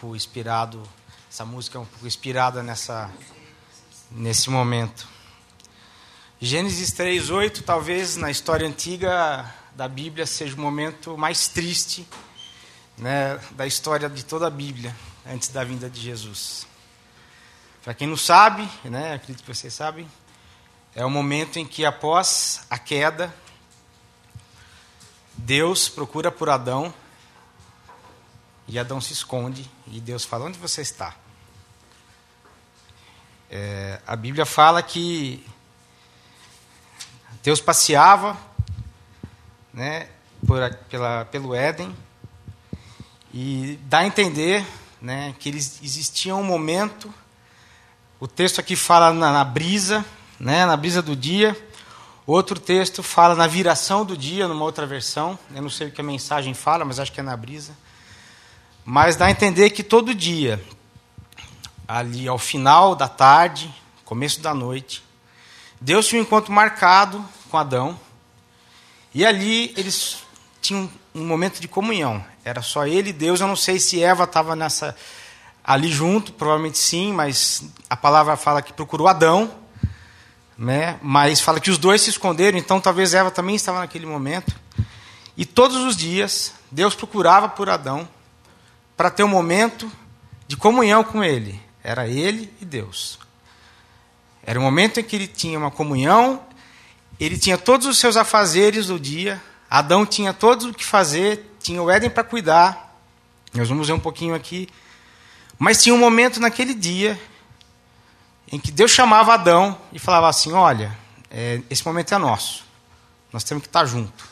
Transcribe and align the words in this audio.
pouco 0.00 0.16
inspirado, 0.16 0.82
essa 1.30 1.44
música 1.44 1.76
é 1.76 1.80
um 1.80 1.84
pouco 1.84 2.06
inspirada 2.06 2.62
nessa, 2.62 3.10
nesse 4.10 4.48
momento. 4.48 5.06
Gênesis 6.40 6.92
3:8, 6.92 7.62
talvez 7.62 8.16
na 8.16 8.30
história 8.30 8.66
antiga 8.66 9.54
da 9.76 9.86
Bíblia 9.86 10.24
seja 10.24 10.56
o 10.56 10.58
momento 10.58 11.18
mais 11.18 11.48
triste, 11.48 12.08
né, 12.96 13.38
da 13.50 13.66
história 13.66 14.08
de 14.08 14.24
toda 14.24 14.46
a 14.46 14.50
Bíblia 14.50 14.96
antes 15.26 15.50
da 15.50 15.62
vinda 15.62 15.90
de 15.90 16.00
Jesus. 16.00 16.66
Para 17.84 17.92
quem 17.92 18.08
não 18.08 18.16
sabe, 18.16 18.66
né, 18.84 19.14
acredito 19.14 19.44
que 19.44 19.54
vocês 19.54 19.74
sabem, 19.74 20.10
é 20.94 21.04
o 21.04 21.10
momento 21.10 21.58
em 21.58 21.66
que 21.66 21.84
após 21.84 22.62
a 22.70 22.78
queda, 22.78 23.34
Deus 25.34 25.90
procura 25.90 26.32
por 26.32 26.48
Adão 26.48 26.92
e 28.70 28.78
Adão 28.78 29.00
se 29.00 29.12
esconde 29.12 29.68
e 29.88 30.00
Deus 30.00 30.24
fala: 30.24 30.44
Onde 30.44 30.56
você 30.56 30.80
está? 30.80 31.16
É, 33.50 34.00
a 34.06 34.14
Bíblia 34.14 34.46
fala 34.46 34.80
que 34.80 35.44
Deus 37.42 37.60
passeava 37.60 38.38
né, 39.74 40.08
por, 40.46 40.72
pela, 40.88 41.24
pelo 41.24 41.52
Éden 41.52 41.94
e 43.34 43.76
dá 43.86 43.98
a 43.98 44.06
entender 44.06 44.64
né, 45.02 45.34
que 45.40 45.48
eles, 45.48 45.80
existia 45.82 46.36
um 46.36 46.44
momento. 46.44 47.12
O 48.20 48.28
texto 48.28 48.60
aqui 48.60 48.76
fala 48.76 49.12
na, 49.12 49.32
na 49.32 49.42
brisa, 49.42 50.04
né, 50.38 50.64
na 50.64 50.76
brisa 50.76 51.02
do 51.02 51.16
dia. 51.16 51.60
Outro 52.24 52.60
texto 52.60 53.02
fala 53.02 53.34
na 53.34 53.48
viração 53.48 54.04
do 54.04 54.16
dia, 54.16 54.46
numa 54.46 54.64
outra 54.64 54.86
versão. 54.86 55.36
Eu 55.52 55.62
não 55.62 55.70
sei 55.70 55.88
o 55.88 55.90
que 55.90 56.00
a 56.00 56.04
mensagem 56.04 56.54
fala, 56.54 56.84
mas 56.84 57.00
acho 57.00 57.10
que 57.10 57.18
é 57.18 57.22
na 57.22 57.36
brisa. 57.36 57.74
Mas 58.84 59.16
dá 59.16 59.26
a 59.26 59.30
entender 59.30 59.70
que 59.70 59.82
todo 59.82 60.14
dia, 60.14 60.62
ali 61.86 62.26
ao 62.26 62.38
final 62.38 62.94
da 62.94 63.08
tarde, 63.08 63.72
começo 64.04 64.40
da 64.40 64.54
noite, 64.54 65.04
Deus 65.80 66.06
tinha 66.06 66.20
um 66.20 66.24
encontro 66.24 66.52
marcado 66.52 67.24
com 67.50 67.56
Adão. 67.56 67.98
E 69.14 69.24
ali 69.24 69.72
eles 69.76 70.18
tinham 70.60 70.90
um 71.14 71.24
momento 71.24 71.60
de 71.60 71.68
comunhão. 71.68 72.24
Era 72.44 72.62
só 72.62 72.86
ele 72.86 73.10
e 73.10 73.12
Deus. 73.12 73.40
Eu 73.40 73.46
não 73.46 73.56
sei 73.56 73.78
se 73.78 74.02
Eva 74.02 74.24
estava 74.24 74.56
nessa 74.56 74.96
ali 75.64 75.88
junto, 75.88 76.32
provavelmente 76.32 76.78
sim, 76.78 77.12
mas 77.12 77.64
a 77.88 77.96
palavra 77.96 78.36
fala 78.36 78.62
que 78.62 78.72
procurou 78.72 79.06
Adão, 79.06 79.50
né? 80.56 80.98
Mas 81.02 81.40
fala 81.40 81.60
que 81.60 81.70
os 81.70 81.78
dois 81.78 82.00
se 82.02 82.10
esconderam, 82.10 82.58
então 82.58 82.80
talvez 82.80 83.14
Eva 83.14 83.30
também 83.30 83.54
estava 83.54 83.78
naquele 83.78 84.06
momento. 84.06 84.54
E 85.36 85.44
todos 85.44 85.76
os 85.76 85.96
dias 85.96 86.54
Deus 86.70 86.94
procurava 86.94 87.48
por 87.48 87.68
Adão 87.68 88.08
para 89.00 89.08
ter 89.08 89.24
um 89.24 89.28
momento 89.28 89.90
de 90.46 90.58
comunhão 90.58 91.02
com 91.02 91.24
ele. 91.24 91.58
Era 91.82 92.06
ele 92.06 92.52
e 92.60 92.66
Deus. 92.66 93.18
Era 94.42 94.60
o 94.60 94.62
momento 94.62 95.00
em 95.00 95.02
que 95.02 95.16
ele 95.16 95.26
tinha 95.26 95.58
uma 95.58 95.70
comunhão, 95.70 96.42
ele 97.18 97.38
tinha 97.38 97.56
todos 97.56 97.86
os 97.86 97.96
seus 97.96 98.14
afazeres 98.14 98.88
do 98.88 99.00
dia, 99.00 99.42
Adão 99.70 100.04
tinha 100.04 100.34
tudo 100.34 100.68
o 100.68 100.74
que 100.74 100.84
fazer, 100.84 101.50
tinha 101.62 101.82
o 101.82 101.90
Éden 101.90 102.10
para 102.10 102.22
cuidar. 102.22 102.94
Nós 103.54 103.70
vamos 103.70 103.86
ver 103.86 103.94
um 103.94 103.98
pouquinho 103.98 104.34
aqui. 104.34 104.68
Mas 105.58 105.82
tinha 105.82 105.94
um 105.94 105.98
momento 105.98 106.38
naquele 106.38 106.74
dia 106.74 107.18
em 108.52 108.60
que 108.60 108.70
Deus 108.70 108.90
chamava 108.90 109.32
Adão 109.32 109.78
e 109.94 109.98
falava 109.98 110.28
assim: 110.28 110.52
Olha, 110.52 110.94
é, 111.30 111.62
esse 111.70 111.86
momento 111.86 112.14
é 112.14 112.18
nosso, 112.18 112.66
nós 113.32 113.44
temos 113.44 113.62
que 113.62 113.68
estar 113.70 113.86
junto. 113.86 114.29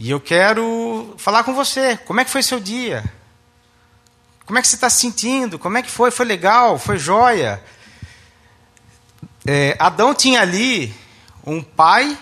E 0.00 0.10
eu 0.10 0.20
quero 0.20 1.12
falar 1.18 1.42
com 1.42 1.52
você. 1.52 1.96
Como 1.96 2.20
é 2.20 2.24
que 2.24 2.30
foi 2.30 2.40
seu 2.40 2.60
dia? 2.60 3.04
Como 4.46 4.56
é 4.56 4.62
que 4.62 4.68
você 4.68 4.76
está 4.76 4.88
se 4.88 5.00
sentindo? 5.00 5.58
Como 5.58 5.76
é 5.76 5.82
que 5.82 5.90
foi? 5.90 6.12
Foi 6.12 6.24
legal? 6.24 6.78
Foi 6.78 6.96
joia? 6.96 7.60
É, 9.44 9.76
Adão 9.76 10.14
tinha 10.14 10.40
ali 10.40 10.94
um 11.44 11.60
pai 11.60 12.16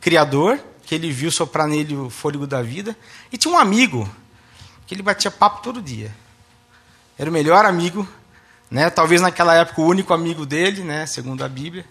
criador, 0.00 0.58
que 0.82 0.96
ele 0.96 1.12
viu 1.12 1.30
soprar 1.30 1.68
nele 1.68 1.94
o 1.94 2.10
fôlego 2.10 2.44
da 2.44 2.60
vida, 2.60 2.96
e 3.30 3.38
tinha 3.38 3.54
um 3.54 3.58
amigo, 3.58 4.10
que 4.84 4.92
ele 4.92 5.02
batia 5.02 5.30
papo 5.30 5.62
todo 5.62 5.80
dia. 5.80 6.12
Era 7.16 7.30
o 7.30 7.32
melhor 7.32 7.64
amigo, 7.64 8.06
né? 8.68 8.90
talvez 8.90 9.20
naquela 9.20 9.54
época 9.54 9.80
o 9.80 9.86
único 9.86 10.12
amigo 10.12 10.44
dele, 10.44 10.82
né? 10.82 11.06
segundo 11.06 11.44
a 11.44 11.48
Bíblia, 11.48 11.84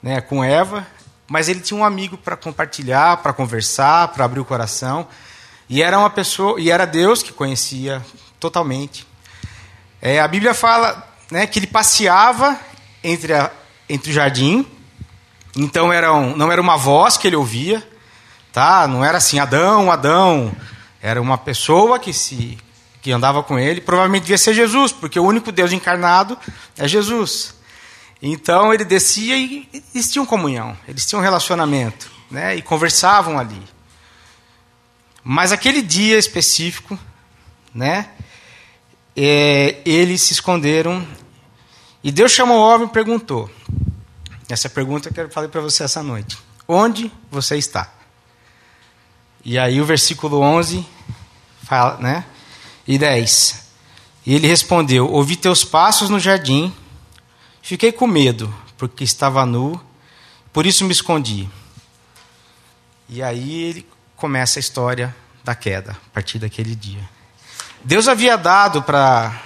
né? 0.00 0.20
com 0.20 0.44
Eva, 0.44 0.86
mas 1.32 1.48
ele 1.48 1.60
tinha 1.60 1.80
um 1.80 1.82
amigo 1.82 2.18
para 2.18 2.36
compartilhar, 2.36 3.16
para 3.16 3.32
conversar, 3.32 4.08
para 4.08 4.26
abrir 4.26 4.38
o 4.38 4.44
coração, 4.44 5.08
e 5.66 5.82
era 5.82 5.98
uma 5.98 6.10
pessoa, 6.10 6.60
e 6.60 6.70
era 6.70 6.84
Deus 6.84 7.22
que 7.22 7.32
conhecia 7.32 8.04
totalmente. 8.38 9.06
É, 10.02 10.20
a 10.20 10.28
Bíblia 10.28 10.52
fala 10.52 11.08
né, 11.30 11.46
que 11.46 11.58
ele 11.58 11.66
passeava 11.66 12.60
entre 13.02 13.32
a, 13.32 13.50
entre 13.88 14.10
o 14.10 14.12
jardim. 14.12 14.66
Então 15.56 15.90
era 15.90 16.12
um, 16.12 16.36
não 16.36 16.52
era 16.52 16.60
uma 16.60 16.76
voz 16.76 17.16
que 17.16 17.26
ele 17.26 17.36
ouvia, 17.36 17.82
tá? 18.52 18.86
Não 18.86 19.02
era 19.02 19.16
assim, 19.16 19.38
Adão, 19.38 19.90
Adão. 19.90 20.54
Era 21.00 21.18
uma 21.18 21.38
pessoa 21.38 21.98
que 21.98 22.12
se 22.12 22.58
que 23.00 23.10
andava 23.10 23.42
com 23.42 23.58
ele, 23.58 23.80
provavelmente 23.80 24.24
devia 24.24 24.36
ser 24.36 24.52
Jesus, 24.52 24.92
porque 24.92 25.18
o 25.18 25.24
único 25.24 25.50
Deus 25.50 25.72
encarnado 25.72 26.36
é 26.76 26.86
Jesus. 26.86 27.54
Então 28.22 28.72
ele 28.72 28.84
descia 28.84 29.36
e 29.36 29.68
eles 29.92 30.10
tinham 30.10 30.24
comunhão, 30.24 30.78
eles 30.86 31.04
tinham 31.04 31.20
relacionamento, 31.20 32.08
né? 32.30 32.54
E 32.54 32.62
conversavam 32.62 33.36
ali. 33.36 33.60
Mas 35.24 35.50
aquele 35.50 35.82
dia 35.82 36.16
específico, 36.16 36.96
né? 37.74 38.10
É, 39.16 39.80
eles 39.84 40.22
se 40.22 40.32
esconderam 40.32 41.06
e 42.02 42.10
Deus 42.10 42.32
chamou 42.32 42.58
o 42.58 42.62
homem 42.62 42.86
e 42.86 42.90
perguntou: 42.90 43.50
essa 44.48 44.68
pergunta 44.68 45.10
que 45.10 45.20
eu 45.20 45.30
falei 45.30 45.48
para 45.48 45.60
você 45.60 45.84
essa 45.84 46.02
noite. 46.02 46.38
Onde 46.66 47.10
você 47.30 47.56
está? 47.56 47.92
E 49.44 49.58
aí 49.58 49.80
o 49.80 49.84
versículo 49.84 50.38
11 50.40 50.86
fala, 51.62 51.96
né? 51.98 52.24
E 52.86 52.98
10. 52.98 53.62
E 54.26 54.34
ele 54.34 54.46
respondeu: 54.46 55.10
Ouvi 55.10 55.36
teus 55.36 55.64
passos 55.64 56.10
no 56.10 56.20
jardim, 56.20 56.74
fiquei 57.62 57.92
com 57.92 58.06
medo, 58.06 58.52
porque 58.76 59.04
estava 59.04 59.46
nu, 59.46 59.80
por 60.52 60.66
isso 60.66 60.84
me 60.84 60.92
escondi. 60.92 61.48
E 63.08 63.22
aí 63.22 63.62
ele 63.62 63.88
começa 64.16 64.58
a 64.58 64.60
história 64.60 65.14
da 65.44 65.54
queda, 65.54 65.92
a 65.92 66.10
partir 66.12 66.38
daquele 66.38 66.74
dia. 66.74 67.08
Deus 67.84 68.06
havia 68.08 68.36
dado 68.36 68.82
para 68.82 69.40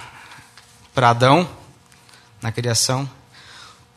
Adão, 0.95 1.49
na 2.41 2.51
criação, 2.51 3.09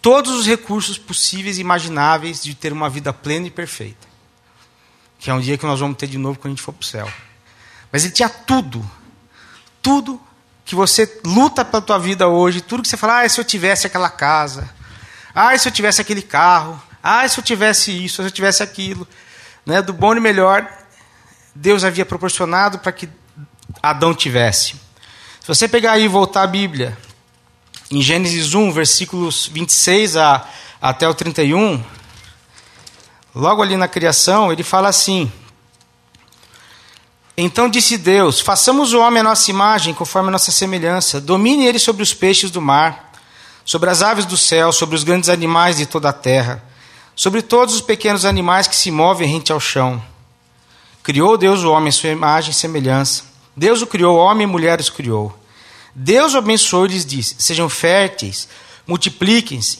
todos 0.00 0.32
os 0.32 0.46
recursos 0.46 0.96
possíveis 0.96 1.58
e 1.58 1.60
imagináveis 1.60 2.42
de 2.42 2.54
ter 2.54 2.72
uma 2.72 2.88
vida 2.88 3.12
plena 3.12 3.46
e 3.46 3.50
perfeita. 3.50 4.08
Que 5.18 5.30
é 5.30 5.34
um 5.34 5.40
dia 5.40 5.58
que 5.58 5.66
nós 5.66 5.78
vamos 5.80 5.98
ter 5.98 6.06
de 6.06 6.16
novo 6.16 6.38
quando 6.38 6.52
a 6.52 6.56
gente 6.56 6.62
for 6.62 6.72
para 6.72 6.82
o 6.82 6.86
céu. 6.86 7.12
Mas 7.92 8.04
ele 8.04 8.14
tinha 8.14 8.28
tudo. 8.28 8.88
Tudo 9.82 10.20
que 10.70 10.76
você 10.76 11.18
luta 11.24 11.64
pela 11.64 11.82
tua 11.82 11.98
vida 11.98 12.28
hoje, 12.28 12.60
tudo 12.60 12.84
que 12.84 12.88
você 12.88 12.96
fala, 12.96 13.22
ah, 13.22 13.28
se 13.28 13.40
eu 13.40 13.44
tivesse 13.44 13.88
aquela 13.88 14.08
casa, 14.08 14.70
ah, 15.34 15.58
se 15.58 15.66
eu 15.66 15.72
tivesse 15.72 16.00
aquele 16.00 16.22
carro, 16.22 16.80
ah, 17.02 17.26
se 17.26 17.40
eu 17.40 17.42
tivesse 17.42 17.90
isso, 18.04 18.22
se 18.22 18.28
eu 18.28 18.30
tivesse 18.30 18.62
aquilo, 18.62 19.04
né, 19.66 19.82
do 19.82 19.92
bom 19.92 20.14
e 20.14 20.20
melhor, 20.20 20.64
Deus 21.52 21.82
havia 21.82 22.06
proporcionado 22.06 22.78
para 22.78 22.92
que 22.92 23.08
Adão 23.82 24.14
tivesse. 24.14 24.76
Se 25.40 25.48
você 25.48 25.66
pegar 25.66 25.94
aí 25.94 26.04
e 26.04 26.08
voltar 26.08 26.44
à 26.44 26.46
Bíblia, 26.46 26.96
em 27.90 28.00
Gênesis 28.00 28.54
1, 28.54 28.70
versículos 28.70 29.50
26 29.52 30.16
a, 30.18 30.48
até 30.80 31.08
o 31.08 31.14
31, 31.14 31.82
logo 33.34 33.60
ali 33.60 33.76
na 33.76 33.88
criação, 33.88 34.52
ele 34.52 34.62
fala 34.62 34.88
assim: 34.88 35.32
Então 37.42 37.70
disse 37.70 37.96
Deus: 37.96 38.38
Façamos 38.40 38.92
o 38.92 39.00
homem 39.00 39.20
a 39.20 39.24
nossa 39.24 39.50
imagem, 39.50 39.94
conforme 39.94 40.28
a 40.28 40.32
nossa 40.32 40.52
semelhança, 40.52 41.20
domine 41.20 41.66
ele 41.66 41.78
sobre 41.78 42.02
os 42.02 42.12
peixes 42.12 42.50
do 42.50 42.60
mar, 42.60 43.12
sobre 43.64 43.88
as 43.88 44.02
aves 44.02 44.26
do 44.26 44.36
céu, 44.36 44.70
sobre 44.72 44.94
os 44.94 45.04
grandes 45.04 45.30
animais 45.30 45.78
de 45.78 45.86
toda 45.86 46.10
a 46.10 46.12
terra, 46.12 46.62
sobre 47.16 47.40
todos 47.40 47.74
os 47.74 47.80
pequenos 47.80 48.26
animais 48.26 48.66
que 48.66 48.76
se 48.76 48.90
movem 48.90 49.26
rente 49.26 49.52
ao 49.52 49.58
chão. 49.58 50.02
Criou 51.02 51.38
Deus 51.38 51.62
o 51.62 51.70
homem 51.70 51.88
a 51.88 51.92
sua 51.92 52.10
imagem 52.10 52.50
e 52.50 52.54
semelhança. 52.54 53.24
Deus 53.56 53.80
o 53.80 53.86
criou, 53.86 54.18
homem 54.18 54.46
e 54.46 54.50
mulher 54.50 54.78
os 54.78 54.90
criou. 54.90 55.34
Deus 55.94 56.34
abençoou 56.34 56.84
e 56.84 56.90
lhes 56.90 57.06
disse: 57.06 57.36
Sejam 57.38 57.70
férteis, 57.70 58.48
multipliquem-se, 58.86 59.78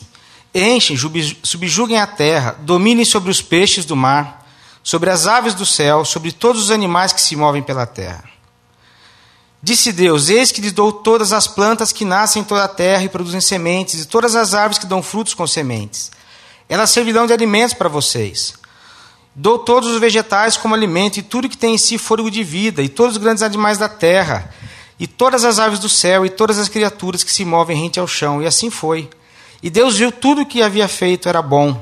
enchem, 0.55 0.97
subjuguem 1.43 1.99
a 1.99 2.07
terra, 2.07 2.57
dominem 2.61 3.05
sobre 3.05 3.31
os 3.31 3.43
peixes 3.43 3.85
do 3.85 3.95
mar, 3.95 4.40
sobre 4.91 5.09
as 5.09 5.29
aves 5.29 5.55
do 5.55 5.65
céu, 5.65 6.05
sobre 6.05 6.33
todos 6.33 6.65
os 6.65 6.71
animais 6.73 7.13
que 7.13 7.21
se 7.21 7.37
movem 7.37 7.63
pela 7.63 7.87
terra. 7.87 8.25
Disse 9.63 9.93
Deus: 9.93 10.29
Eis 10.29 10.51
que 10.51 10.61
lhes 10.61 10.73
dou 10.73 10.91
todas 10.91 11.33
as 11.33 11.47
plantas 11.47 11.93
que 11.93 12.05
nascem 12.05 12.43
em 12.43 12.45
toda 12.45 12.65
a 12.65 12.69
terra 12.69 13.05
e 13.05 13.09
produzem 13.09 13.41
sementes, 13.41 14.03
e 14.03 14.07
todas 14.07 14.35
as 14.35 14.53
árvores 14.53 14.79
que 14.79 14.87
dão 14.87 15.01
frutos 15.01 15.33
com 15.33 15.47
sementes. 15.47 16.11
Elas 16.69 16.91
servirão 16.91 17.25
de 17.25 17.33
alimentos 17.33 17.73
para 17.73 17.89
vocês. 17.89 18.55
Dou 19.33 19.61
todos 19.61 19.89
os 19.91 20.01
vegetais 20.01 20.57
como 20.57 20.75
alimento, 20.75 21.19
e 21.19 21.23
tudo 21.23 21.49
que 21.49 21.57
tem 21.57 21.77
em 21.77 21.79
si 21.79 21.97
fôlego 21.97 22.29
de 22.29 22.43
vida, 22.43 22.83
e 22.83 22.89
todos 22.89 23.15
os 23.15 23.23
grandes 23.23 23.45
animais 23.45 23.79
da 23.79 23.89
terra 23.89 24.53
e 24.99 25.07
todas 25.07 25.45
as 25.45 25.61
aves 25.61 25.79
do 25.79 25.89
céu, 25.89 26.27
e 26.27 26.31
todas 26.31 26.59
as 26.59 26.69
criaturas 26.69 27.23
que 27.23 27.31
se 27.31 27.45
movem 27.45 27.77
rente 27.77 28.01
ao 28.01 28.09
chão. 28.09 28.43
E 28.43 28.47
assim 28.47 28.71
foi. 28.71 29.09
E 29.63 29.71
Deus 29.71 29.97
viu 29.97 30.11
tudo 30.11 30.43
o 30.43 30.47
que 30.47 30.61
havia 30.61 30.89
feito 30.89 31.29
era 31.29 31.41
bom. 31.41 31.81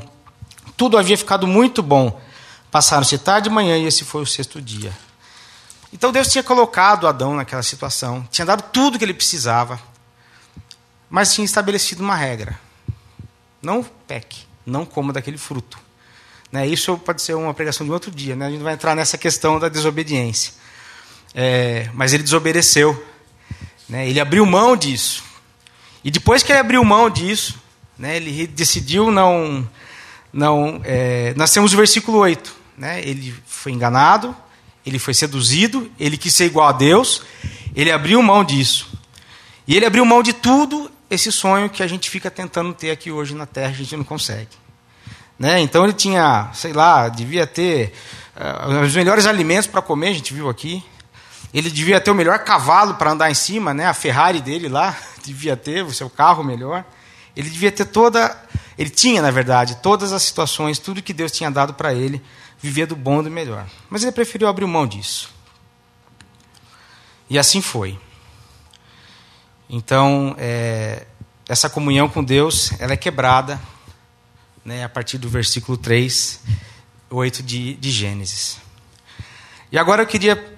Tudo 0.77 0.99
havia 0.99 1.17
ficado 1.17 1.47
muito 1.47 1.83
bom. 1.83 2.28
Passaram-se 2.71 3.19
tarde 3.19 3.49
e 3.49 3.53
manhã, 3.53 3.77
e 3.79 3.87
esse 3.87 4.05
foi 4.05 4.23
o 4.23 4.27
sexto 4.27 4.61
dia. 4.61 4.93
Então 5.93 6.13
Deus 6.13 6.29
tinha 6.29 6.45
colocado 6.45 7.07
Adão 7.07 7.35
naquela 7.35 7.63
situação, 7.63 8.27
tinha 8.31 8.45
dado 8.45 8.63
tudo 8.73 8.97
o 8.97 8.99
que 8.99 9.05
ele 9.05 9.15
precisava, 9.15 9.81
mas 11.09 11.33
tinha 11.33 11.45
estabelecido 11.45 12.03
uma 12.03 12.15
regra: 12.15 12.59
não 13.63 13.83
peque, 13.83 14.47
não 14.67 14.85
coma 14.85 15.13
daquele 15.13 15.39
fruto. 15.39 15.79
Né? 16.53 16.67
Isso 16.67 16.97
pode 16.99 17.23
ser 17.23 17.35
uma 17.35 17.55
pregação 17.55 17.87
de 17.87 17.93
outro 17.93 18.11
dia, 18.11 18.37
né? 18.37 18.47
a 18.47 18.51
gente 18.51 18.63
vai 18.63 18.75
entrar 18.75 18.95
nessa 18.95 19.17
questão 19.17 19.59
da 19.59 19.69
desobediência. 19.69 20.53
É, 21.35 21.91
mas 21.93 22.15
ele 22.15 22.23
desobedeceu, 22.23 23.07
né? 23.89 24.09
ele 24.09 24.21
abriu 24.21 24.45
mão 24.45 24.77
disso. 24.77 25.23
E 26.03 26.11
depois 26.11 26.43
que 26.43 26.53
ele 26.53 26.59
abriu 26.59 26.83
mão 26.85 27.11
disso, 27.11 27.61
né, 27.99 28.17
ele 28.17 28.47
decidiu 28.47 29.11
não. 29.11 29.69
não 30.33 30.81
é, 30.85 31.35
nós 31.37 31.53
temos 31.53 31.75
o 31.75 31.77
versículo 31.77 32.19
8. 32.19 32.58
Né? 32.79 33.03
Ele 33.03 33.35
foi 33.45 33.73
enganado, 33.73 34.35
ele 34.87 35.01
foi 35.01 35.13
seduzido, 35.13 35.91
ele 35.99 36.17
quis 36.17 36.33
ser 36.33 36.47
igual 36.47 36.69
a 36.69 36.73
Deus, 36.73 37.23
ele 37.75 37.91
abriu 37.91 38.23
mão 38.23 38.45
disso. 38.45 38.89
E 39.67 39.77
ele 39.77 39.85
abriu 39.85 40.05
mão 40.07 40.23
de 40.23 40.33
tudo 40.33 40.91
esse 41.11 41.33
sonho 41.33 41.69
que 41.69 41.83
a 41.83 41.87
gente 41.87 42.09
fica 42.09 42.31
tentando 42.31 42.73
ter 42.73 42.93
aqui 42.93 43.11
hoje 43.11 43.35
na 43.35 43.47
Terra, 43.47 43.71
a 43.71 43.75
gente 43.75 43.97
não 43.97 44.05
consegue. 44.05 44.57
Né? 45.37 45.61
Então 45.61 45.85
ele 45.85 45.93
tinha, 45.93 46.51
sei 46.55 46.73
lá, 46.73 47.09
devia 47.09 47.47
ter 47.47 47.93
uh, 48.37 48.81
os 48.81 48.95
melhores 48.95 49.27
alimentos 49.27 49.67
para 49.67 49.83
comer, 49.83 50.09
a 50.09 50.15
gente 50.15 50.33
viu 50.33 50.49
aqui. 50.49 50.83
Ele 51.53 51.71
devia 51.71 52.01
ter 52.01 52.11
o 52.11 52.15
melhor 52.15 52.39
cavalo 52.41 52.95
para 52.95 53.11
andar 53.11 53.31
em 53.31 53.35
cima, 53.35 53.75
né? 53.75 53.87
a 53.87 53.95
Ferrari 53.95 54.41
dele 54.41 54.69
lá, 54.69 54.97
devia 55.25 55.57
ter 55.57 55.85
o 55.85 55.93
seu 55.93 56.09
carro 56.09 56.45
melhor. 56.45 56.85
Ele 57.35 57.51
devia 57.51 57.73
ter 57.73 57.87
toda. 57.87 58.37
Ele 58.77 58.91
tinha, 58.91 59.21
na 59.23 59.31
verdade, 59.31 59.77
todas 59.77 60.13
as 60.13 60.23
situações, 60.23 60.79
tudo 60.79 61.03
que 61.03 61.13
Deus 61.13 61.33
tinha 61.33 61.51
dado 61.51 61.75
para 61.75 61.93
ele, 61.95 62.23
viver 62.61 62.87
do 62.87 62.97
bom 62.97 63.21
e 63.21 63.25
do 63.25 63.31
melhor. 63.31 63.67
Mas 63.89 64.03
ele 64.03 64.13
preferiu 64.13 64.49
abrir 64.49 64.67
mão 64.67 64.87
disso. 64.87 65.31
E 67.31 67.39
assim 67.39 67.61
foi. 67.61 67.99
Então, 69.69 70.35
é, 70.39 71.07
essa 71.49 71.69
comunhão 71.69 72.09
com 72.09 72.25
Deus 72.25 72.73
ela 72.81 72.93
é 72.93 72.97
quebrada 72.97 73.61
né, 74.65 74.85
a 74.85 74.89
partir 74.89 75.19
do 75.19 75.29
versículo 75.29 75.77
3, 75.77 76.41
8 77.11 77.43
de, 77.43 77.75
de 77.75 77.91
Gênesis. 77.91 78.59
E 79.71 79.79
agora 79.79 80.03
eu 80.03 80.07
queria 80.07 80.57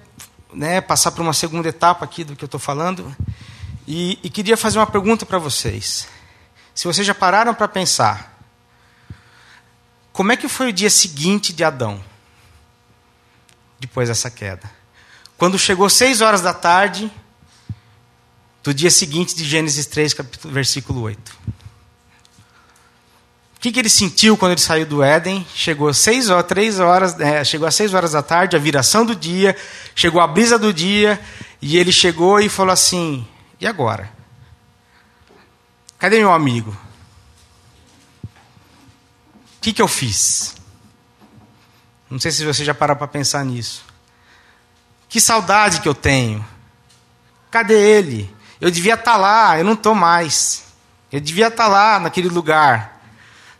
né, 0.53 0.81
passar 0.81 1.11
para 1.11 1.21
uma 1.21 1.33
segunda 1.33 1.67
etapa 1.69 2.05
aqui 2.05 2.23
do 2.23 2.35
que 2.35 2.43
eu 2.43 2.47
estou 2.47 2.59
falando 2.59 3.15
e, 3.87 4.19
e 4.23 4.29
queria 4.29 4.55
fazer 4.55 4.79
uma 4.79 4.87
pergunta 4.87 5.25
para 5.25 5.37
vocês. 5.37 6.07
Se 6.73 6.87
vocês 6.87 7.05
já 7.05 7.13
pararam 7.13 7.53
para 7.53 7.67
pensar, 7.67 8.30
como 10.13 10.31
é 10.31 10.37
que 10.37 10.47
foi 10.47 10.69
o 10.69 10.73
dia 10.73 10.89
seguinte 10.89 11.53
de 11.53 11.63
Adão? 11.63 12.03
Depois 13.79 14.09
dessa 14.09 14.29
queda. 14.29 14.69
Quando 15.37 15.57
chegou 15.57 15.89
seis 15.89 16.21
horas 16.21 16.41
da 16.41 16.53
tarde, 16.53 17.11
do 18.63 18.73
dia 18.73 18.91
seguinte 18.91 19.35
de 19.35 19.43
Gênesis 19.43 19.85
3, 19.87 20.13
capítulo, 20.13 20.53
versículo 20.53 21.01
8. 21.01 21.37
O 23.55 23.61
que, 23.61 23.71
que 23.71 23.79
ele 23.79 23.89
sentiu 23.89 24.35
quando 24.35 24.53
ele 24.53 24.61
saiu 24.61 24.85
do 24.85 25.03
Éden? 25.03 25.45
Chegou 25.53 25.93
seis 25.93 26.29
horas, 26.29 26.47
três 26.47 26.79
horas, 26.79 27.19
é, 27.19 27.43
chegou 27.43 27.67
às 27.67 27.75
seis 27.75 27.93
horas 27.93 28.11
da 28.11 28.23
tarde, 28.23 28.55
a 28.55 28.59
viração 28.59 29.05
do 29.05 29.15
dia, 29.15 29.55
chegou 29.95 30.19
a 30.19 30.27
brisa 30.27 30.57
do 30.57 30.73
dia, 30.73 31.19
e 31.61 31.77
ele 31.77 31.91
chegou 31.91 32.39
e 32.39 32.49
falou 32.49 32.73
assim: 32.73 33.25
e 33.59 33.67
agora? 33.67 34.11
Cadê 35.99 36.17
meu 36.17 36.33
amigo? 36.33 36.75
O 39.61 39.63
que, 39.63 39.73
que 39.73 39.81
eu 39.81 39.87
fiz? 39.87 40.55
Não 42.09 42.19
sei 42.19 42.31
se 42.31 42.43
você 42.43 42.65
já 42.65 42.73
parou 42.73 42.95
para 42.95 43.07
pensar 43.07 43.45
nisso. 43.45 43.85
Que 45.07 45.21
saudade 45.21 45.81
que 45.81 45.87
eu 45.87 45.93
tenho. 45.93 46.43
Cadê 47.51 47.75
ele? 47.75 48.35
Eu 48.59 48.71
devia 48.71 48.95
estar 48.95 49.11
tá 49.11 49.17
lá, 49.17 49.59
eu 49.59 49.63
não 49.63 49.73
estou 49.73 49.93
mais. 49.93 50.63
Eu 51.11 51.21
devia 51.21 51.45
estar 51.45 51.65
tá 51.65 51.69
lá, 51.69 51.99
naquele 51.99 52.27
lugar. 52.27 53.03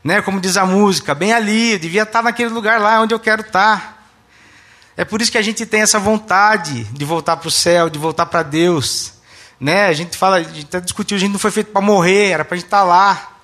Né? 0.03 0.23
Como 0.23 0.41
diz 0.41 0.57
a 0.57 0.65
música, 0.65 1.13
bem 1.13 1.33
ali, 1.33 1.73
eu 1.73 1.79
devia 1.79 2.01
estar 2.01 2.17
tá 2.17 2.23
naquele 2.23 2.49
lugar 2.49 2.81
lá 2.81 2.99
onde 2.99 3.13
eu 3.13 3.19
quero 3.19 3.41
estar. 3.41 4.11
É 4.97 5.05
por 5.05 5.21
isso 5.21 5.31
que 5.31 5.37
a 5.37 5.43
gente 5.43 5.67
tem 5.67 5.81
essa 5.81 5.99
vontade 5.99 6.83
de 6.85 7.05
voltar 7.05 7.37
para 7.37 7.47
o 7.47 7.51
céu, 7.51 7.91
de 7.91 7.99
voltar 7.99 8.25
para 8.25 8.41
Deus. 8.41 9.13
Né? 9.59 9.85
A 9.85 9.93
gente 9.93 10.17
fala, 10.17 10.37
a 10.37 10.43
gente 10.43 10.65
até 10.65 10.81
discutiu, 10.81 11.15
a 11.15 11.19
gente 11.19 11.31
não 11.31 11.39
foi 11.39 11.51
feito 11.51 11.71
para 11.71 11.79
morrer, 11.79 12.31
era 12.31 12.43
para 12.43 12.55
a 12.55 12.57
gente 12.57 12.65
estar 12.65 12.83
lá. 12.83 13.37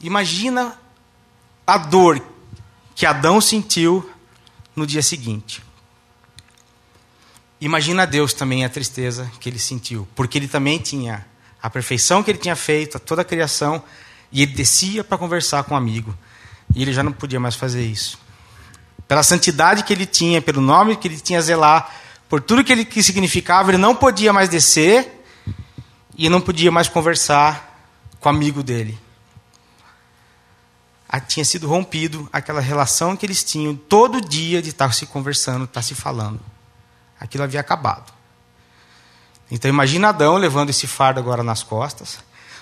Imagina 0.00 0.78
a 1.68 1.76
dor 1.76 2.18
que 2.94 3.04
Adão 3.04 3.42
sentiu 3.42 4.10
no 4.74 4.86
dia 4.86 5.02
seguinte. 5.02 5.62
Imagina 7.60 8.06
Deus 8.06 8.32
também 8.32 8.64
a 8.64 8.70
tristeza 8.70 9.30
que 9.38 9.50
ele 9.50 9.58
sentiu, 9.58 10.08
porque 10.14 10.38
ele 10.38 10.48
também 10.48 10.78
tinha 10.78 11.26
a 11.62 11.68
perfeição 11.68 12.22
que 12.22 12.30
ele 12.30 12.38
tinha 12.38 12.56
feito, 12.56 12.98
toda 12.98 13.20
a 13.20 13.24
criação, 13.24 13.82
e 14.32 14.40
ele 14.40 14.52
descia 14.52 15.04
para 15.04 15.18
conversar 15.18 15.62
com 15.64 15.74
um 15.74 15.76
amigo, 15.76 16.16
e 16.74 16.80
ele 16.80 16.92
já 16.94 17.02
não 17.02 17.12
podia 17.12 17.38
mais 17.38 17.54
fazer 17.54 17.84
isso. 17.84 18.18
Pela 19.06 19.22
santidade 19.22 19.82
que 19.82 19.92
ele 19.92 20.06
tinha, 20.06 20.40
pelo 20.40 20.62
nome 20.62 20.96
que 20.96 21.06
ele 21.06 21.20
tinha 21.20 21.38
a 21.38 21.42
zelar, 21.42 21.94
por 22.30 22.40
tudo 22.40 22.64
que 22.64 22.72
ele 22.72 22.86
que 22.86 23.02
significava, 23.02 23.70
ele 23.70 23.78
não 23.78 23.94
podia 23.94 24.32
mais 24.32 24.48
descer 24.48 25.22
e 26.16 26.30
não 26.30 26.40
podia 26.40 26.72
mais 26.72 26.88
conversar 26.88 27.78
com 28.20 28.30
o 28.30 28.32
amigo 28.32 28.62
dele. 28.62 28.98
Tinha 31.26 31.44
sido 31.44 31.66
rompido 31.66 32.28
aquela 32.32 32.60
relação 32.60 33.16
que 33.16 33.24
eles 33.24 33.42
tinham 33.42 33.74
todo 33.74 34.20
dia 34.20 34.60
de 34.60 34.70
estar 34.70 34.92
se 34.92 35.06
conversando, 35.06 35.64
estar 35.64 35.82
se 35.82 35.94
falando 35.94 36.40
aquilo 37.20 37.44
havia 37.44 37.60
acabado. 37.60 38.12
Então 39.50 39.68
imagina 39.68 40.08
Adão 40.08 40.36
levando 40.36 40.70
esse 40.70 40.86
fardo 40.86 41.18
agora 41.18 41.42
nas 41.42 41.62
costas. 41.62 42.18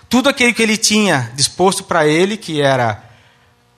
Tudo 0.09 0.29
aquilo 0.29 0.55
que 0.55 0.63
ele 0.63 0.77
tinha 0.77 1.33
disposto 1.35 1.85
para 1.85 2.07
ele, 2.07 2.37
que 2.37 2.61
era 2.61 3.03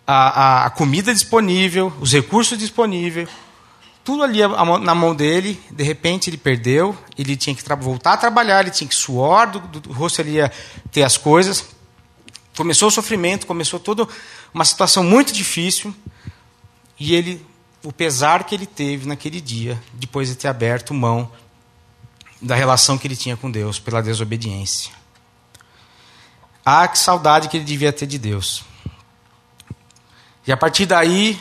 a, 0.06 0.62
a, 0.62 0.66
a, 0.66 0.70
comida 0.70 1.12
disponível, 1.12 1.92
os 2.00 2.12
recursos 2.12 2.58
disponíveis, 2.58 3.28
tudo 4.04 4.22
ali 4.22 4.40
na 4.82 4.94
mão 4.94 5.14
dele, 5.14 5.60
de 5.70 5.82
repente 5.82 6.28
ele 6.28 6.36
perdeu, 6.36 6.96
ele 7.16 7.36
tinha 7.36 7.54
que 7.54 7.62
voltar 7.76 8.14
a 8.14 8.16
trabalhar, 8.16 8.60
ele 8.60 8.70
tinha 8.70 8.88
que 8.88 8.94
suor 8.94 9.50
do, 9.50 9.80
do 9.80 9.92
rosto, 9.92 10.20
ele 10.20 10.32
ia 10.32 10.52
ter 10.90 11.02
as 11.02 11.16
coisas. 11.16 11.64
Começou 12.58 12.88
o 12.88 12.90
sofrimento, 12.90 13.46
começou 13.46 13.78
toda 13.78 14.04
uma 14.52 14.64
situação 14.64 15.04
muito 15.04 15.32
difícil, 15.32 15.94
e 16.98 17.14
ele 17.14 17.46
o 17.84 17.92
pesar 17.92 18.42
que 18.42 18.52
ele 18.52 18.66
teve 18.66 19.06
naquele 19.06 19.40
dia, 19.40 19.80
depois 19.92 20.26
de 20.26 20.34
ter 20.34 20.48
aberto 20.48 20.92
mão 20.92 21.30
da 22.42 22.56
relação 22.56 22.98
que 22.98 23.06
ele 23.06 23.14
tinha 23.14 23.36
com 23.36 23.48
Deus 23.48 23.78
pela 23.78 24.02
desobediência. 24.02 24.90
Ah, 26.66 26.88
que 26.88 26.98
saudade 26.98 27.48
que 27.48 27.56
ele 27.56 27.64
devia 27.64 27.92
ter 27.92 28.06
de 28.06 28.18
Deus. 28.18 28.64
E 30.44 30.50
a 30.50 30.56
partir 30.56 30.84
daí 30.84 31.40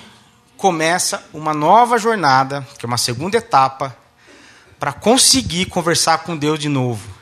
começa 0.55 1.27
uma 1.33 1.51
nova 1.51 1.97
jornada, 1.97 2.61
que 2.77 2.85
é 2.85 2.87
uma 2.87 2.95
segunda 2.95 3.37
etapa, 3.37 3.97
para 4.79 4.93
conseguir 4.93 5.65
conversar 5.65 6.19
com 6.19 6.37
Deus 6.37 6.59
de 6.59 6.69
novo. 6.69 7.16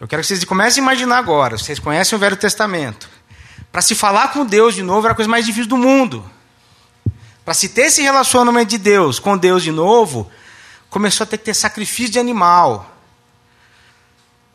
Eu 0.00 0.08
quero 0.08 0.22
que 0.22 0.28
vocês 0.28 0.44
comecem 0.44 0.82
a 0.82 0.84
imaginar 0.84 1.18
agora. 1.18 1.56
Vocês 1.56 1.78
conhecem 1.78 2.16
o 2.16 2.18
Velho 2.18 2.36
Testamento. 2.36 3.08
Para 3.70 3.80
se 3.80 3.94
falar 3.94 4.32
com 4.32 4.44
Deus 4.44 4.74
de 4.74 4.82
novo 4.82 5.06
era 5.06 5.12
a 5.12 5.16
coisa 5.16 5.30
mais 5.30 5.46
difícil 5.46 5.68
do 5.68 5.76
mundo. 5.76 6.28
Para 7.44 7.54
se 7.54 7.68
ter 7.68 7.82
esse 7.82 8.02
relacionamento 8.02 8.70
de 8.70 8.78
Deus 8.78 9.18
com 9.18 9.36
Deus 9.36 9.62
de 9.62 9.70
novo, 9.70 10.30
começou 10.88 11.24
a 11.24 11.26
ter 11.26 11.38
que 11.38 11.44
ter 11.44 11.54
sacrifício 11.54 12.12
de 12.12 12.18
animal. 12.18 12.90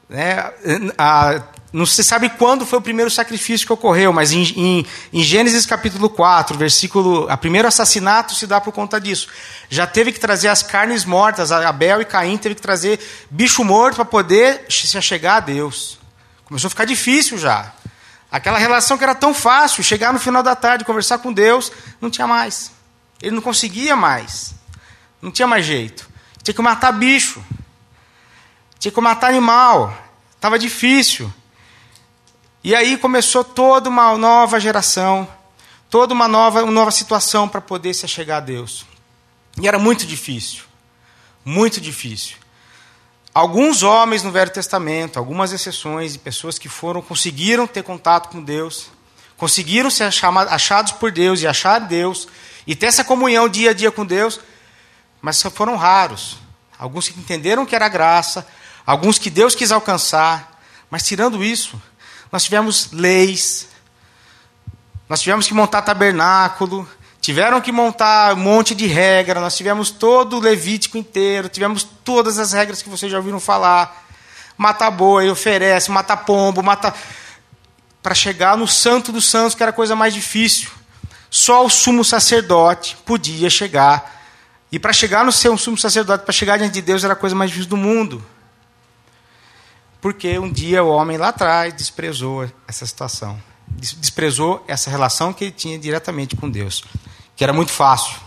Né? 0.08 0.52
A, 0.98 1.44
não 1.72 1.86
se 1.86 2.04
sabe 2.04 2.30
quando 2.30 2.66
foi 2.66 2.80
o 2.80 2.82
primeiro 2.82 3.12
sacrifício 3.12 3.68
que 3.68 3.74
ocorreu, 3.74 4.12
mas 4.12 4.32
em, 4.32 4.42
em, 4.56 4.86
em, 5.14 5.22
Gênesis 5.22 5.68
capítulo 5.68 6.10
4, 6.10 6.58
versículo. 6.58 7.30
A 7.30 7.38
primeiro 7.38 7.68
assassinato 7.68 8.34
se 8.34 8.48
dá 8.48 8.60
por 8.60 8.74
conta 8.74 9.00
disso. 9.00 9.28
Já 9.70 9.86
teve 9.86 10.12
que 10.12 10.20
trazer 10.20 10.48
as 10.48 10.64
carnes 10.64 11.06
mortas, 11.06 11.52
Abel 11.52 12.02
e 12.02 12.06
Caim 12.06 12.38
teve 12.38 12.56
que 12.56 12.62
trazer 12.62 13.00
bicho 13.30 13.64
morto 13.64 13.98
para 13.98 14.06
poder 14.06 14.66
se 14.68 14.98
achegar 14.98 15.38
a 15.38 15.40
Deus. 15.42 16.00
Começou 16.46 16.68
a 16.68 16.72
ficar 16.72 16.86
difícil 16.86 17.38
já. 17.38 17.72
Aquela 18.32 18.58
relação 18.58 18.98
que 18.98 19.04
era 19.04 19.14
tão 19.14 19.34
fácil, 19.34 19.84
chegar 19.84 20.12
no 20.12 20.20
final 20.20 20.42
da 20.42 20.56
tarde, 20.56 20.84
conversar 20.86 21.20
com 21.20 21.32
Deus, 21.32 21.72
não 22.02 22.10
tinha 22.10 22.26
mais. 22.26 22.72
Ele 23.22 23.36
não 23.36 23.42
conseguia 23.42 23.96
mais. 23.96 24.56
Não 25.22 25.30
tinha 25.30 25.48
mais 25.48 25.66
jeito. 25.66 26.10
Tinha 26.44 26.54
que 26.54 26.62
matar 26.62 26.92
bicho. 26.92 27.44
Tinha 28.80 28.92
que 28.92 29.02
matar 29.02 29.28
animal. 29.28 29.96
Estava 30.36 30.58
difícil. 30.58 31.32
E 32.64 32.76
aí 32.76 32.98
começou 32.98 33.44
toda 33.44 33.90
uma 33.90 34.18
nova 34.18 34.60
geração, 34.60 35.28
toda 35.90 36.14
uma 36.14 36.28
nova, 36.28 36.62
uma 36.64 36.72
nova 36.72 36.92
situação 36.92 37.48
para 37.48 37.62
poder 37.62 37.94
se 37.94 38.06
achegar 38.06 38.38
a 38.38 38.42
Deus. 38.42 38.86
E 39.62 39.68
era 39.68 39.80
muito 39.80 40.06
difícil. 40.06 40.64
Muito 41.44 41.80
difícil. 41.80 42.36
alguns 43.34 43.84
homens 43.84 44.24
no 44.24 44.32
Velho 44.32 44.52
Testamento, 44.52 45.18
algumas 45.18 45.52
exceções 45.54 46.14
de 46.14 46.20
pessoas 46.20 46.60
que 46.60 46.68
foram, 46.68 47.02
conseguiram 47.02 47.66
ter 47.66 47.84
contato 47.84 48.30
com 48.30 48.44
Deus, 48.44 48.90
conseguiram 49.38 49.90
ser 49.90 50.04
achados 50.50 50.92
por 50.94 51.12
Deus 51.12 51.42
e 51.42 51.48
achar 51.48 51.80
Deus, 51.80 52.28
e 52.68 52.76
ter 52.76 52.88
essa 52.88 53.04
comunhão 53.04 53.48
dia 53.48 53.70
a 53.70 53.74
dia 53.74 53.92
com 53.92 54.06
Deus, 54.06 54.40
mas 55.22 55.42
foram 55.42 55.76
raros. 55.76 56.38
Alguns 56.78 57.08
que 57.08 57.20
entenderam 57.20 57.66
que 57.66 57.76
era 57.76 57.88
graça, 57.88 58.46
alguns 58.86 59.18
que 59.18 59.30
Deus 59.30 59.56
quis 59.56 59.72
alcançar, 59.72 60.62
mas 60.90 61.04
tirando 61.04 61.44
isso, 61.44 61.82
nós 62.32 62.44
tivemos 62.44 62.92
leis, 62.92 63.68
nós 65.08 65.22
tivemos 65.22 65.48
que 65.48 65.54
montar 65.54 65.82
tabernáculo, 65.82 66.88
tiveram 67.20 67.60
que 67.60 67.72
montar 67.72 68.34
um 68.34 68.38
monte 68.38 68.76
de 68.76 68.86
regra, 68.86 69.40
nós 69.40 69.58
tivemos 69.58 69.90
todo 69.90 70.38
o 70.38 70.40
Levítico 70.40 70.98
inteiro, 70.98 71.50
tivemos 71.50 71.84
todas 72.04 72.38
as 72.38 72.54
regras 72.54 72.82
que 72.82 72.90
vocês 72.90 73.12
já 73.12 73.18
ouviram 73.18 73.40
falar. 73.40 74.06
Matar 74.58 74.92
boi, 74.92 75.30
oferece, 75.30 75.90
matar 75.90 76.18
pombo, 76.18 76.62
matar. 76.62 76.96
Para 78.04 78.14
chegar 78.14 78.58
no 78.58 78.68
Santo 78.68 79.12
dos 79.12 79.26
Santos, 79.26 79.56
que 79.56 79.64
era 79.64 79.72
a 79.72 79.74
coisa 79.74 79.96
mais 79.96 80.14
difícil. 80.14 80.70
Só 81.30 81.66
o 81.66 81.70
sumo 81.70 82.04
sacerdote 82.04 82.98
podia 83.06 83.50
chegar. 83.50 84.20
E 84.72 84.78
para 84.78 84.94
chegar 84.94 85.24
no 85.24 85.32
ser 85.32 85.50
um 85.50 85.58
sumo 85.58 85.78
sacerdote, 85.78 86.24
para 86.24 86.34
chegar 86.34 86.58
diante 86.58 86.74
de 86.74 86.82
Deus, 86.82 87.04
era 87.04 87.14
a 87.14 87.16
coisa 87.16 87.36
mais 87.36 87.50
difícil 87.50 87.70
do 87.70 87.78
mundo. 87.78 88.24
Porque 90.02 90.40
um 90.40 90.52
dia 90.52 90.84
o 90.84 90.90
homem 90.90 91.18
lá 91.18 91.30
atrás 91.30 91.74
desprezou 91.74 92.50
essa 92.68 92.86
situação 92.86 93.40
desprezou 93.70 94.64
essa 94.68 94.90
relação 94.90 95.32
que 95.32 95.46
ele 95.46 95.52
tinha 95.52 95.78
diretamente 95.78 96.36
com 96.36 96.50
Deus, 96.50 96.84
que 97.36 97.44
era 97.44 97.54
muito 97.54 97.72
fácil. 97.72 98.20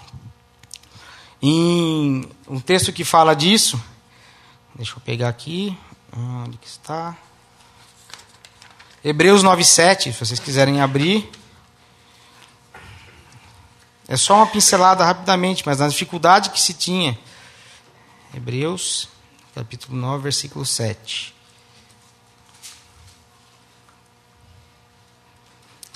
Em 1.41 2.29
um 2.49 2.61
texto 2.61 2.93
que 2.93 3.05
fala 3.05 3.35
disso, 3.35 3.83
deixa 4.75 4.95
eu 4.97 5.00
pegar 5.00 5.29
aqui, 5.29 5.76
onde 6.17 6.57
que 6.57 6.67
está? 6.67 7.17
Hebreus 9.05 9.43
9:7, 9.43 10.12
se 10.12 10.25
vocês 10.25 10.38
quiserem 10.38 10.81
abrir. 10.81 11.29
É 14.07 14.17
só 14.17 14.37
uma 14.37 14.47
pincelada 14.47 15.05
rapidamente, 15.05 15.62
mas 15.67 15.79
na 15.79 15.88
dificuldade 15.88 16.50
que 16.50 16.61
se 16.61 16.75
tinha. 16.75 17.19
Hebreus, 18.35 19.09
capítulo 19.55 19.97
9, 19.97 20.23
versículo 20.25 20.64
7. 20.64 21.35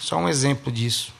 Só 0.06 0.16
um 0.18 0.28
exemplo 0.28 0.70
disso. 0.70 1.12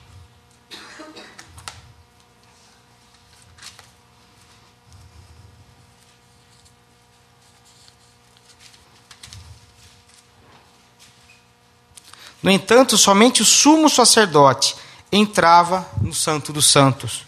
No 12.41 12.49
entanto, 12.49 12.97
somente 12.97 13.41
o 13.41 13.45
sumo 13.45 13.89
sacerdote 13.89 14.73
entrava 15.11 15.85
no 15.99 16.13
Santo 16.13 16.53
dos 16.53 16.67
Santos. 16.67 17.25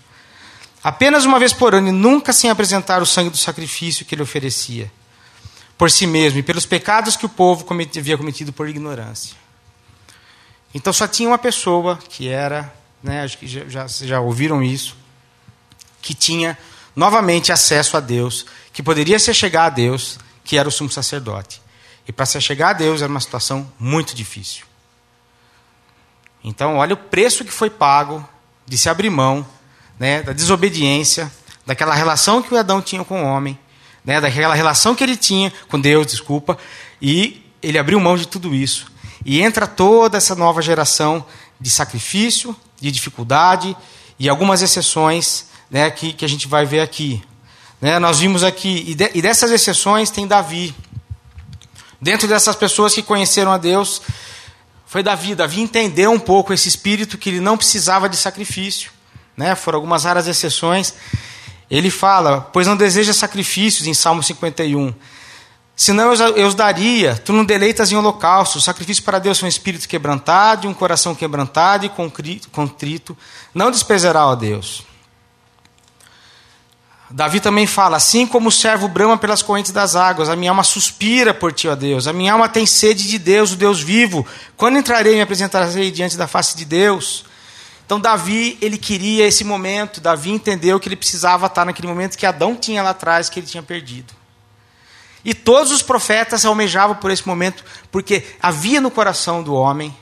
Apenas 0.81 1.25
uma 1.25 1.39
vez 1.39 1.51
por 1.51 1.75
ano 1.75 1.89
e 1.89 1.91
nunca 1.91 2.31
sem 2.31 2.49
apresentar 2.49 3.01
o 3.01 3.05
sangue 3.05 3.31
do 3.31 3.37
sacrifício 3.37 4.05
que 4.05 4.15
ele 4.15 4.23
oferecia, 4.23 4.89
por 5.77 5.91
si 5.91 6.07
mesmo 6.07 6.39
e 6.39 6.43
pelos 6.43 6.65
pecados 6.65 7.17
que 7.17 7.25
o 7.25 7.29
povo 7.29 7.65
havia 7.97 8.17
cometido 8.17 8.53
por 8.53 8.69
ignorância. 8.69 9.48
Então 10.73 10.93
só 10.93 11.07
tinha 11.07 11.27
uma 11.27 11.37
pessoa 11.37 11.97
que 11.97 12.27
era, 12.27 12.71
né, 13.01 13.23
acho 13.23 13.37
que 13.37 13.47
já, 13.47 13.87
já, 13.87 14.19
ouviram 14.19 14.61
isso, 14.61 14.95
que 16.01 16.13
tinha 16.13 16.57
novamente 16.95 17.51
acesso 17.51 17.97
a 17.97 17.99
Deus, 17.99 18.45
que 18.71 18.83
poderia 18.83 19.17
se 19.17 19.33
chegar 19.33 19.65
a 19.65 19.69
Deus, 19.69 20.19
que 20.43 20.57
era 20.57 20.69
o 20.69 20.71
sumo 20.71 20.89
sacerdote. 20.89 21.61
E 22.07 22.11
para 22.11 22.25
se 22.25 22.39
chegar 22.39 22.69
a 22.69 22.73
Deus 22.73 23.01
era 23.01 23.09
uma 23.09 23.19
situação 23.19 23.71
muito 23.79 24.15
difícil. 24.15 24.65
Então, 26.43 26.77
olha 26.77 26.93
o 26.93 26.97
preço 26.97 27.43
que 27.43 27.51
foi 27.51 27.69
pago 27.69 28.27
de 28.65 28.77
se 28.77 28.89
abrir 28.89 29.09
mão 29.09 29.45
né, 29.99 30.21
da 30.21 30.33
desobediência, 30.33 31.31
daquela 31.65 31.93
relação 31.93 32.41
que 32.41 32.53
o 32.53 32.57
Adão 32.57 32.81
tinha 32.81 33.03
com 33.03 33.23
o 33.23 33.25
homem, 33.25 33.59
né, 34.05 34.21
daquela 34.21 34.53
relação 34.53 34.95
que 34.95 35.03
ele 35.03 35.17
tinha 35.17 35.51
com 35.67 35.79
Deus, 35.79 36.07
desculpa, 36.07 36.57
e 37.01 37.43
ele 37.61 37.77
abriu 37.77 37.99
mão 37.99 38.15
de 38.15 38.27
tudo 38.27 38.55
isso 38.55 38.89
e 39.25 39.41
entra 39.41 39.67
toda 39.67 40.17
essa 40.17 40.35
nova 40.35 40.61
geração 40.61 41.25
de 41.59 41.69
sacrifício, 41.69 42.55
de 42.79 42.91
dificuldade 42.91 43.75
e 44.17 44.29
algumas 44.29 44.61
exceções 44.61 45.47
né, 45.69 45.89
que, 45.91 46.13
que 46.13 46.25
a 46.25 46.29
gente 46.29 46.47
vai 46.47 46.65
ver 46.65 46.79
aqui. 46.79 47.21
Né, 47.81 47.99
nós 47.99 48.19
vimos 48.19 48.43
aqui, 48.43 48.83
e, 48.87 48.95
de, 48.95 49.11
e 49.13 49.21
dessas 49.21 49.51
exceções 49.51 50.09
tem 50.09 50.27
Davi. 50.27 50.75
Dentro 52.01 52.27
dessas 52.27 52.55
pessoas 52.55 52.93
que 52.93 53.03
conheceram 53.03 53.51
a 53.51 53.57
Deus, 53.57 54.01
foi 54.85 55.03
Davi. 55.03 55.35
Davi 55.35 55.61
entendeu 55.61 56.11
um 56.11 56.19
pouco 56.19 56.53
esse 56.53 56.67
espírito 56.67 57.17
que 57.17 57.29
ele 57.29 57.39
não 57.39 57.57
precisava 57.57 58.09
de 58.09 58.17
sacrifício. 58.17 58.91
Né? 59.35 59.53
Foram 59.55 59.77
algumas 59.77 60.03
raras 60.03 60.27
exceções. 60.27 60.93
Ele 61.69 61.91
fala, 61.91 62.41
pois 62.51 62.65
não 62.65 62.75
deseja 62.75 63.13
sacrifícios, 63.13 63.87
em 63.87 63.93
Salmo 63.93 64.23
51. 64.23 64.93
Senão 65.79 66.13
eu 66.13 66.45
os 66.45 66.55
daria, 66.55 67.15
tu 67.23 67.31
não 67.31 67.45
deleitas 67.45 67.89
em 67.89 67.95
holocausto. 67.95 68.57
O 68.57 68.61
sacrifício 68.61 69.01
para 69.01 69.17
Deus 69.17 69.41
é 69.41 69.45
um 69.45 69.47
espírito 69.47 69.87
quebrantado, 69.87 70.67
um 70.67 70.73
coração 70.73 71.15
quebrantado 71.15 71.85
e 71.85 71.89
contrito. 72.51 73.17
Não 73.53 73.71
desprezará 73.71 74.29
a 74.29 74.35
Deus. 74.35 74.83
Davi 77.09 77.39
também 77.39 77.65
fala: 77.65 77.95
Assim 77.95 78.27
como 78.27 78.49
o 78.49 78.51
servo 78.51 78.89
brama 78.89 79.17
pelas 79.17 79.41
correntes 79.41 79.71
das 79.71 79.95
águas, 79.95 80.27
a 80.27 80.35
minha 80.35 80.51
alma 80.51 80.65
suspira 80.65 81.33
por 81.33 81.53
ti, 81.53 81.69
ó 81.69 81.75
Deus. 81.75 82.07
A 82.07 82.11
minha 82.13 82.33
alma 82.33 82.49
tem 82.49 82.65
sede 82.65 83.07
de 83.07 83.17
Deus, 83.17 83.53
o 83.53 83.55
Deus 83.55 83.79
vivo. 83.79 84.27
Quando 84.57 84.77
entrarei 84.77 85.13
e 85.13 85.15
me 85.15 85.21
apresentarei 85.21 85.91
diante 85.91 86.17
da 86.17 86.27
face 86.27 86.57
de 86.57 86.65
Deus? 86.65 87.23
Então, 87.85 88.01
Davi, 88.01 88.57
ele 88.61 88.77
queria 88.77 89.25
esse 89.25 89.45
momento. 89.45 90.01
Davi 90.01 90.29
entendeu 90.29 90.77
que 90.77 90.89
ele 90.89 90.97
precisava 90.97 91.45
estar 91.45 91.63
naquele 91.63 91.87
momento 91.87 92.17
que 92.17 92.25
Adão 92.25 92.53
tinha 92.53 92.83
lá 92.83 92.89
atrás, 92.89 93.29
que 93.29 93.39
ele 93.39 93.47
tinha 93.47 93.63
perdido. 93.63 94.18
E 95.23 95.33
todos 95.33 95.71
os 95.71 95.81
profetas 95.81 96.45
almejavam 96.45 96.95
por 96.95 97.11
esse 97.11 97.27
momento, 97.27 97.63
porque 97.91 98.25
havia 98.41 98.79
no 98.79 98.89
coração 98.89 99.43
do 99.43 99.53
homem 99.53 99.95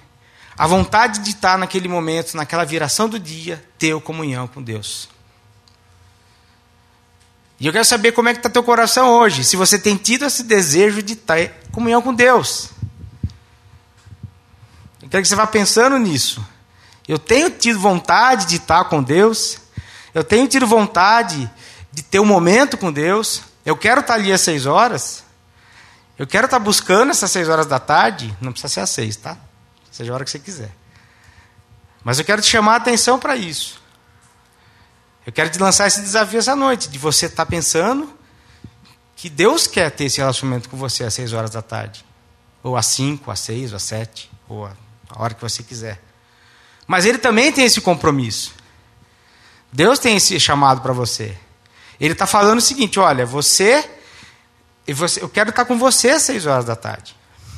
a 0.57 0.65
vontade 0.65 1.19
de 1.19 1.31
estar 1.31 1.57
naquele 1.57 1.87
momento, 1.87 2.35
naquela 2.35 2.65
viração 2.65 3.07
do 3.07 3.19
dia, 3.19 3.63
ter 3.77 3.99
comunhão 4.01 4.47
com 4.47 4.61
Deus. 4.61 5.07
E 7.59 7.65
eu 7.65 7.73
quero 7.73 7.85
saber 7.85 8.11
como 8.11 8.29
é 8.29 8.33
que 8.33 8.39
está 8.39 8.49
teu 8.49 8.63
coração 8.63 9.09
hoje, 9.09 9.43
se 9.43 9.55
você 9.55 9.79
tem 9.79 9.95
tido 9.95 10.25
esse 10.25 10.43
desejo 10.43 11.01
de 11.01 11.15
ter 11.15 11.53
comunhão 11.71 12.01
com 12.01 12.13
Deus. 12.13 12.69
Eu 15.01 15.09
quero 15.09 15.23
que 15.23 15.29
você 15.29 15.35
vá 15.35 15.47
pensando 15.47 15.97
nisso. 15.97 16.45
Eu 17.07 17.17
tenho 17.17 17.49
tido 17.49 17.79
vontade 17.79 18.45
de 18.45 18.57
estar 18.57 18.85
com 18.85 19.01
Deus, 19.01 19.59
eu 20.13 20.23
tenho 20.23 20.47
tido 20.47 20.67
vontade 20.67 21.49
de 21.91 22.03
ter 22.03 22.19
um 22.19 22.25
momento 22.25 22.77
com 22.77 22.91
Deus, 22.91 23.41
eu 23.67 23.75
quero 23.75 23.99
estar 23.99 24.13
ali 24.13 24.31
às 24.31 24.39
seis 24.39 24.65
horas. 24.65 25.25
Eu 26.17 26.25
quero 26.25 26.45
estar 26.45 26.57
buscando 26.57 27.09
essas 27.11 27.29
seis 27.29 27.49
horas 27.49 27.65
da 27.65 27.77
tarde. 27.77 28.33
Não 28.39 28.53
precisa 28.53 28.73
ser 28.73 28.79
às 28.79 28.89
seis, 28.89 29.17
tá? 29.17 29.37
Seja 29.91 30.09
a 30.09 30.15
hora 30.15 30.23
que 30.23 30.31
você 30.31 30.39
quiser. 30.39 30.71
Mas 32.01 32.17
eu 32.17 32.23
quero 32.23 32.41
te 32.41 32.47
chamar 32.47 32.75
a 32.75 32.77
atenção 32.77 33.19
para 33.19 33.35
isso. 33.35 33.81
Eu 35.25 35.33
quero 35.33 35.49
te 35.49 35.59
lançar 35.59 35.85
esse 35.85 35.99
desafio 35.99 36.39
essa 36.39 36.55
noite, 36.55 36.87
de 36.87 36.97
você 36.97 37.25
estar 37.25 37.45
pensando 37.45 38.09
que 39.17 39.29
Deus 39.29 39.67
quer 39.67 39.91
ter 39.91 40.05
esse 40.05 40.19
relacionamento 40.19 40.69
com 40.69 40.77
você 40.77 41.03
às 41.03 41.13
seis 41.13 41.33
horas 41.33 41.49
da 41.49 41.61
tarde. 41.61 42.05
Ou 42.63 42.77
às 42.77 42.85
cinco, 42.85 43.29
às 43.29 43.41
seis, 43.41 43.71
ou 43.73 43.75
às 43.75 43.83
sete, 43.83 44.31
ou 44.47 44.65
a 44.65 44.71
hora 45.09 45.33
que 45.33 45.41
você 45.41 45.61
quiser. 45.61 46.01
Mas 46.87 47.03
Ele 47.03 47.17
também 47.17 47.51
tem 47.51 47.65
esse 47.65 47.81
compromisso. 47.81 48.53
Deus 49.73 49.99
tem 49.99 50.15
esse 50.15 50.39
chamado 50.39 50.79
para 50.79 50.93
você. 50.93 51.37
Ele 51.99 52.13
está 52.13 52.27
falando 52.27 52.59
o 52.59 52.61
seguinte: 52.61 52.99
olha, 52.99 53.25
você, 53.25 53.87
eu 55.21 55.29
quero 55.29 55.49
estar 55.49 55.65
com 55.65 55.77
você 55.77 56.11
às 56.11 56.21
seis 56.23 56.45
horas 56.45 56.65
da 56.65 56.75
tarde. 56.75 57.15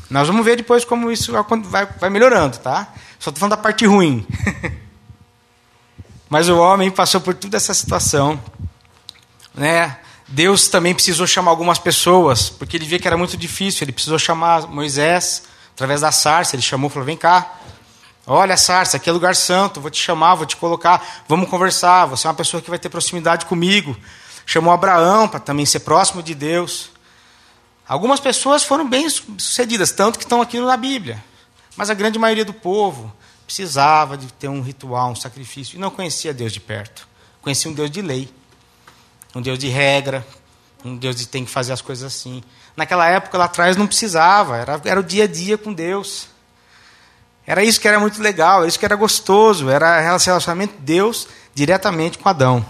Nós 0.09 0.27
vamos 0.27 0.43
ver 0.43 0.57
depois 0.57 0.83
como 0.83 1.11
isso 1.11 1.31
vai, 1.63 1.85
vai 1.85 2.09
melhorando, 2.09 2.57
tá? 2.57 2.93
Só 3.19 3.29
estou 3.29 3.41
falando 3.41 3.51
da 3.51 3.57
parte 3.57 3.85
ruim. 3.85 4.25
Mas 6.29 6.47
o 6.47 6.57
homem 6.57 6.89
passou 6.89 7.21
por 7.21 7.33
toda 7.33 7.57
essa 7.57 7.73
situação, 7.73 8.41
né? 9.53 9.97
Deus 10.27 10.67
também 10.67 10.93
precisou 10.93 11.25
chamar 11.25 11.51
algumas 11.51 11.79
pessoas, 11.79 12.49
porque 12.49 12.77
ele 12.77 12.85
via 12.85 12.99
que 12.99 13.07
era 13.07 13.17
muito 13.17 13.35
difícil. 13.35 13.83
Ele 13.83 13.91
precisou 13.91 14.19
chamar 14.19 14.67
Moisés 14.67 15.43
através 15.73 16.01
da 16.01 16.11
sarça. 16.11 16.55
Ele 16.55 16.61
chamou, 16.61 16.89
falou: 16.89 17.05
"Vem 17.05 17.17
cá, 17.17 17.55
Olha, 18.31 18.55
Sarsa, 18.55 18.97
aqui 18.97 19.09
é 19.09 19.11
lugar 19.11 19.35
santo, 19.35 19.81
vou 19.81 19.89
te 19.89 19.99
chamar, 19.99 20.35
vou 20.35 20.45
te 20.45 20.55
colocar, 20.55 21.23
vamos 21.27 21.49
conversar. 21.49 22.05
Você 22.05 22.27
é 22.27 22.29
uma 22.29 22.35
pessoa 22.35 22.61
que 22.61 22.69
vai 22.69 22.77
ter 22.77 22.87
proximidade 22.87 23.47
comigo. 23.47 23.97
Chamou 24.51 24.73
Abraão 24.73 25.27
para 25.27 25.39
também 25.39 25.63
ser 25.63 25.81
próximo 25.81 26.23
de 26.23 26.33
Deus. 26.33 26.89
Algumas 27.87 28.19
pessoas 28.19 28.63
foram 28.63 28.89
bem 28.89 29.07
sucedidas, 29.07 29.91
tanto 29.91 30.17
que 30.17 30.25
estão 30.25 30.41
aqui 30.41 30.59
na 30.59 30.75
Bíblia. 30.75 31.23
Mas 31.77 31.91
a 31.91 31.93
grande 31.93 32.17
maioria 32.17 32.43
do 32.43 32.51
povo 32.51 33.13
precisava 33.45 34.17
de 34.17 34.25
ter 34.33 34.47
um 34.47 34.63
ritual, 34.63 35.11
um 35.11 35.15
sacrifício, 35.15 35.75
e 35.75 35.79
não 35.79 35.91
conhecia 35.91 36.33
Deus 36.33 36.51
de 36.51 36.59
perto. 36.59 37.07
Conhecia 37.43 37.69
um 37.69 37.75
Deus 37.75 37.91
de 37.91 38.01
lei, 38.01 38.27
um 39.35 39.41
Deus 39.43 39.59
de 39.59 39.67
regra, 39.67 40.25
Um 40.83 40.97
Deus 40.97 41.17
que 41.17 41.27
tem 41.27 41.45
que 41.45 41.51
fazer 41.51 41.71
as 41.71 41.81
coisas 41.81 42.03
assim. 42.03 42.41
Naquela 42.75 43.07
época 43.07 43.37
lá 43.37 43.45
atrás 43.45 43.77
não 43.77 43.85
precisava, 43.85 44.57
era, 44.57 44.81
era 44.83 44.99
o 44.99 45.03
dia 45.03 45.25
a 45.25 45.27
dia 45.27 45.59
com 45.59 45.71
Deus. 45.71 46.27
Era 47.45 47.63
isso 47.63 47.79
que 47.79 47.87
era 47.87 47.99
muito 47.99 48.19
legal, 48.19 48.65
isso 48.65 48.79
que 48.79 48.85
era 48.85 48.95
gostoso, 48.95 49.69
era 49.69 49.99
relacionamento 49.99 50.73
de 50.73 50.81
Deus 50.81 51.27
diretamente 51.53 52.17
com 52.17 52.27
Adão. 52.27 52.65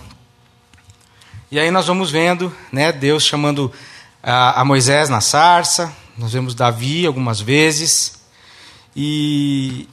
E 1.51 1.59
aí 1.59 1.71
nós 1.71 1.87
vamos 1.87 2.11
vendo 2.11 2.55
né, 2.71 2.91
Deus 2.91 3.23
chamando 3.23 3.73
a, 4.21 4.61
a 4.61 4.65
Moisés 4.65 5.09
na 5.09 5.19
sarça, 5.19 5.91
nós 6.15 6.31
vemos 6.31 6.53
Davi 6.53 7.07
algumas 7.07 7.41
vezes, 7.41 8.21
e, 8.95 9.89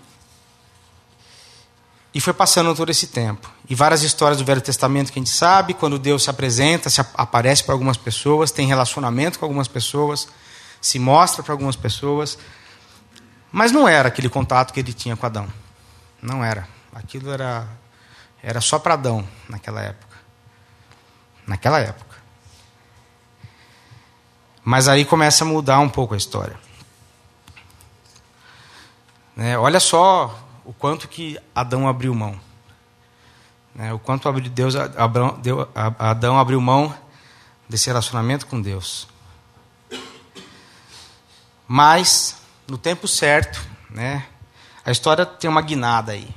e 2.13 2.21
foi 2.21 2.35
passando 2.35 2.75
todo 2.75 2.91
esse 2.91 3.07
tempo. 3.07 3.51
E 3.71 3.75
várias 3.75 4.03
histórias 4.03 4.37
do 4.37 4.45
Velho 4.45 4.61
Testamento 4.61 5.11
que 5.11 5.19
a 5.19 5.23
gente 5.23 5.33
sabe, 5.33 5.73
quando 5.73 5.99
Deus 5.99 6.25
se 6.25 6.31
apresenta, 6.31 6.91
se 6.91 7.01
aparece 7.15 7.65
para 7.65 7.75
algumas 7.75 7.97
pessoas, 7.97 8.51
tem 8.51 8.67
relacionamento 8.67 9.39
com 9.39 9.47
algumas 9.47 9.67
pessoas, 9.67 10.29
se 10.79 10.99
mostra 10.99 11.43
para 11.43 11.55
algumas 11.55 11.75
pessoas. 11.75 12.39
Mas 13.51 13.73
não 13.73 13.89
era 13.89 14.09
aquele 14.09 14.29
contato 14.29 14.75
que 14.75 14.81
ele 14.81 14.93
tinha 14.93 15.17
com 15.17 15.25
Adão. 15.25 15.49
Não 16.21 16.45
era. 16.45 16.69
Aquilo 16.93 17.31
era, 17.31 17.67
era 18.43 18.61
só 18.61 18.79
para 18.79 18.93
Adão 18.93 19.27
naquela 19.49 19.81
época. 19.81 20.06
Naquela 21.47 21.79
época. 21.79 22.17
Mas 24.65 24.89
aí 24.89 25.05
começa 25.05 25.45
a 25.45 25.47
mudar 25.47 25.79
um 25.79 25.89
pouco 25.89 26.15
a 26.15 26.17
história. 26.17 26.59
Né? 29.37 29.57
Olha 29.57 29.79
só 29.79 30.37
o 30.65 30.73
quanto 30.73 31.07
que 31.07 31.39
Adão 31.55 31.87
abriu 31.87 32.15
mão. 32.15 32.41
Né? 33.75 33.93
O 33.93 33.99
quanto 33.99 34.33
Deus, 34.41 34.75
Adão 35.99 36.39
abriu 36.39 36.61
mão 36.61 36.93
desse 37.69 37.87
relacionamento 37.87 38.47
com 38.47 38.61
Deus. 38.61 39.07
Mas, 41.69 42.37
no 42.67 42.79
tempo 42.79 43.07
certo, 43.07 43.61
né, 43.91 44.27
a 44.85 44.91
história 44.91 45.27
tem 45.27 45.51
uma 45.51 45.61
guinada 45.61 46.13
aí. 46.13 46.29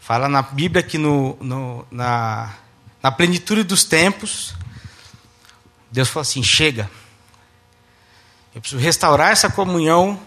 Fala 0.00 0.28
na 0.28 0.42
Bíblia 0.42 0.82
que 0.82 0.96
no, 0.96 1.36
no, 1.40 1.86
na, 1.90 2.54
na 3.02 3.10
plenitude 3.12 3.62
dos 3.62 3.84
tempos, 3.84 4.54
Deus 5.90 6.08
falou 6.08 6.22
assim: 6.22 6.42
chega. 6.42 6.90
Eu 8.54 8.60
preciso 8.60 8.82
restaurar 8.82 9.30
essa 9.30 9.48
comunhão 9.48 10.18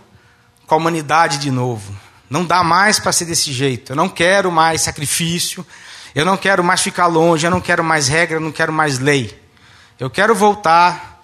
com 0.66 0.75
a 0.75 0.78
humanidade 0.78 1.38
de 1.38 1.51
novo. 1.51 1.94
Não 2.30 2.46
dá 2.46 2.63
mais 2.63 2.98
para 2.98 3.12
ser 3.12 3.25
desse 3.25 3.51
jeito. 3.51 3.92
Eu 3.92 3.96
não 3.96 4.08
quero 4.08 4.50
mais 4.50 4.82
sacrifício. 4.82 5.66
Eu 6.16 6.24
não 6.24 6.38
quero 6.38 6.63
mais 6.63 6.82
ficar 6.82 7.08
longe. 7.08 7.46
Eu 7.46 7.51
não 7.51 7.60
quero 7.60 7.84
mais 7.84 8.08
regra. 8.08 8.38
Eu 8.38 8.42
não 8.42 8.54
quero 8.54 8.72
mais 8.72 9.00
lei. 9.00 9.38
Eu 10.00 10.10
quero 10.10 10.34
voltar, 10.34 11.22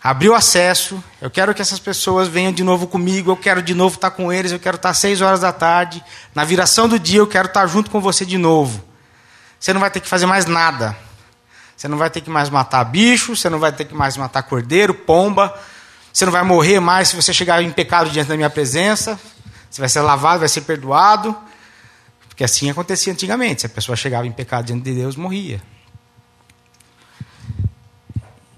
abrir 0.00 0.28
o 0.28 0.34
acesso. 0.34 1.02
Eu 1.20 1.30
quero 1.30 1.52
que 1.52 1.60
essas 1.60 1.80
pessoas 1.80 2.28
venham 2.28 2.52
de 2.52 2.62
novo 2.62 2.86
comigo. 2.86 3.32
Eu 3.32 3.36
quero 3.36 3.60
de 3.60 3.74
novo 3.74 3.96
estar 3.96 4.12
com 4.12 4.32
eles. 4.32 4.52
Eu 4.52 4.60
quero 4.60 4.76
estar 4.76 4.90
às 4.90 4.98
seis 4.98 5.20
horas 5.20 5.40
da 5.40 5.52
tarde. 5.52 6.00
Na 6.32 6.44
viração 6.44 6.88
do 6.88 6.96
dia, 6.96 7.18
eu 7.18 7.26
quero 7.26 7.48
estar 7.48 7.66
junto 7.66 7.90
com 7.90 8.00
você 8.00 8.24
de 8.24 8.38
novo. 8.38 8.89
Você 9.60 9.74
não 9.74 9.80
vai 9.80 9.90
ter 9.90 10.00
que 10.00 10.08
fazer 10.08 10.24
mais 10.24 10.46
nada. 10.46 10.96
Você 11.76 11.86
não 11.86 11.98
vai 11.98 12.08
ter 12.08 12.22
que 12.22 12.30
mais 12.30 12.48
matar 12.48 12.82
bicho. 12.84 13.36
Você 13.36 13.50
não 13.50 13.58
vai 13.58 13.70
ter 13.70 13.84
que 13.84 13.94
mais 13.94 14.16
matar 14.16 14.42
cordeiro, 14.42 14.94
pomba. 14.94 15.54
Você 16.10 16.24
não 16.24 16.32
vai 16.32 16.42
morrer 16.42 16.80
mais 16.80 17.08
se 17.08 17.16
você 17.16 17.32
chegar 17.32 17.62
em 17.62 17.70
pecado 17.70 18.08
diante 18.08 18.28
da 18.28 18.36
minha 18.36 18.48
presença. 18.48 19.20
Você 19.70 19.82
vai 19.82 19.88
ser 19.88 20.00
lavado, 20.00 20.40
vai 20.40 20.48
ser 20.48 20.62
perdoado. 20.62 21.36
Porque 22.26 22.42
assim 22.42 22.70
acontecia 22.70 23.12
antigamente. 23.12 23.60
Se 23.60 23.66
a 23.66 23.70
pessoa 23.70 23.94
chegava 23.94 24.26
em 24.26 24.32
pecado 24.32 24.64
diante 24.64 24.82
de 24.82 24.94
Deus, 24.94 25.14
morria. 25.14 25.60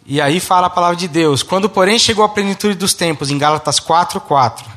E 0.06 0.20
aí 0.20 0.40
fala 0.40 0.68
a 0.68 0.70
palavra 0.70 0.96
de 0.96 1.08
Deus. 1.08 1.42
Quando, 1.42 1.68
porém, 1.68 1.98
chegou 1.98 2.24
a 2.24 2.28
plenitude 2.28 2.74
dos 2.74 2.94
tempos, 2.94 3.30
em 3.30 3.38
Gálatas 3.38 3.80
4, 3.80 4.20
4. 4.20 4.70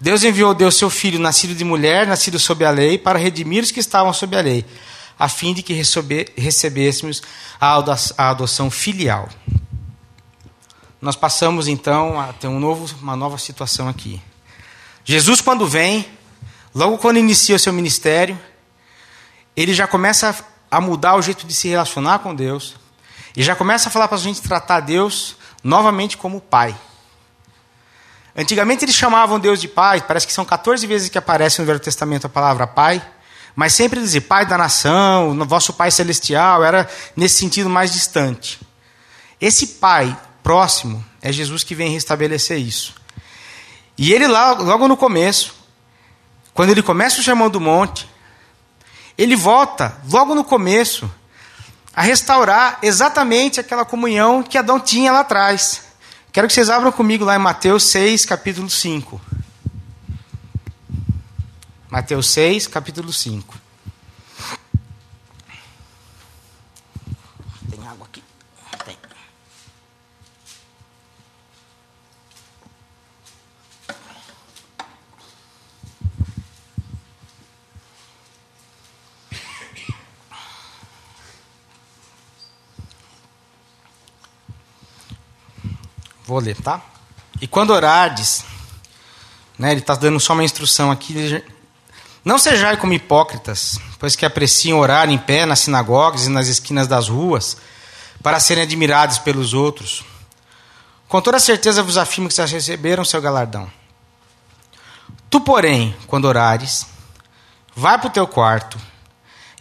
Deus 0.00 0.22
enviou 0.22 0.54
Deus 0.54 0.76
seu 0.76 0.88
filho, 0.88 1.18
nascido 1.18 1.54
de 1.54 1.64
mulher, 1.64 2.06
nascido 2.06 2.38
sob 2.38 2.64
a 2.64 2.70
lei, 2.70 2.96
para 2.96 3.18
redimir 3.18 3.64
os 3.64 3.70
que 3.70 3.80
estavam 3.80 4.12
sob 4.12 4.36
a 4.36 4.40
lei, 4.40 4.64
a 5.18 5.28
fim 5.28 5.52
de 5.52 5.62
que 5.62 5.72
recebêssemos 6.36 7.22
a 7.60 7.82
adoção 8.18 8.70
filial. 8.70 9.28
Nós 11.00 11.16
passamos 11.16 11.68
então 11.68 12.20
a 12.20 12.32
ter 12.32 12.48
um 12.48 12.60
novo, 12.60 12.94
uma 13.00 13.16
nova 13.16 13.38
situação 13.38 13.88
aqui. 13.88 14.20
Jesus, 15.04 15.40
quando 15.40 15.66
vem, 15.66 16.06
logo 16.74 16.98
quando 16.98 17.18
inicia 17.18 17.56
o 17.56 17.58
seu 17.58 17.72
ministério, 17.72 18.38
ele 19.56 19.74
já 19.74 19.86
começa 19.86 20.36
a 20.70 20.80
mudar 20.80 21.16
o 21.16 21.22
jeito 21.22 21.46
de 21.46 21.54
se 21.54 21.68
relacionar 21.68 22.18
com 22.18 22.34
Deus, 22.34 22.76
e 23.36 23.42
já 23.42 23.54
começa 23.54 23.88
a 23.88 23.92
falar 23.92 24.08
para 24.08 24.16
a 24.16 24.20
gente 24.20 24.42
tratar 24.42 24.80
Deus 24.80 25.36
novamente 25.62 26.16
como 26.16 26.40
Pai. 26.40 26.76
Antigamente 28.36 28.84
eles 28.84 28.94
chamavam 28.94 29.40
Deus 29.40 29.60
de 29.60 29.68
Pai, 29.68 30.00
parece 30.00 30.26
que 30.26 30.32
são 30.32 30.44
14 30.44 30.86
vezes 30.86 31.08
que 31.08 31.18
aparece 31.18 31.60
no 31.60 31.66
Velho 31.66 31.80
Testamento 31.80 32.26
a 32.26 32.28
palavra 32.28 32.66
Pai, 32.66 33.02
mas 33.58 33.74
sempre 33.74 33.98
dizia 33.98 34.20
Pai 34.20 34.46
da 34.46 34.56
nação, 34.56 35.36
vosso 35.44 35.72
Pai 35.72 35.90
celestial, 35.90 36.62
era 36.62 36.88
nesse 37.16 37.40
sentido 37.40 37.68
mais 37.68 37.92
distante. 37.92 38.60
Esse 39.40 39.66
Pai 39.66 40.16
próximo 40.44 41.04
é 41.20 41.32
Jesus 41.32 41.64
que 41.64 41.74
vem 41.74 41.90
restabelecer 41.90 42.56
isso. 42.56 42.94
E 43.98 44.12
ele 44.12 44.28
lá, 44.28 44.52
logo 44.52 44.86
no 44.86 44.96
começo, 44.96 45.56
quando 46.54 46.70
ele 46.70 46.84
começa 46.84 47.20
o 47.20 47.24
Sermão 47.24 47.50
do 47.50 47.60
Monte, 47.60 48.08
ele 49.18 49.34
volta, 49.34 49.98
logo 50.08 50.36
no 50.36 50.44
começo, 50.44 51.12
a 51.92 52.02
restaurar 52.02 52.78
exatamente 52.80 53.58
aquela 53.58 53.84
comunhão 53.84 54.40
que 54.40 54.56
Adão 54.56 54.78
tinha 54.78 55.10
lá 55.10 55.18
atrás. 55.18 55.82
Quero 56.30 56.46
que 56.46 56.52
vocês 56.52 56.70
abram 56.70 56.92
comigo 56.92 57.24
lá 57.24 57.34
em 57.34 57.40
Mateus 57.40 57.82
6, 57.90 58.24
capítulo 58.24 58.70
5. 58.70 59.20
Mateus 61.90 62.26
6, 62.28 62.66
capítulo 62.66 63.12
5. 63.12 63.68
Vou 86.28 86.38
ler, 86.40 86.54
tá? 86.56 86.82
E 87.40 87.46
quando 87.46 87.70
orardes, 87.70 88.44
né, 89.58 89.70
ele 89.70 89.80
está 89.80 89.94
dando 89.94 90.20
só 90.20 90.34
uma 90.34 90.44
instrução 90.44 90.90
aqui. 90.90 91.42
Não 92.28 92.38
sejai 92.38 92.76
como 92.76 92.92
hipócritas, 92.92 93.78
pois 93.98 94.14
que 94.14 94.26
apreciam 94.26 94.80
orar 94.80 95.08
em 95.08 95.16
pé 95.16 95.46
nas 95.46 95.60
sinagogas 95.60 96.26
e 96.26 96.28
nas 96.28 96.46
esquinas 96.46 96.86
das 96.86 97.08
ruas, 97.08 97.56
para 98.22 98.38
serem 98.38 98.64
admirados 98.64 99.16
pelos 99.16 99.54
outros. 99.54 100.04
Com 101.08 101.22
toda 101.22 101.38
certeza 101.40 101.82
vos 101.82 101.96
afirmo 101.96 102.28
que 102.28 102.34
já 102.34 102.44
receberam 102.44 103.02
seu 103.02 103.22
galardão. 103.22 103.72
Tu, 105.30 105.40
porém, 105.40 105.96
quando 106.06 106.26
orares, 106.26 106.84
vai 107.74 107.96
para 107.96 108.08
o 108.08 108.12
teu 108.12 108.26
quarto, 108.26 108.78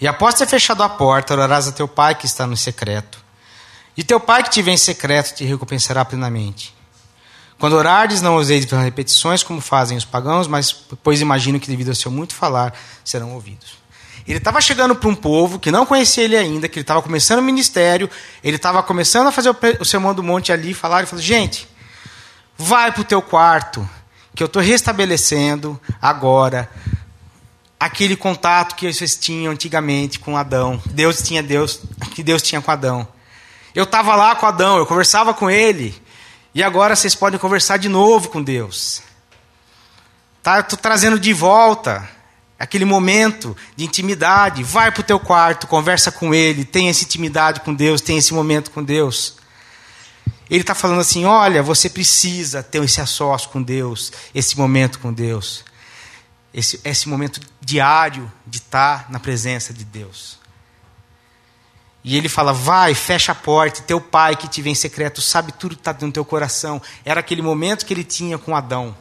e 0.02 0.06
após 0.06 0.36
ter 0.36 0.46
fechado 0.46 0.84
a 0.84 0.90
porta, 0.90 1.36
orarás 1.36 1.70
a 1.70 1.72
teu 1.72 1.88
pai 1.88 2.16
que 2.16 2.26
está 2.26 2.46
no 2.46 2.58
secreto 2.58 3.18
e 3.96 4.04
teu 4.04 4.20
pai 4.20 4.44
que 4.44 4.50
te 4.50 4.62
vem 4.62 4.74
em 4.74 4.78
secreto 4.78 5.34
te 5.34 5.46
recompensará 5.46 6.04
plenamente. 6.04 6.76
Quando 7.60 7.74
orardes, 7.74 8.22
não 8.22 8.36
useis 8.36 8.65
repetições 8.65 9.41
como 9.41 9.60
fazem 9.60 9.98
os 9.98 10.06
pagãos, 10.06 10.48
mas 10.48 10.72
pois 11.04 11.22
imagino 11.22 11.60
que 11.60 11.67
devido 11.67 11.89
ao 11.89 11.96
seu 11.96 12.12
muito 12.12 12.36
falar 12.36 12.74
serão 13.04 13.34
ouvidos. 13.34 13.78
Ele 14.28 14.38
estava 14.38 14.60
chegando 14.60 14.93
para 14.96 15.10
um 15.10 15.15
povo 15.15 15.58
que 15.58 15.72
não 15.72 15.86
conhecia 15.86 16.26
ele 16.26 16.36
ainda, 16.36 16.67
que 16.67 16.78
ele 16.78 16.84
estava 16.84 17.02
começando 17.02 17.39
o 17.39 17.43
ministério, 17.43 18.10
ele 18.43 18.58
estava 18.58 18.84
começando 18.84 19.28
a 19.28 19.32
fazer 19.32 19.56
o 19.80 19.86
sermão 19.86 20.13
do 20.13 20.22
monte 20.22 20.52
ali, 20.52 20.74
falar 20.74 21.04
e 21.04 21.08
falou: 21.08 21.24
gente, 21.24 21.67
vai 22.58 22.91
para 22.91 23.02
o 23.02 23.06
teu 23.06 23.22
quarto, 23.22 23.88
que 24.36 24.43
eu 24.43 24.48
estou 24.48 24.62
restabelecendo 24.62 25.80
agora 26.02 26.70
aquele 27.80 28.15
contato 28.15 28.76
que 28.76 28.91
vocês 28.91 29.15
tinham 29.15 29.54
antigamente 29.54 30.20
com 30.20 30.36
Adão. 30.36 30.82
Deus 30.88 31.22
tinha 31.22 31.41
Deus, 31.41 31.80
que 32.13 32.22
Deus 32.22 32.41
tinha 32.41 32.62
com 32.62 32.70
Adão. 32.70 33.08
Eu 33.74 33.86
estava 33.86 34.15
lá 34.15 34.36
com 34.36 34.46
Adão, 34.46 34.78
eu 34.78 34.86
conversava 34.86 35.34
com 35.34 35.50
ele. 35.50 35.96
E 36.54 36.64
agora 36.64 36.96
vocês 36.96 37.16
podem 37.16 37.40
conversar 37.40 37.78
de 37.78 37.90
novo 37.90 38.30
com 38.30 38.42
Deus. 38.42 39.02
Tá? 40.42 40.60
Estou 40.60 40.78
trazendo 40.78 41.20
de 41.20 41.34
volta 41.34 42.10
aquele 42.60 42.86
momento 42.86 43.56
de 43.76 43.86
intimidade. 43.86 44.64
Vai 44.64 44.92
para 44.92 45.02
o 45.02 45.04
teu 45.04 45.20
quarto, 45.20 45.68
conversa 45.68 46.12
com 46.12 46.34
ele, 46.34 46.66
tem 46.66 46.90
essa 46.90 47.04
intimidade 47.04 47.62
com 47.62 47.74
Deus, 47.74 48.02
tem 48.02 48.18
esse 48.18 48.34
momento 48.34 48.72
com 48.72 48.84
Deus. 48.84 49.36
Ele 50.50 50.62
está 50.62 50.74
falando 50.74 51.02
assim: 51.02 51.26
olha, 51.26 51.62
você 51.62 51.90
precisa 51.90 52.64
ter 52.64 52.84
esse 52.84 53.02
assócio 53.02 53.50
com 53.50 53.62
Deus, 53.62 54.12
esse 54.34 54.58
momento 54.58 55.00
com 55.00 55.12
Deus, 55.12 55.64
esse, 56.54 56.80
esse 56.84 57.10
momento 57.10 57.42
diário 57.62 58.32
de 58.46 58.58
estar 58.58 59.10
na 59.10 59.20
presença 59.20 59.74
de 59.74 59.84
Deus. 59.84 60.37
E 62.08 62.15
ele 62.15 62.30
fala: 62.30 62.54
vai, 62.54 62.96
fecha 62.96 63.34
a 63.34 63.36
porta, 63.36 63.82
teu 63.82 64.00
pai 64.00 64.34
que 64.38 64.48
te 64.48 64.62
vem 64.62 64.72
em 64.72 64.76
secreto 64.76 65.22
sabe 65.22 65.52
tudo 65.52 65.76
que 65.76 65.82
está 65.82 65.93
no 66.00 66.10
teu 66.10 66.24
coração. 66.24 66.82
Era 67.04 67.20
aquele 67.20 67.41
momento 67.41 67.86
que 67.86 67.93
ele 67.93 68.06
tinha 68.06 68.38
com 68.38 68.56
Adão. 68.56 68.96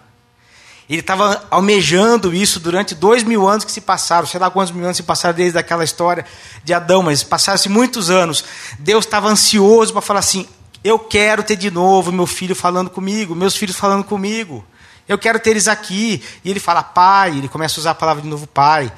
Ele 0.91 0.99
estava 0.99 1.47
almejando 1.49 2.35
isso 2.35 2.59
durante 2.59 2.97
dois 2.97 3.23
mil 3.23 3.47
anos 3.47 3.65
que 3.65 3.71
se 3.71 3.81
passaram, 3.81 4.27
sei 4.27 4.41
lá 4.41 4.51
quantos 4.51 4.75
mil 4.75 4.83
anos 4.83 4.97
se 4.97 5.05
passaram 5.05 5.37
desde 5.37 5.57
aquela 5.57 5.85
história 5.85 6.27
de 6.65 6.75
Adão, 6.75 7.01
mas 7.01 7.23
passaram-se 7.23 7.69
muitos 7.69 8.11
anos. 8.11 8.45
Deus 8.81 9.05
estava 9.05 9.29
ansioso 9.29 9.93
para 9.93 10.03
falar 10.03 10.19
assim: 10.19 10.45
eu 10.83 10.99
quero 10.99 11.45
ter 11.45 11.55
de 11.55 11.71
novo 11.71 12.11
meu 12.11 12.27
filho 12.27 12.57
falando 12.57 12.91
comigo, 12.91 13.37
meus 13.37 13.55
filhos 13.55 13.77
falando 13.77 14.03
comigo. 14.03 14.65
Eu 15.07 15.17
quero 15.17 15.39
ter 15.39 15.51
eles 15.51 15.69
aqui. 15.69 16.21
E 16.45 16.51
ele 16.51 16.59
fala 16.59 16.83
pai, 16.83 17.39
ele 17.39 17.47
começa 17.47 17.79
a 17.79 17.81
usar 17.83 17.91
a 17.93 17.95
palavra 17.95 18.21
de 18.21 18.29
novo 18.29 18.49
pai. 18.49 18.93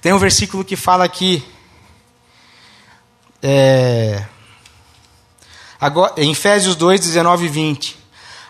Tem 0.00 0.12
um 0.12 0.18
versículo 0.18 0.64
que 0.64 0.74
fala 0.74 1.04
aqui. 1.04 1.44
É, 3.42 4.24
agora, 5.80 6.14
em 6.16 6.30
Efésios 6.30 6.76
2, 6.76 7.00
19 7.00 7.46
e 7.46 7.48
20. 7.48 8.02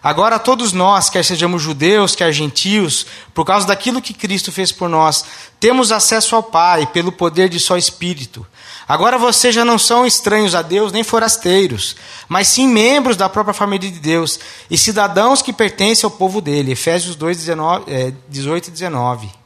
Agora, 0.02 0.36
todos 0.36 0.72
nós, 0.72 1.08
quer 1.08 1.24
sejamos 1.24 1.62
judeus, 1.62 2.16
quer 2.16 2.32
gentios, 2.32 3.06
por 3.32 3.44
causa 3.44 3.68
daquilo 3.68 4.02
que 4.02 4.12
Cristo 4.12 4.50
fez 4.50 4.72
por 4.72 4.88
nós, 4.88 5.24
temos 5.60 5.92
acesso 5.92 6.34
ao 6.34 6.42
Pai 6.42 6.86
pelo 6.86 7.12
poder 7.12 7.48
de 7.48 7.60
Só 7.60 7.76
Espírito. 7.76 8.44
Agora 8.88 9.16
vocês 9.16 9.54
já 9.54 9.64
não 9.64 9.78
são 9.78 10.04
estranhos 10.04 10.56
a 10.56 10.60
Deus 10.60 10.90
nem 10.90 11.04
forasteiros, 11.04 11.94
mas 12.28 12.48
sim 12.48 12.66
membros 12.66 13.16
da 13.16 13.28
própria 13.28 13.54
família 13.54 13.88
de 13.88 14.00
Deus 14.00 14.40
e 14.68 14.76
cidadãos 14.76 15.40
que 15.40 15.52
pertencem 15.52 16.04
ao 16.04 16.10
povo 16.10 16.40
dele. 16.40 16.72
Efésios 16.72 17.14
2, 17.14 17.36
19, 17.38 17.84
é, 17.86 18.12
18 18.28 18.66
e 18.66 18.70
19. 18.72 19.41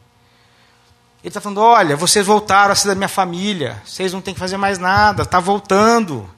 Ele 1.27 1.31
está 1.31 1.41
falando: 1.41 1.59
olha, 1.59 1.97
vocês 1.97 2.25
voltaram 2.25 2.71
a 2.71 2.77
ser 2.77 2.87
da 2.87 2.95
minha 2.95 3.09
família, 3.09 3.83
vocês 3.85 4.13
não 4.13 4.21
têm 4.21 4.33
que 4.33 4.39
fazer 4.39 4.57
mais 4.57 4.79
nada, 4.79 5.25
está 5.25 5.41
voltando. 5.41 6.31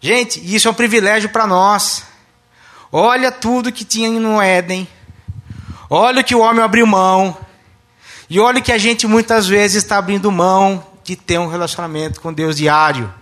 Gente, 0.00 0.40
isso 0.44 0.66
é 0.66 0.70
um 0.72 0.74
privilégio 0.74 1.28
para 1.28 1.46
nós. 1.46 2.02
Olha 2.90 3.30
tudo 3.30 3.70
que 3.70 3.84
tinha 3.84 4.10
no 4.10 4.42
Éden. 4.42 4.88
Olha 5.88 6.22
o 6.22 6.24
que 6.24 6.34
o 6.34 6.40
homem 6.40 6.64
abriu 6.64 6.88
mão. 6.88 7.36
E 8.28 8.40
olha 8.40 8.60
que 8.60 8.72
a 8.72 8.78
gente 8.78 9.06
muitas 9.06 9.46
vezes 9.46 9.84
está 9.84 9.96
abrindo 9.96 10.32
mão 10.32 10.84
de 11.04 11.14
ter 11.14 11.38
um 11.38 11.46
relacionamento 11.46 12.20
com 12.20 12.32
Deus 12.32 12.56
diário. 12.56 13.14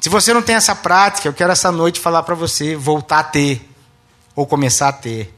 Se 0.00 0.08
você 0.08 0.34
não 0.34 0.42
tem 0.42 0.56
essa 0.56 0.74
prática, 0.74 1.28
eu 1.28 1.32
quero 1.32 1.52
essa 1.52 1.70
noite 1.70 2.00
falar 2.00 2.24
para 2.24 2.34
você 2.34 2.74
voltar 2.74 3.20
a 3.20 3.24
ter, 3.24 3.70
ou 4.34 4.48
começar 4.48 4.88
a 4.88 4.92
ter. 4.92 5.37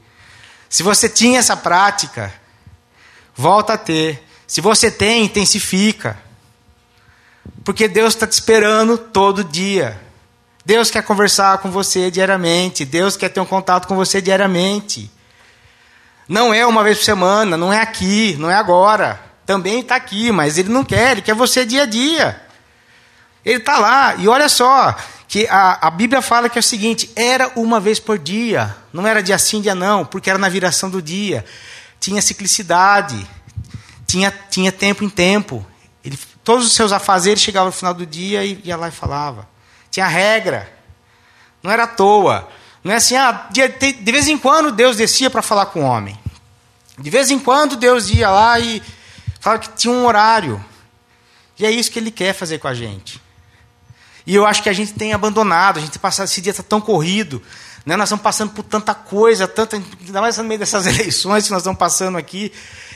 Se 0.71 0.83
você 0.83 1.09
tinha 1.09 1.37
essa 1.37 1.57
prática, 1.57 2.33
volta 3.35 3.73
a 3.73 3.77
ter. 3.77 4.25
Se 4.47 4.61
você 4.61 4.89
tem, 4.89 5.25
intensifica. 5.25 6.17
Porque 7.61 7.89
Deus 7.89 8.13
está 8.13 8.25
te 8.25 8.31
esperando 8.31 8.97
todo 8.97 9.43
dia. 9.43 9.99
Deus 10.65 10.89
quer 10.89 11.03
conversar 11.03 11.57
com 11.57 11.69
você 11.69 12.09
diariamente. 12.09 12.85
Deus 12.85 13.17
quer 13.17 13.27
ter 13.27 13.41
um 13.41 13.45
contato 13.45 13.85
com 13.85 13.97
você 13.97 14.21
diariamente. 14.21 15.11
Não 16.25 16.53
é 16.53 16.65
uma 16.65 16.85
vez 16.85 16.99
por 16.99 17.03
semana, 17.03 17.57
não 17.57 17.73
é 17.73 17.81
aqui, 17.81 18.37
não 18.39 18.49
é 18.49 18.55
agora. 18.55 19.21
Também 19.45 19.81
está 19.81 19.97
aqui, 19.97 20.31
mas 20.31 20.57
Ele 20.57 20.69
não 20.69 20.85
quer, 20.85 21.11
Ele 21.11 21.21
quer 21.21 21.35
você 21.35 21.65
dia 21.65 21.83
a 21.83 21.85
dia. 21.85 22.41
Ele 23.45 23.57
está 23.57 23.79
lá. 23.79 24.15
E 24.15 24.27
olha 24.27 24.47
só, 24.47 24.95
que 25.27 25.47
a, 25.47 25.87
a 25.87 25.89
Bíblia 25.89 26.21
fala 26.21 26.49
que 26.49 26.57
é 26.57 26.61
o 26.61 26.63
seguinte: 26.63 27.09
era 27.15 27.51
uma 27.55 27.79
vez 27.79 27.99
por 27.99 28.19
dia. 28.19 28.75
Não 28.91 29.07
era 29.07 29.23
dia 29.23 29.39
sim, 29.39 29.61
dia 29.61 29.73
não, 29.73 30.05
porque 30.05 30.29
era 30.29 30.37
na 30.37 30.49
viração 30.49 30.89
do 30.89 31.01
dia. 31.01 31.45
Tinha 31.99 32.21
ciclicidade, 32.21 33.27
tinha, 34.05 34.33
tinha 34.49 34.71
tempo 34.71 35.03
em 35.03 35.09
tempo. 35.09 35.65
Ele, 36.03 36.19
todos 36.43 36.65
os 36.65 36.73
seus 36.73 36.91
afazeres 36.91 37.41
chegavam 37.41 37.67
no 37.67 37.71
final 37.71 37.93
do 37.93 38.05
dia 38.05 38.43
e 38.43 38.59
ia 38.63 38.75
lá 38.75 38.89
e 38.89 38.91
falava. 38.91 39.47
Tinha 39.89 40.07
regra. 40.07 40.71
Não 41.63 41.71
era 41.71 41.83
à 41.83 41.87
toa. 41.87 42.49
Não 42.83 42.91
é 42.91 42.97
assim, 42.97 43.15
ah, 43.15 43.47
de, 43.51 43.67
de 43.69 44.11
vez 44.11 44.27
em 44.27 44.37
quando 44.37 44.71
Deus 44.71 44.97
descia 44.97 45.29
para 45.29 45.41
falar 45.41 45.67
com 45.67 45.81
o 45.81 45.85
homem. 45.85 46.19
De 46.97 47.09
vez 47.09 47.31
em 47.31 47.39
quando 47.39 47.75
Deus 47.75 48.09
ia 48.09 48.29
lá 48.29 48.59
e 48.59 48.81
falava 49.39 49.61
que 49.61 49.69
tinha 49.77 49.93
um 49.93 50.05
horário. 50.05 50.63
E 51.57 51.65
é 51.65 51.71
isso 51.71 51.91
que 51.91 51.99
ele 51.99 52.11
quer 52.11 52.33
fazer 52.33 52.57
com 52.57 52.67
a 52.67 52.73
gente. 52.73 53.21
E 54.25 54.35
eu 54.35 54.45
acho 54.45 54.61
que 54.61 54.69
a 54.69 54.73
gente 54.73 54.93
tem 54.93 55.13
abandonado, 55.13 55.77
a 55.77 55.81
gente 55.81 55.97
passa 55.97 56.23
esse 56.23 56.41
dia 56.41 56.51
está 56.51 56.63
tão 56.63 56.79
corrido, 56.79 57.41
né? 57.85 57.95
Nós 57.95 58.09
estamos 58.09 58.23
passando 58.23 58.51
por 58.51 58.63
tanta 58.63 58.93
coisa, 58.93 59.47
tanta, 59.47 59.77
ainda 59.77 60.21
mais 60.21 60.37
no 60.37 60.43
meio 60.43 60.59
dessas 60.59 60.85
eleições 60.87 61.45
que 61.45 61.51
nós 61.51 61.61
estamos 61.61 61.79
passando 61.79 62.17
aqui, 62.17 62.51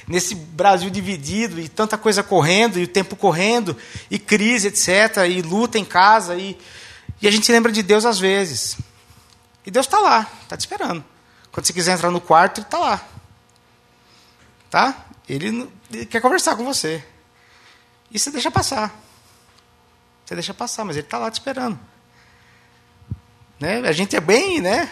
nesse 0.08 0.36
Brasil 0.36 0.90
dividido 0.90 1.60
e 1.60 1.68
tanta 1.68 1.98
coisa 1.98 2.22
correndo 2.22 2.78
e 2.78 2.84
o 2.84 2.88
tempo 2.88 3.16
correndo 3.16 3.76
e 4.10 4.20
crise, 4.20 4.68
etc, 4.68 5.28
e 5.30 5.42
luta 5.42 5.80
em 5.80 5.86
casa 5.86 6.36
e 6.36 6.58
e 7.22 7.28
a 7.28 7.32
gente 7.32 7.52
lembra 7.52 7.72
de 7.72 7.82
Deus 7.82 8.06
às 8.06 8.20
vezes. 8.20 8.78
E 9.66 9.72
Deus 9.72 9.86
está 9.86 10.00
lá, 10.00 10.30
está 10.44 10.56
te 10.56 10.62
esperando. 10.62 11.04
Quando 11.52 11.66
você 11.66 11.74
quiser 11.74 11.94
entrar 11.94 12.12
no 12.12 12.22
quarto, 12.22 12.60
Ele 12.60 12.68
está 12.68 12.78
lá. 12.78 13.04
Tá? 14.70 15.06
Ele, 15.28 15.70
ele 15.92 16.06
quer 16.06 16.22
conversar 16.22 16.56
com 16.56 16.64
você. 16.66 17.04
E 18.12 18.20
você 18.20 18.30
deixa 18.30 18.52
passar. 18.52 18.94
Você 20.26 20.34
deixa 20.34 20.54
passar, 20.54 20.84
mas 20.84 20.96
Ele 20.96 21.06
está 21.06 21.18
lá 21.18 21.30
te 21.30 21.36
esperando. 21.36 21.80
Né? 23.60 23.80
A 23.88 23.92
gente 23.92 24.16
é 24.16 24.20
bem, 24.20 24.60
né? 24.60 24.90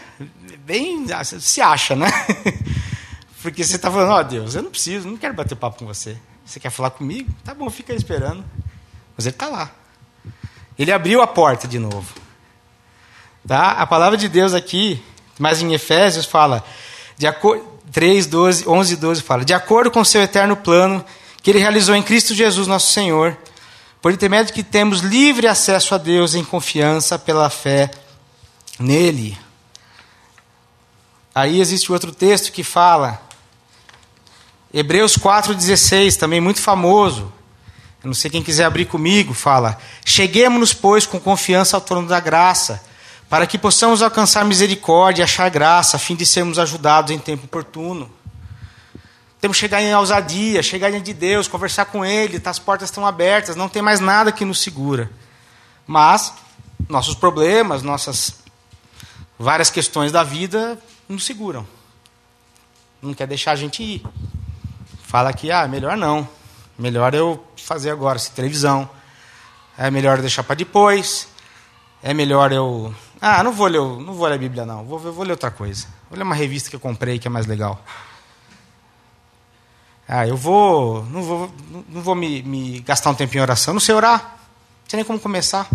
Bem, 0.60 1.06
ah, 1.14 1.24
se 1.24 1.62
acha, 1.62 1.96
né? 1.96 2.08
Porque 3.42 3.64
você 3.64 3.76
está 3.76 3.92
falando, 3.92 4.12
ó 4.12 4.20
oh, 4.20 4.24
Deus, 4.24 4.56
eu 4.56 4.62
não 4.62 4.70
preciso, 4.70 5.08
não 5.08 5.18
quero 5.18 5.34
bater 5.34 5.56
papo 5.56 5.80
com 5.80 5.86
você. 5.86 6.18
Você 6.46 6.60
quer 6.60 6.70
falar 6.70 6.92
comigo? 6.92 7.30
Tá 7.44 7.54
bom, 7.54 7.70
fica 7.70 7.92
aí 7.92 7.98
esperando. 7.98 8.44
Mas 9.18 9.26
ele 9.26 9.36
está 9.36 9.48
lá. 9.48 9.72
Ele 10.78 10.92
abriu 10.92 11.22
a 11.22 11.28
porta 11.28 11.68
de 11.68 11.78
novo. 11.78 12.14
Tá? 13.46 13.72
A 13.72 13.86
palavra 13.86 14.18
de 14.18 14.30
Deus 14.30 14.54
aqui, 14.54 15.04
mas 15.38 15.62
em 15.62 15.74
Efésios 15.74 16.26
fala, 16.26 16.64
de 17.18 17.28
3, 17.92 18.26
12, 18.28 18.68
11 18.68 18.94
e 18.94 18.98
12 18.98 19.22
fala, 19.22 19.44
de 19.44 19.54
acordo 19.54 19.92
com 19.92 20.00
o 20.00 20.06
seu 20.06 20.22
eterno 20.22 20.56
plano 20.56 21.04
que 21.42 21.52
ele 21.52 21.60
realizou 21.60 21.96
em 21.96 22.02
Cristo 22.02 22.34
Jesus 22.34 22.68
nosso 22.68 22.94
Senhor, 22.94 23.38
por 24.04 24.12
intermédio 24.12 24.54
que 24.54 24.64
temos 24.64 25.00
livre 25.00 25.48
acesso 25.48 25.96
a 25.96 25.98
Deus 25.98 26.36
em 26.36 26.44
confiança 26.44 27.18
pela 27.18 27.50
fé 27.50 27.90
nele. 28.78 29.38
Aí 31.34 31.62
existe 31.62 31.90
outro 31.90 32.12
texto 32.12 32.52
que 32.52 32.66
fala, 32.66 33.22
Hebreus 34.74 35.18
4,16, 35.18 36.18
também 36.18 36.42
muito 36.42 36.60
famoso. 36.60 37.32
Eu 38.04 38.08
não 38.08 38.14
sei 38.14 38.30
quem 38.30 38.44
quiser 38.44 38.66
abrir 38.66 38.88
comigo, 38.88 39.34
fala: 39.34 39.80
Cheguemos-nos, 40.04 40.74
pois, 40.74 41.06
com 41.06 41.18
confiança 41.18 41.78
ao 41.78 41.82
trono 41.82 42.10
da 42.10 42.20
graça, 42.20 42.84
para 43.30 43.48
que 43.48 43.58
possamos 43.58 44.02
alcançar 44.02 44.44
misericórdia 44.44 45.22
e 45.22 45.24
achar 45.24 45.50
graça, 45.50 45.96
a 45.96 46.00
fim 46.00 46.14
de 46.14 46.26
sermos 46.26 46.60
ajudados 46.60 47.10
em 47.10 47.20
tempo 47.20 47.46
oportuno. 47.46 48.12
Temos 49.44 49.58
que 49.58 49.60
chegar 49.60 49.82
em 49.82 49.94
ousadia, 49.94 50.64
chegar 50.64 50.90
diante 50.90 51.04
de 51.04 51.14
Deus, 51.14 51.50
conversar 51.50 51.84
com 51.84 52.06
Ele, 52.06 52.40
tá, 52.40 52.50
as 52.50 52.60
portas 52.60 52.88
estão 52.88 53.06
abertas, 53.06 53.58
não 53.58 53.68
tem 53.68 53.82
mais 53.82 54.00
nada 54.00 54.32
que 54.32 54.46
nos 54.46 54.62
segura. 54.62 55.12
Mas 55.86 56.34
nossos 56.88 57.14
problemas, 57.14 57.84
nossas 57.84 58.36
várias 59.38 59.70
questões 59.70 60.14
da 60.14 60.24
vida 60.24 60.80
nos 61.10 61.26
seguram. 61.26 61.68
Não 63.02 63.14
quer 63.14 63.28
deixar 63.28 63.52
a 63.52 63.56
gente 63.58 63.84
ir. 63.84 64.02
Fala 65.02 65.34
que, 65.34 65.52
ah, 65.52 65.68
melhor 65.68 65.98
não. 65.98 66.26
Melhor 66.80 67.14
eu 67.14 67.46
fazer 67.58 67.90
agora, 67.90 68.18
se 68.20 68.32
televisão. 68.32 68.90
É 69.78 69.92
melhor 69.92 70.22
deixar 70.22 70.44
para 70.44 70.56
depois. 70.56 71.28
É 72.02 72.14
melhor 72.14 72.54
eu. 72.54 72.96
Ah, 73.20 73.44
não 73.44 73.52
vou 73.52 73.68
ler, 73.68 73.82
não 73.82 74.14
vou 74.14 74.26
ler 74.26 74.36
a 74.36 74.38
Bíblia, 74.38 74.66
não. 74.66 74.86
Vou, 74.86 74.98
vou 75.00 75.26
ler 75.26 75.32
outra 75.32 75.52
coisa. 75.52 75.86
Vou 76.10 76.18
ler 76.18 76.24
uma 76.24 76.34
revista 76.34 76.70
que 76.70 76.78
eu 76.78 76.80
comprei 76.80 77.20
que 77.20 77.28
é 77.28 77.30
mais 77.30 77.46
legal. 77.46 77.84
Ah, 80.16 80.28
eu 80.28 80.38
vou. 80.38 81.04
Não 81.06 81.24
vou, 81.24 81.52
não 81.90 82.02
vou 82.02 82.14
me, 82.14 82.44
me 82.44 82.80
gastar 82.82 83.10
um 83.10 83.16
tempo 83.16 83.36
em 83.36 83.40
oração. 83.40 83.74
Não 83.74 83.82
sei 83.82 83.96
orar. 83.96 84.22
Não 84.22 84.90
sei 84.90 84.98
nem 84.98 85.06
como 85.06 85.20
começar. 85.20 85.68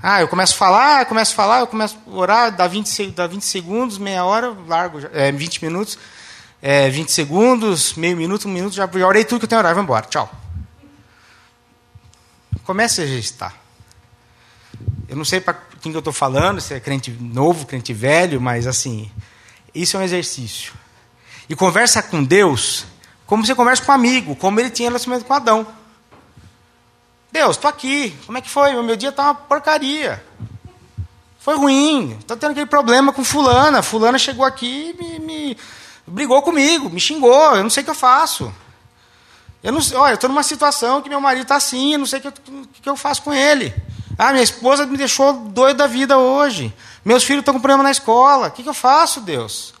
Ah, 0.00 0.20
eu 0.20 0.28
começo 0.28 0.54
a 0.54 0.56
falar, 0.56 1.06
começo 1.06 1.32
a 1.32 1.34
falar, 1.34 1.60
eu 1.60 1.66
começo 1.66 1.98
a 2.06 2.10
orar, 2.10 2.54
dá 2.54 2.68
20, 2.68 3.10
dá 3.10 3.26
20 3.26 3.42
segundos, 3.42 3.98
meia 3.98 4.24
hora, 4.24 4.54
largo, 4.66 5.00
é, 5.12 5.32
20 5.32 5.64
minutos 5.64 5.98
é, 6.60 6.88
20 6.88 7.10
segundos, 7.10 7.94
meio 7.94 8.16
minuto, 8.16 8.48
um 8.48 8.52
minuto, 8.52 8.74
já, 8.74 8.86
já 8.86 9.06
orei 9.06 9.24
tudo 9.24 9.40
que 9.40 9.44
eu 9.44 9.48
tenho 9.48 9.60
a 9.60 9.62
orar, 9.62 9.74
vou 9.74 9.82
embora, 9.82 10.06
tchau. 10.06 10.30
Comece 12.64 13.00
a 13.00 13.04
exercitar. 13.04 13.54
Eu 15.08 15.16
não 15.16 15.24
sei 15.24 15.40
para 15.40 15.54
quem 15.80 15.92
que 15.92 15.96
eu 15.96 16.00
estou 16.00 16.12
falando, 16.12 16.60
se 16.60 16.74
é 16.74 16.80
crente 16.80 17.10
novo, 17.10 17.66
crente 17.66 17.92
velho, 17.92 18.40
mas 18.40 18.66
assim, 18.66 19.10
isso 19.74 19.96
é 19.96 20.00
um 20.00 20.02
exercício. 20.02 20.72
E 21.48 21.54
conversa 21.54 22.02
com 22.02 22.22
Deus 22.22 22.86
como 23.26 23.44
você 23.44 23.54
conversa 23.54 23.84
com 23.84 23.90
um 23.90 23.94
amigo, 23.94 24.36
como 24.36 24.60
ele 24.60 24.70
tinha 24.70 24.88
relacionamento 24.88 25.26
com 25.26 25.34
Adão. 25.34 25.66
Deus, 27.32 27.56
estou 27.56 27.68
aqui, 27.68 28.16
como 28.24 28.38
é 28.38 28.40
que 28.40 28.48
foi? 28.48 28.74
O 28.76 28.84
meu 28.84 28.96
dia 28.96 29.08
está 29.08 29.24
uma 29.24 29.34
porcaria. 29.34 30.24
Foi 31.40 31.56
ruim, 31.56 32.16
estou 32.20 32.36
tendo 32.36 32.52
aquele 32.52 32.66
problema 32.66 33.12
com 33.12 33.24
fulana. 33.24 33.82
Fulana 33.82 34.18
chegou 34.18 34.44
aqui 34.44 34.94
e 34.98 35.02
me, 35.02 35.18
me 35.18 35.58
brigou 36.06 36.40
comigo, 36.40 36.88
me 36.88 37.00
xingou, 37.00 37.56
eu 37.56 37.62
não 37.64 37.70
sei 37.70 37.82
o 37.82 37.84
que 37.84 37.90
eu 37.90 37.96
faço. 37.96 38.52
Eu 39.62 39.72
não 39.72 39.80
olha, 39.94 40.14
estou 40.14 40.30
numa 40.30 40.44
situação 40.44 41.02
que 41.02 41.08
meu 41.08 41.20
marido 41.20 41.42
está 41.42 41.56
assim, 41.56 41.94
eu 41.94 41.98
não 41.98 42.06
sei 42.06 42.20
o 42.20 42.22
que, 42.22 42.30
que, 42.30 42.80
que 42.82 42.88
eu 42.88 42.96
faço 42.96 43.22
com 43.22 43.34
ele. 43.34 43.74
Ah, 44.16 44.30
minha 44.30 44.44
esposa 44.44 44.86
me 44.86 44.96
deixou 44.96 45.32
doido 45.32 45.78
da 45.78 45.88
vida 45.88 46.16
hoje. 46.16 46.72
Meus 47.04 47.24
filhos 47.24 47.40
estão 47.40 47.54
com 47.54 47.60
problema 47.60 47.82
na 47.82 47.90
escola. 47.90 48.46
O 48.46 48.50
que, 48.52 48.62
que 48.62 48.68
eu 48.68 48.74
faço, 48.74 49.20
Deus? 49.20 49.74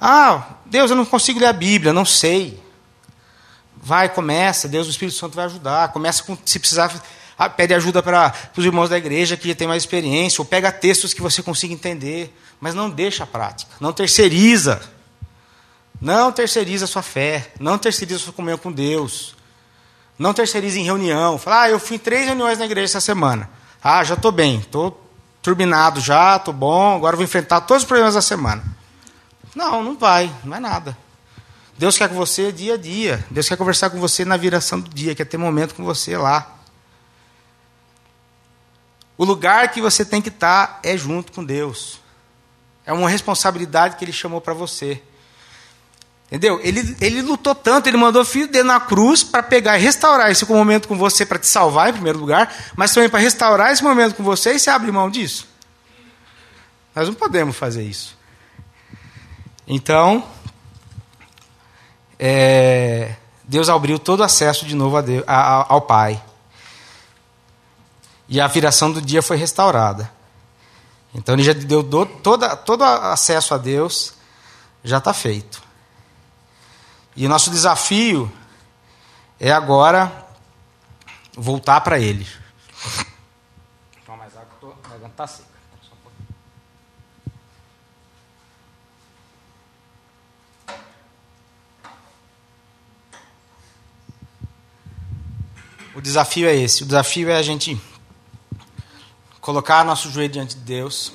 Ah, 0.00 0.46
Deus, 0.64 0.90
eu 0.90 0.96
não 0.96 1.04
consigo 1.04 1.38
ler 1.38 1.46
a 1.46 1.52
Bíblia, 1.52 1.92
não 1.92 2.04
sei. 2.04 2.60
Vai, 3.76 4.08
começa, 4.08 4.68
Deus, 4.68 4.86
o 4.86 4.90
Espírito 4.90 5.16
Santo 5.16 5.36
vai 5.36 5.44
ajudar. 5.44 5.92
Começa 5.92 6.22
com, 6.22 6.36
se 6.44 6.58
precisar, 6.58 6.92
ah, 7.38 7.50
pede 7.50 7.74
ajuda 7.74 8.02
para 8.02 8.32
os 8.56 8.64
irmãos 8.64 8.88
da 8.88 8.96
igreja 8.96 9.36
que 9.36 9.54
têm 9.54 9.68
mais 9.68 9.82
experiência, 9.82 10.40
ou 10.40 10.46
pega 10.46 10.72
textos 10.72 11.12
que 11.12 11.20
você 11.20 11.42
consiga 11.42 11.74
entender, 11.74 12.34
mas 12.60 12.74
não 12.74 12.88
deixa 12.88 13.24
a 13.24 13.26
prática, 13.26 13.72
não 13.80 13.92
terceiriza. 13.92 14.80
Não 16.00 16.32
terceiriza 16.32 16.86
a 16.86 16.88
sua 16.88 17.02
fé, 17.02 17.52
não 17.60 17.76
terceiriza 17.76 18.20
a 18.20 18.24
sua 18.24 18.32
comunhão 18.32 18.56
com 18.56 18.72
Deus. 18.72 19.36
Não 20.18 20.32
terceirize 20.32 20.80
em 20.80 20.84
reunião. 20.84 21.36
Fala, 21.36 21.62
ah, 21.62 21.70
eu 21.70 21.78
fui 21.78 21.96
em 21.96 21.98
três 21.98 22.24
reuniões 22.24 22.58
na 22.58 22.64
igreja 22.64 22.86
essa 22.86 23.00
semana. 23.00 23.50
Ah, 23.84 24.02
já 24.02 24.14
estou 24.14 24.32
bem, 24.32 24.60
estou 24.60 25.06
turbinado 25.42 26.00
já, 26.00 26.36
estou 26.36 26.54
bom, 26.54 26.96
agora 26.96 27.16
vou 27.16 27.24
enfrentar 27.24 27.62
todos 27.62 27.82
os 27.82 27.86
problemas 27.86 28.14
da 28.14 28.22
semana. 28.22 28.62
Não, 29.54 29.82
não 29.82 29.96
vai, 29.96 30.32
não 30.44 30.56
é 30.56 30.60
nada. 30.60 30.96
Deus 31.76 31.96
quer 31.96 32.08
com 32.08 32.14
você 32.14 32.52
dia 32.52 32.74
a 32.74 32.76
dia. 32.76 33.24
Deus 33.30 33.48
quer 33.48 33.56
conversar 33.56 33.90
com 33.90 33.98
você 33.98 34.24
na 34.24 34.36
viração 34.36 34.80
do 34.80 34.90
dia, 34.90 35.14
quer 35.14 35.24
ter 35.24 35.38
momento 35.38 35.74
com 35.74 35.84
você 35.84 36.16
lá. 36.16 36.56
O 39.16 39.24
lugar 39.24 39.70
que 39.70 39.80
você 39.80 40.04
tem 40.04 40.22
que 40.22 40.28
estar 40.28 40.80
é 40.82 40.96
junto 40.96 41.32
com 41.32 41.44
Deus. 41.44 42.00
É 42.86 42.92
uma 42.92 43.08
responsabilidade 43.08 43.96
que 43.96 44.04
Ele 44.04 44.12
chamou 44.12 44.40
para 44.40 44.54
você. 44.54 45.02
Entendeu? 46.30 46.60
Ele, 46.62 46.96
ele 47.00 47.22
lutou 47.22 47.56
tanto, 47.56 47.88
ele 47.88 47.96
mandou 47.96 48.22
o 48.22 48.24
filho 48.24 48.46
dele 48.46 48.68
na 48.68 48.78
cruz 48.78 49.24
para 49.24 49.42
pegar 49.42 49.76
e 49.76 49.82
restaurar 49.82 50.30
esse 50.30 50.46
momento 50.46 50.86
com 50.86 50.96
você, 50.96 51.26
para 51.26 51.40
te 51.40 51.48
salvar 51.48 51.90
em 51.90 51.92
primeiro 51.92 52.20
lugar, 52.20 52.54
mas 52.76 52.94
também 52.94 53.08
para 53.08 53.18
restaurar 53.18 53.72
esse 53.72 53.82
momento 53.82 54.14
com 54.14 54.22
você 54.22 54.52
e 54.52 54.58
você 54.60 54.70
abre 54.70 54.92
mão 54.92 55.10
disso. 55.10 55.48
Nós 56.94 57.08
não 57.08 57.14
podemos 57.14 57.56
fazer 57.56 57.82
isso. 57.82 58.16
Então, 59.72 60.24
é, 62.18 63.14
Deus 63.44 63.68
abriu 63.68 64.00
todo 64.00 64.24
acesso 64.24 64.66
de 64.66 64.74
novo 64.74 64.96
a 64.96 65.00
Deus, 65.00 65.22
a, 65.28 65.72
ao 65.72 65.82
Pai. 65.82 66.20
E 68.28 68.40
a 68.40 68.48
viração 68.48 68.90
do 68.90 69.00
dia 69.00 69.22
foi 69.22 69.36
restaurada. 69.36 70.10
Então 71.14 71.36
ele 71.36 71.44
já 71.44 71.52
deu 71.52 71.84
do, 71.84 72.04
todo, 72.04 72.56
todo 72.64 72.82
acesso 72.82 73.54
a 73.54 73.58
Deus, 73.58 74.14
já 74.82 74.98
está 74.98 75.14
feito. 75.14 75.62
E 77.14 77.24
o 77.24 77.28
nosso 77.28 77.48
desafio 77.48 78.30
é 79.38 79.52
agora 79.52 80.26
voltar 81.36 81.80
para 81.82 82.00
Ele. 82.00 82.26
Toma 84.04 84.18
mais 84.18 84.32
água, 84.36 84.74
a 84.82 84.88
garganta 84.88 85.12
está 85.12 85.26
seca. 85.28 85.49
O 96.00 96.02
desafio 96.02 96.48
é 96.48 96.56
esse. 96.56 96.82
O 96.82 96.86
desafio 96.86 97.28
é 97.28 97.36
a 97.36 97.42
gente 97.42 97.78
colocar 99.38 99.84
nosso 99.84 100.10
joelho 100.10 100.32
diante 100.32 100.56
de 100.56 100.62
Deus 100.62 101.12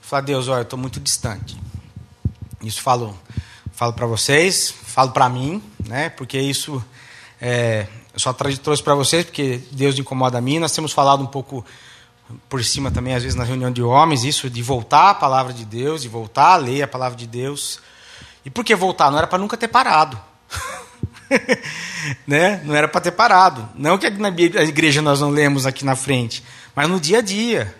falar: 0.00 0.22
Deus, 0.22 0.48
olha, 0.48 0.60
eu 0.60 0.62
estou 0.62 0.78
muito 0.78 0.98
distante. 0.98 1.54
Isso 2.62 2.80
falo, 2.80 3.14
falo 3.72 3.92
para 3.92 4.06
vocês, 4.06 4.70
falo 4.70 5.10
para 5.10 5.28
mim, 5.28 5.62
né? 5.86 6.08
Porque 6.08 6.38
isso 6.40 6.82
é, 7.38 7.86
eu 8.14 8.18
só 8.18 8.32
trouxe 8.32 8.82
para 8.82 8.94
vocês 8.94 9.26
porque 9.26 9.60
Deus 9.70 9.98
incomoda 9.98 10.38
a 10.38 10.40
mim. 10.40 10.58
Nós 10.58 10.72
temos 10.72 10.90
falado 10.90 11.22
um 11.22 11.26
pouco 11.26 11.62
por 12.48 12.64
cima 12.64 12.90
também, 12.90 13.14
às 13.14 13.22
vezes, 13.22 13.36
na 13.36 13.44
reunião 13.44 13.70
de 13.70 13.82
homens, 13.82 14.24
isso 14.24 14.48
de 14.48 14.62
voltar 14.62 15.10
à 15.10 15.14
palavra 15.14 15.52
de 15.52 15.66
Deus, 15.66 16.00
de 16.00 16.08
voltar 16.08 16.54
a 16.54 16.56
ler 16.56 16.84
a 16.84 16.88
palavra 16.88 17.18
de 17.18 17.26
Deus. 17.26 17.80
E 18.46 18.48
por 18.48 18.64
que 18.64 18.74
voltar? 18.74 19.10
Não 19.10 19.18
era 19.18 19.26
para 19.26 19.38
nunca 19.38 19.58
ter 19.58 19.68
parado. 19.68 20.18
né? 22.26 22.60
Não 22.64 22.74
era 22.74 22.88
para 22.88 23.00
ter 23.00 23.12
parado. 23.12 23.68
Não 23.74 23.98
que 23.98 24.08
na 24.10 24.28
igreja 24.28 25.02
nós 25.02 25.20
não 25.20 25.30
lemos 25.30 25.66
aqui 25.66 25.84
na 25.84 25.96
frente, 25.96 26.42
mas 26.74 26.88
no 26.88 27.00
dia 27.00 27.18
a 27.18 27.22
dia. 27.22 27.74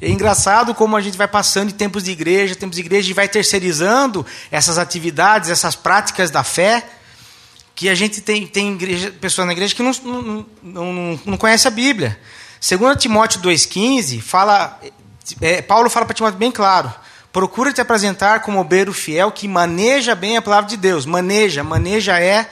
É 0.00 0.08
engraçado 0.08 0.74
como 0.74 0.96
a 0.96 1.00
gente 1.00 1.18
vai 1.18 1.26
passando 1.26 1.70
em 1.70 1.74
tempos 1.74 2.04
de 2.04 2.12
igreja, 2.12 2.54
tempos 2.54 2.76
de 2.76 2.82
igreja, 2.82 3.10
e 3.10 3.14
vai 3.14 3.28
terceirizando 3.28 4.24
essas 4.50 4.78
atividades, 4.78 5.50
essas 5.50 5.74
práticas 5.74 6.30
da 6.30 6.44
fé, 6.44 6.84
que 7.74 7.88
a 7.88 7.94
gente 7.94 8.20
tem, 8.20 8.46
tem 8.46 8.74
igreja, 8.74 9.10
pessoas 9.10 9.46
na 9.46 9.52
igreja 9.52 9.74
que 9.74 9.82
não, 9.82 9.92
não, 10.04 10.46
não, 10.62 11.20
não 11.24 11.36
conhece 11.36 11.66
a 11.66 11.70
Bíblia. 11.70 12.18
Segundo 12.60 12.96
Timóteo 12.96 13.40
2,15, 13.40 14.20
fala, 14.20 14.78
é, 15.40 15.60
Paulo 15.62 15.90
fala 15.90 16.06
para 16.06 16.14
Timóteo 16.14 16.38
bem 16.38 16.52
claro, 16.52 16.92
procura 17.32 17.72
te 17.72 17.80
apresentar 17.80 18.40
como 18.40 18.60
obreiro 18.60 18.92
fiel 18.92 19.32
que 19.32 19.48
maneja 19.48 20.14
bem 20.14 20.36
a 20.36 20.42
palavra 20.42 20.68
de 20.68 20.76
Deus. 20.76 21.06
Maneja, 21.06 21.64
maneja 21.64 22.20
é, 22.20 22.48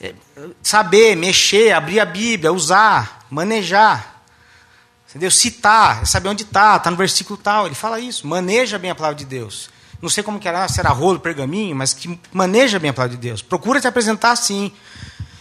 é 0.00 0.14
saber, 0.62 1.16
mexer, 1.16 1.72
abrir 1.72 1.98
a 1.98 2.04
Bíblia, 2.04 2.52
usar, 2.52 3.26
manejar. 3.30 4.22
Entendeu? 5.08 5.30
Citar, 5.30 6.06
saber 6.06 6.28
onde 6.28 6.42
está, 6.42 6.76
está 6.76 6.90
no 6.90 6.96
versículo 6.96 7.38
tal. 7.38 7.66
Ele 7.66 7.74
fala 7.74 7.98
isso. 7.98 8.26
Maneja 8.26 8.78
bem 8.78 8.90
a 8.90 8.94
palavra 8.94 9.16
de 9.16 9.24
Deus. 9.24 9.70
Não 10.00 10.08
sei 10.08 10.22
como 10.22 10.38
que 10.38 10.48
era, 10.48 10.66
se 10.68 10.80
era 10.80 10.90
rolo, 10.90 11.20
pergaminho, 11.20 11.74
mas 11.76 11.94
que 11.94 12.18
maneja 12.32 12.78
bem 12.78 12.90
a 12.90 12.92
palavra 12.92 13.16
de 13.16 13.22
Deus. 13.22 13.40
Procura 13.40 13.80
te 13.80 13.86
apresentar 13.86 14.32
assim. 14.32 14.72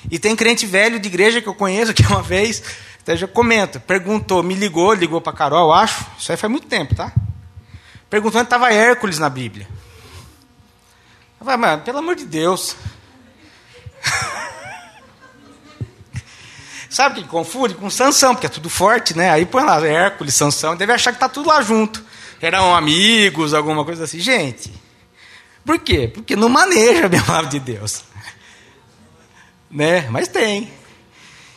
E 0.10 0.20
tem 0.20 0.36
crente 0.36 0.66
velho 0.66 1.00
de 1.00 1.08
igreja 1.08 1.42
que 1.42 1.48
eu 1.48 1.56
conheço 1.56 1.94
que 1.96 2.06
uma 2.06 2.22
vez, 2.22 2.64
até 3.02 3.18
já 3.18 3.28
comenta, 3.28 3.80
perguntou, 3.80 4.42
me 4.44 4.54
ligou, 4.54 4.94
ligou 4.94 5.20
para 5.20 5.34
Carol, 5.34 5.74
acho. 5.74 6.06
Isso 6.18 6.32
aí 6.32 6.38
faz 6.38 6.52
muito 6.52 6.68
tempo, 6.68 6.96
tá? 6.96 7.12
Perguntou 8.12 8.42
onde 8.42 8.48
estava 8.48 8.74
Hércules 8.74 9.18
na 9.18 9.30
Bíblia. 9.30 9.66
Eu 11.40 11.46
falei, 11.46 11.58
mas 11.58 11.82
pelo 11.82 12.00
amor 12.00 12.14
de 12.14 12.26
Deus. 12.26 12.76
Sabe 16.90 17.22
o 17.22 17.24
que 17.24 17.30
confunde? 17.30 17.74
Com 17.74 17.90
Sansão, 17.90 18.36
porque 18.36 18.48
é 18.48 18.50
tudo 18.50 18.70
forte, 18.70 19.18
né? 19.18 19.32
Aí 19.32 19.46
põe 19.46 19.64
lá 19.64 19.80
Hércules, 19.88 20.36
Sansão, 20.36 20.76
deve 20.76 20.92
achar 20.92 21.12
que 21.12 21.16
está 21.16 21.30
tudo 21.30 21.48
lá 21.48 21.62
junto. 21.62 22.04
Eram 22.42 22.76
amigos, 22.76 23.54
alguma 23.54 23.86
coisa 23.86 24.04
assim. 24.04 24.20
Gente, 24.20 24.74
por 25.66 25.80
quê? 25.80 26.12
Porque 26.14 26.36
não 26.36 26.50
maneja 26.50 27.06
a 27.06 27.24
palavra 27.24 27.50
de 27.50 27.60
Deus. 27.60 28.04
Né? 29.74 30.06
Mas 30.10 30.28
tem. 30.28 30.70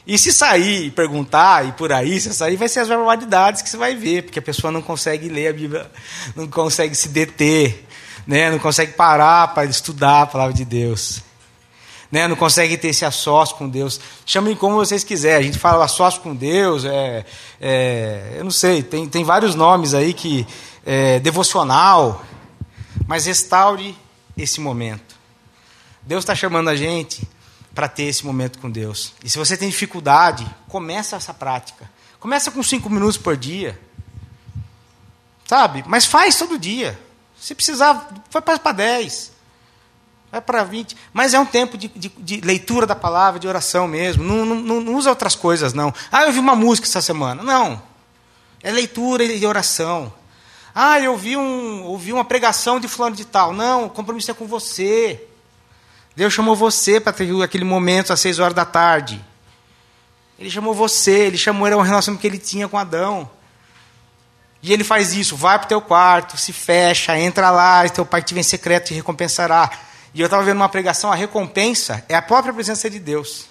E 0.06 0.18
se 0.18 0.32
sair 0.32 0.86
e 0.86 0.90
perguntar, 0.90 1.66
e 1.66 1.72
por 1.72 1.92
aí, 1.92 2.20
se 2.20 2.32
sair, 2.34 2.56
vai 2.56 2.68
ser 2.68 2.80
as 2.80 2.88
barbaridades 2.88 3.62
que 3.62 3.68
você 3.70 3.76
vai 3.76 3.94
ver, 3.94 4.24
porque 4.24 4.38
a 4.38 4.42
pessoa 4.42 4.70
não 4.70 4.82
consegue 4.82 5.28
ler 5.28 5.48
a 5.48 5.52
Bíblia, 5.52 5.90
não 6.36 6.46
consegue 6.46 6.94
se 6.94 7.08
deter, 7.08 7.86
né? 8.26 8.50
não 8.50 8.58
consegue 8.58 8.92
parar 8.92 9.54
para 9.54 9.64
estudar 9.64 10.22
a 10.22 10.26
palavra 10.26 10.52
de 10.52 10.64
Deus 10.64 11.22
né, 12.14 12.28
não 12.28 12.36
consegue 12.36 12.76
ter 12.76 12.88
esse 12.88 13.04
assócio 13.04 13.56
com 13.56 13.68
Deus. 13.68 14.00
Chamem 14.24 14.54
como 14.54 14.76
vocês 14.76 15.02
quiserem. 15.02 15.40
A 15.40 15.42
gente 15.42 15.58
fala 15.58 15.84
assócio 15.84 16.20
com 16.20 16.32
Deus, 16.32 16.84
é, 16.84 17.24
é, 17.60 18.34
eu 18.36 18.44
não 18.44 18.52
sei, 18.52 18.84
tem, 18.84 19.08
tem 19.08 19.24
vários 19.24 19.56
nomes 19.56 19.94
aí 19.94 20.14
que. 20.14 20.46
É, 20.86 21.18
devocional. 21.18 22.24
Mas 23.08 23.26
restaure 23.26 23.96
esse 24.36 24.60
momento. 24.60 25.16
Deus 26.02 26.22
está 26.22 26.36
chamando 26.36 26.68
a 26.68 26.76
gente 26.76 27.26
para 27.74 27.88
ter 27.88 28.04
esse 28.04 28.24
momento 28.24 28.58
com 28.58 28.70
Deus. 28.70 29.12
E 29.22 29.28
se 29.28 29.36
você 29.36 29.56
tem 29.56 29.68
dificuldade, 29.68 30.46
começa 30.68 31.16
essa 31.16 31.34
prática. 31.34 31.90
Começa 32.20 32.50
com 32.50 32.62
cinco 32.62 32.88
minutos 32.88 33.16
por 33.16 33.36
dia. 33.36 33.78
Sabe? 35.46 35.84
Mas 35.86 36.06
faz 36.06 36.36
todo 36.36 36.58
dia. 36.58 36.98
Se 37.38 37.54
precisar, 37.54 38.08
vai 38.30 38.40
para 38.40 38.72
dez 38.72 39.34
vai 40.34 40.40
para 40.40 40.64
20. 40.64 40.96
Mas 41.12 41.32
é 41.32 41.38
um 41.38 41.46
tempo 41.46 41.78
de, 41.78 41.86
de, 41.88 42.08
de, 42.08 42.40
leitura 42.40 42.86
da 42.86 42.96
palavra, 42.96 43.38
de 43.38 43.46
oração 43.46 43.86
mesmo. 43.86 44.24
Não, 44.24 44.44
não, 44.44 44.80
não, 44.80 44.94
usa 44.96 45.10
outras 45.10 45.36
coisas, 45.36 45.72
não. 45.72 45.94
Ah, 46.10 46.22
eu 46.22 46.28
ouvi 46.28 46.40
uma 46.40 46.56
música 46.56 46.88
essa 46.88 47.00
semana. 47.00 47.42
Não. 47.42 47.80
É 48.62 48.72
leitura 48.72 49.22
e 49.22 49.46
oração. 49.46 50.12
Ah, 50.74 50.98
eu 50.98 51.12
ouvi, 51.12 51.36
um, 51.36 51.84
ouvi 51.84 52.12
uma 52.12 52.24
pregação 52.24 52.80
de 52.80 52.88
fulano 52.88 53.14
de 53.14 53.24
tal. 53.24 53.52
Não, 53.52 53.84
o 53.84 53.90
compromisso 53.90 54.30
é 54.30 54.34
com 54.34 54.46
você. 54.46 55.24
Deus 56.16 56.32
chamou 56.32 56.54
você 56.54 57.00
para 57.00 57.12
ter 57.12 57.42
aquele 57.42 57.64
momento 57.64 58.12
às 58.12 58.20
seis 58.20 58.38
horas 58.38 58.54
da 58.54 58.64
tarde. 58.64 59.24
Ele 60.38 60.50
chamou 60.50 60.74
você, 60.74 61.26
ele 61.26 61.38
chamou, 61.38 61.66
era 61.66 61.76
uma 61.76 61.84
relação 61.84 62.16
que 62.16 62.26
ele 62.26 62.38
tinha 62.38 62.68
com 62.68 62.78
Adão. 62.78 63.28
E 64.62 64.72
ele 64.72 64.82
faz 64.82 65.12
isso, 65.12 65.36
vai 65.36 65.58
para 65.58 65.66
o 65.66 65.68
teu 65.68 65.80
quarto, 65.80 66.36
se 66.38 66.52
fecha, 66.52 67.18
entra 67.18 67.50
lá, 67.50 67.84
e 67.84 67.90
teu 67.90 68.06
pai 68.06 68.22
te 68.22 68.32
vem 68.32 68.42
secreto 68.42 68.86
te 68.86 68.94
recompensará. 68.94 69.70
E 70.14 70.20
eu 70.20 70.26
estava 70.26 70.42
vendo 70.42 70.56
uma 70.56 70.68
pregação, 70.68 71.12
a 71.12 71.14
recompensa 71.14 72.04
é 72.08 72.14
a 72.14 72.22
própria 72.22 72.54
presença 72.54 72.88
de 72.88 72.98
Deus. 72.98 73.46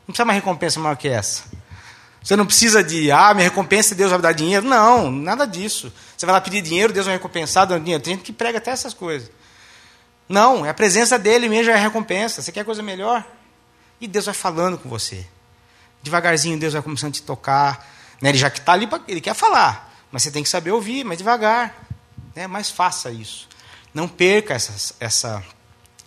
Não 0.00 0.06
precisa 0.06 0.24
uma 0.24 0.32
recompensa 0.32 0.80
maior 0.80 0.96
que 0.96 1.06
essa. 1.06 1.44
Você 2.22 2.36
não 2.36 2.46
precisa 2.46 2.82
de, 2.82 3.10
ah, 3.10 3.34
minha 3.34 3.48
recompensa, 3.48 3.94
Deus 3.94 4.10
vai 4.10 4.18
me 4.18 4.22
dar 4.22 4.32
dinheiro. 4.32 4.66
Não, 4.66 5.10
nada 5.10 5.46
disso. 5.46 5.92
Você 6.16 6.24
vai 6.24 6.32
lá 6.32 6.40
pedir 6.40 6.62
dinheiro, 6.62 6.92
Deus 6.92 7.06
vai 7.06 7.16
recompensar 7.16 7.66
dando 7.66 7.82
dinheiro. 7.82 8.02
Tem 8.02 8.14
gente 8.14 8.24
que 8.24 8.32
prega 8.32 8.58
até 8.58 8.70
essas 8.70 8.94
coisas. 8.94 9.30
Não, 10.28 10.64
é 10.64 10.70
a 10.70 10.74
presença 10.74 11.18
dele 11.18 11.48
mesmo 11.48 11.70
é 11.70 11.74
a 11.74 11.78
recompensa. 11.78 12.42
Você 12.42 12.52
quer 12.52 12.64
coisa 12.64 12.82
melhor? 12.82 13.24
E 14.00 14.06
Deus 14.06 14.24
vai 14.24 14.34
falando 14.34 14.78
com 14.78 14.88
você. 14.88 15.26
Devagarzinho 16.02 16.58
Deus 16.58 16.72
vai 16.72 16.82
começando 16.82 17.10
a 17.10 17.12
te 17.12 17.22
tocar. 17.22 17.88
Né? 18.20 18.30
Ele 18.30 18.38
já 18.38 18.50
que 18.50 18.58
está 18.58 18.72
ali, 18.72 18.88
ele 19.08 19.20
quer 19.20 19.34
falar. 19.34 19.92
Mas 20.10 20.22
você 20.22 20.30
tem 20.30 20.42
que 20.42 20.48
saber 20.48 20.70
ouvir, 20.70 21.04
mas 21.04 21.18
devagar. 21.18 21.86
Né? 22.34 22.46
Mas 22.46 22.70
faça 22.70 23.10
isso. 23.10 23.48
Não 23.92 24.08
perca 24.08 24.54
essa, 24.54 24.94
essa. 24.98 25.42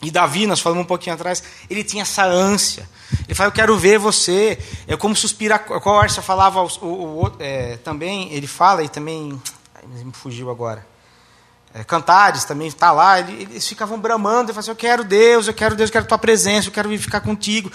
E 0.01 0.11
Davi, 0.11 0.47
nós 0.47 0.59
falamos 0.59 0.83
um 0.83 0.87
pouquinho 0.87 1.15
atrás, 1.15 1.43
ele 1.69 1.83
tinha 1.83 2.03
essa 2.03 2.25
ânsia. 2.25 2.87
Ele 3.25 3.35
fala, 3.35 3.47
eu 3.47 3.53
quero 3.53 3.77
ver 3.77 3.97
você. 3.97 4.57
É 4.87 4.97
como 4.97 5.15
suspirar. 5.15 5.63
Qual 5.65 5.99
Arcia 5.99 6.21
falava 6.21 6.61
o, 6.61 6.69
o, 6.81 7.25
o, 7.25 7.35
é, 7.39 7.77
também, 7.77 8.31
ele 8.33 8.47
fala 8.47 8.83
e 8.83 8.89
também. 8.89 9.41
Ai, 9.75 9.85
me 9.85 10.11
fugiu 10.11 10.49
agora 10.49 10.94
é, 11.75 11.83
Cantares 11.83 12.45
também 12.45 12.69
está 12.69 12.93
lá, 12.93 13.19
eles 13.19 13.67
ficavam 13.67 13.99
bramando, 13.99 14.49
e 14.49 14.53
falavam 14.53 14.59
assim, 14.61 14.71
eu 14.71 14.77
quero 14.77 15.03
Deus, 15.03 15.45
eu 15.45 15.53
quero 15.53 15.75
Deus, 15.75 15.89
eu 15.89 15.91
quero 15.91 16.05
tua 16.05 16.17
presença, 16.17 16.69
eu 16.69 16.71
quero 16.71 16.97
ficar 16.97 17.19
contigo, 17.19 17.69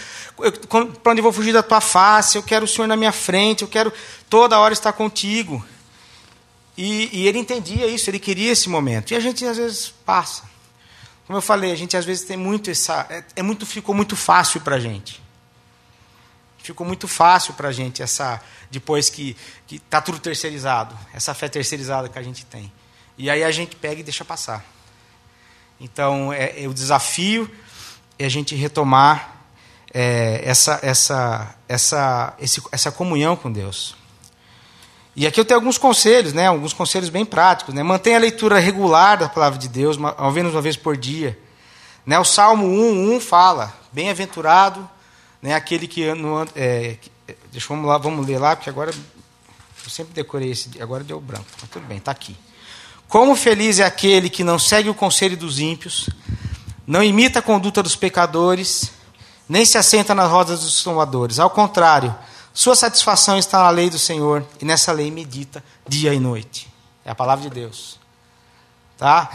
para 1.03 1.13
onde 1.13 1.21
eu 1.21 1.23
vou 1.23 1.33
fugir 1.35 1.53
da 1.53 1.63
tua 1.63 1.83
face, 1.83 2.39
eu 2.39 2.43
quero 2.43 2.65
o 2.65 2.69
Senhor 2.69 2.87
na 2.87 2.97
minha 2.97 3.13
frente, 3.13 3.61
eu 3.61 3.69
quero 3.69 3.93
toda 4.31 4.59
hora 4.59 4.73
estar 4.73 4.95
contigo. 4.95 5.63
E, 6.79 7.11
e 7.13 7.29
ele 7.29 7.39
entendia 7.39 7.87
isso, 7.89 8.09
ele 8.09 8.19
queria 8.19 8.51
esse 8.51 8.71
momento. 8.71 9.11
E 9.11 9.15
a 9.15 9.21
gente 9.21 9.45
às 9.45 9.59
vezes 9.59 9.93
passa. 10.07 10.45
Como 11.27 11.37
eu 11.37 11.43
falei, 11.43 11.71
a 11.71 11.77
gente 11.77 11.95
às 11.95 12.07
vezes 12.07 12.25
tem 12.25 12.39
muito 12.39 12.71
essa. 12.71 13.07
É, 13.11 13.23
é 13.37 13.43
muito, 13.43 13.67
ficou 13.67 13.95
muito 13.95 14.17
fácil 14.17 14.63
para 14.63 14.77
a 14.77 14.81
gente. 14.81 15.23
Ficou 16.57 16.87
muito 16.87 17.07
fácil 17.07 17.53
para 17.53 17.69
a 17.69 17.73
gente 17.73 18.03
essa. 18.03 18.41
Depois 18.71 19.11
que 19.11 19.37
está 19.71 20.01
tudo 20.01 20.19
terceirizado, 20.19 20.97
essa 21.13 21.35
fé 21.35 21.51
terceirizada 21.51 22.09
que 22.09 22.19
a 22.19 22.23
gente 22.23 22.47
tem. 22.47 22.73
E 23.16 23.29
aí 23.29 23.44
a 23.44 23.51
gente 23.51 23.77
pega 23.77 24.01
e 24.01 24.05
deixa 24.05 24.25
passar. 24.25 24.64
Então, 25.81 26.33
é, 26.33 26.64
é 26.64 26.68
o 26.68 26.75
desafio 26.75 27.51
é 28.18 28.27
a 28.27 28.29
gente 28.29 28.55
retomar 28.55 29.37
é, 29.94 30.42
essa, 30.44 30.79
essa, 30.83 31.55
essa, 31.66 32.35
esse, 32.38 32.62
essa 32.70 32.92
comunhão 32.92 33.35
com 33.35 33.51
Deus. 33.51 33.96
E 35.16 35.27
aqui 35.27 35.40
eu 35.40 35.44
tenho 35.44 35.59
alguns 35.59 35.79
conselhos, 35.79 36.33
né, 36.33 36.46
alguns 36.46 36.73
conselhos 36.73 37.09
bem 37.09 37.25
práticos. 37.25 37.75
Né? 37.75 37.83
Mantenha 37.83 38.16
a 38.16 38.20
leitura 38.20 38.59
regular 38.59 39.18
da 39.18 39.29
palavra 39.29 39.59
de 39.59 39.68
Deus, 39.68 39.96
ao 40.16 40.31
menos 40.31 40.53
uma 40.53 40.62
vez 40.62 40.77
por 40.77 40.96
dia. 40.96 41.38
Né? 42.05 42.18
O 42.18 42.25
Salmo 42.25 42.66
1, 42.66 43.16
1 43.16 43.20
fala: 43.20 43.75
Bem-aventurado 43.90 44.88
né, 45.42 45.55
aquele 45.55 45.88
que. 45.88 46.12
No, 46.14 46.46
é, 46.55 46.96
deixa 47.51 47.68
vamos 47.68 47.87
lá, 47.87 47.99
vamos 47.99 48.27
ler 48.27 48.38
lá, 48.38 48.55
porque 48.55 48.70
agora 48.70 48.90
eu 48.90 49.90
sempre 49.90 50.12
decorei 50.12 50.51
esse. 50.51 50.81
Agora 50.81 51.03
deu 51.03 51.20
branco, 51.20 51.46
mas 51.61 51.70
tudo 51.70 51.87
bem, 51.87 51.99
está 51.99 52.12
aqui. 52.12 52.37
Como 53.11 53.35
feliz 53.35 53.81
é 53.81 53.85
aquele 53.85 54.31
que 54.31 54.44
não 54.44 54.57
segue 54.57 54.88
o 54.88 54.94
conselho 54.94 55.37
dos 55.37 55.59
ímpios, 55.59 56.09
não 56.87 57.03
imita 57.03 57.40
a 57.40 57.42
conduta 57.42 57.83
dos 57.83 57.96
pecadores, 57.96 58.92
nem 59.49 59.64
se 59.64 59.77
assenta 59.77 60.14
nas 60.14 60.31
rodas 60.31 60.61
dos 60.61 60.81
tomadores. 60.85 61.40
Ao 61.40 61.51
contrário, 61.51 62.14
sua 62.55 62.77
satisfação 62.77 63.37
está 63.37 63.64
na 63.64 63.70
lei 63.70 63.90
do 63.90 63.99
Senhor 63.99 64.46
e 64.62 64.64
nessa 64.64 64.92
lei 64.92 65.11
medita 65.11 65.62
dia 65.88 66.14
e 66.14 66.20
noite. 66.20 66.73
É 67.05 67.11
a 67.11 67.14
palavra 67.14 67.49
de 67.49 67.51
Deus. 67.53 67.99
Tá? 68.96 69.29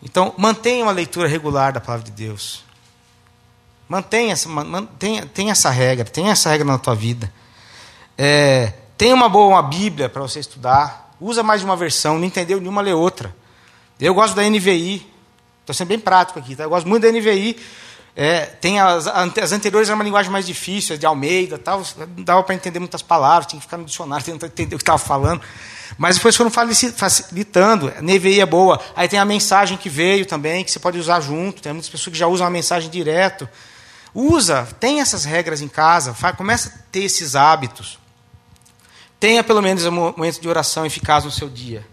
Então, 0.00 0.32
mantenha 0.38 0.84
uma 0.84 0.92
leitura 0.92 1.26
regular 1.26 1.72
da 1.72 1.80
palavra 1.80 2.04
de 2.04 2.12
Deus. 2.12 2.62
Mantenha 3.88 4.34
essa, 4.34 4.48
mantenha, 4.48 5.26
tenha 5.26 5.50
essa 5.50 5.70
regra, 5.70 6.04
tenha 6.04 6.30
essa 6.30 6.48
regra 6.48 6.64
na 6.64 6.78
tua 6.78 6.94
vida. 6.94 7.32
É, 8.16 8.72
tenha 8.96 9.16
uma 9.16 9.28
boa 9.28 9.48
uma 9.48 9.62
Bíblia 9.62 10.08
para 10.08 10.22
você 10.22 10.38
estudar. 10.38 11.05
Usa 11.20 11.42
mais 11.42 11.60
de 11.60 11.66
uma 11.66 11.76
versão, 11.76 12.18
não 12.18 12.24
entendeu 12.24 12.60
nenhuma, 12.60 12.80
lê 12.80 12.92
outra. 12.92 13.34
Eu 13.98 14.12
gosto 14.14 14.34
da 14.34 14.42
NVI, 14.42 15.06
estou 15.60 15.74
sendo 15.74 15.88
bem 15.88 15.98
prático 15.98 16.38
aqui, 16.38 16.54
tá? 16.54 16.64
eu 16.64 16.70
gosto 16.70 16.86
muito 16.86 17.02
da 17.02 17.10
NVI. 17.10 17.56
É, 18.18 18.46
tem 18.46 18.80
as, 18.80 19.06
as 19.06 19.52
anteriores 19.52 19.88
eram 19.88 19.98
uma 19.98 20.04
linguagem 20.04 20.32
mais 20.32 20.46
difícil, 20.46 20.96
de 20.96 21.04
Almeida, 21.04 21.58
tal, 21.58 21.82
não 22.16 22.24
dava 22.24 22.42
para 22.42 22.54
entender 22.54 22.78
muitas 22.78 23.02
palavras, 23.02 23.46
tinha 23.46 23.60
que 23.60 23.66
ficar 23.66 23.76
no 23.76 23.84
dicionário 23.84 24.24
tentando 24.24 24.50
entender 24.50 24.74
o 24.74 24.78
que 24.78 24.82
estava 24.82 24.98
falando. 24.98 25.42
Mas 25.98 26.16
depois 26.16 26.34
foram 26.34 26.50
facilitando, 26.50 27.92
a 27.94 28.00
NVI 28.02 28.40
é 28.40 28.46
boa. 28.46 28.80
Aí 28.94 29.06
tem 29.06 29.18
a 29.18 29.24
mensagem 29.24 29.76
que 29.76 29.90
veio 29.90 30.24
também, 30.24 30.64
que 30.64 30.70
você 30.70 30.78
pode 30.78 30.98
usar 30.98 31.20
junto, 31.20 31.60
tem 31.60 31.72
muitas 31.72 31.90
pessoas 31.90 32.12
que 32.12 32.18
já 32.18 32.26
usam 32.26 32.46
a 32.46 32.50
mensagem 32.50 32.88
direto. 32.90 33.46
Usa, 34.14 34.66
tem 34.80 35.00
essas 35.02 35.26
regras 35.26 35.60
em 35.60 35.68
casa, 35.68 36.14
faz, 36.14 36.34
começa 36.36 36.70
a 36.70 36.72
ter 36.90 37.04
esses 37.04 37.36
hábitos. 37.36 37.98
Tenha 39.18 39.42
pelo 39.42 39.62
menos 39.62 39.84
um 39.84 39.90
momento 39.90 40.40
de 40.40 40.48
oração 40.48 40.84
eficaz 40.84 41.24
no 41.24 41.30
seu 41.30 41.48
dia. 41.48 41.86